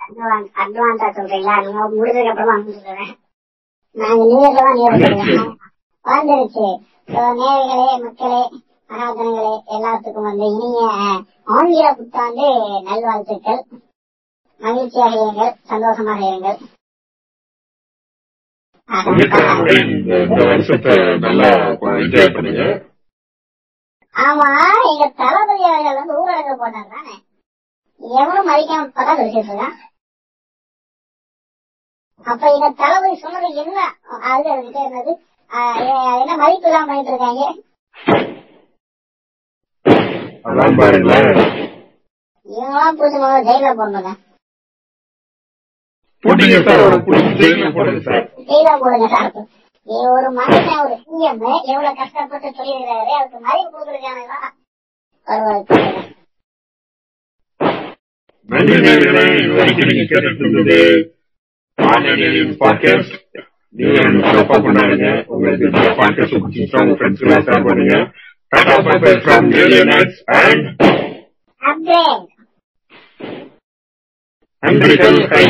அட்வான்ஸ் 0.04 0.54
அட்வான்ஸ் 0.62 1.18
சொல்றீங்களா? 1.18 1.56
நீங்க 1.66 1.82
முடிஞ்சதுக்கு 1.94 2.32
அப்புறமா 2.34 2.56
சொல்றேன். 2.86 3.12
நாங்க 3.96 4.24
தான் 4.58 4.80
So, 7.10 7.22
நேயர்களே 7.38 7.86
மக்களே 8.02 8.40
மகாஜனங்களே 8.90 9.46
எல்லாத்துக்கும் 9.76 10.28
வந்து 10.28 10.48
இனிய 10.56 10.82
ஆங்கில 11.54 11.88
புத்தாண்டு 12.00 12.48
நல்வாழ்த்துக்கள். 12.88 13.62
மகிழ்ச்சியாக 14.62 15.16
இருங்கள் 15.18 15.54
சந்தோஷமாக 15.72 16.22
இருங்கள். 16.30 16.60
வெள்ளிக்கிழமை 18.90 19.76
இந்த 19.88 20.12
இந்த 20.26 20.40
வருஷத்தை 20.52 20.94
நல்லா 21.26 21.50
என்ஜாய் 22.04 22.36
பண்ணுங்க. 22.36 22.64
ஆமா 24.16 24.48
எங்க 24.92 25.06
தளபதி 25.22 25.66
அவர்கள் 25.70 26.00
வந்து 26.00 26.20
ஊரடங்கு 26.22 26.56
போட்டார் 26.62 26.94
தானே? 26.96 27.16
எவனும் 28.02 28.50
மதிக்காம 28.50 28.90
பதா 28.98 29.14
வச்சுட்டு 29.18 29.52
இருக்கான் 29.52 29.78
அப்ப 32.26 32.44
எங்க 32.54 32.68
தளபதி 32.80 33.16
சொன்னது 33.18 33.50
என்ன? 33.62 33.78
அது 34.28 34.50
அது 35.52 35.86
என்ன 36.22 36.36
மதிப்பு 36.42 36.68
இல்லாம 36.70 36.88
பண்ணிட்டு 36.90 37.12
இருக்காங்க? 37.14 37.44
இவங்களாம் 42.46 42.98
புடிச்சு 42.98 43.18
முதல்ல 43.18 43.46
ஜெயில 43.48 43.70
போடணுங்க 43.78 44.12
ஜெயில 48.50 48.70
போடுங்க 48.78 49.08
சார். 49.10 49.30
ஒரு 50.10 50.28
மனுஷன் 50.38 50.82
ஒரு 50.84 50.96
சிஎம் 51.04 51.40
எவ்வளவு 51.68 51.98
கஷ்டப்பட்டு 52.00 52.48
சொல்லியிருக்காரு 52.58 53.12
அதுக்கு 53.18 53.40
மதிப்பு 53.46 53.72
கொடுத்துருக்கானுங்களா 53.76 54.40
பரவாயில்ல. 55.28 56.19
நன்றி 58.50 58.78
நேர்களே 58.78 59.24
இது 59.36 59.54
வரைக்கும் 59.54 59.90
நீங்க 59.90 60.04
கேட்டுட்டு 60.04 60.44
இருந்தது 60.44 60.80
ஆன்லைன் 61.78 62.56
பாட்காஸ்ட் 62.62 63.16
நீங்க 63.76 63.98
ரெண்டு 64.02 64.24
சிறப்பா 64.28 64.58
கொண்டாடுங்க 64.58 65.10
உங்களுக்கு 65.28 65.66
இந்த 65.66 65.92
பாட்காஸ்ட் 66.00 66.36
பிடிச்சிருச்சா 66.36 66.82
உங்க 66.82 66.96
ஃப்ரெண்ட்ஸ் 66.98 67.24
எல்லாம் 67.26 67.46
ஷேர் 67.46 67.68
பண்ணுங்க 67.68 67.98
tata 68.52 68.78
bye 68.88 68.96
bye 69.04 69.14
from 69.24 69.48
millionaires 69.52 70.18
and 70.40 70.66
upgrade 71.62 72.26
அன்பர்கள் 74.64 75.20
கை 75.28 75.46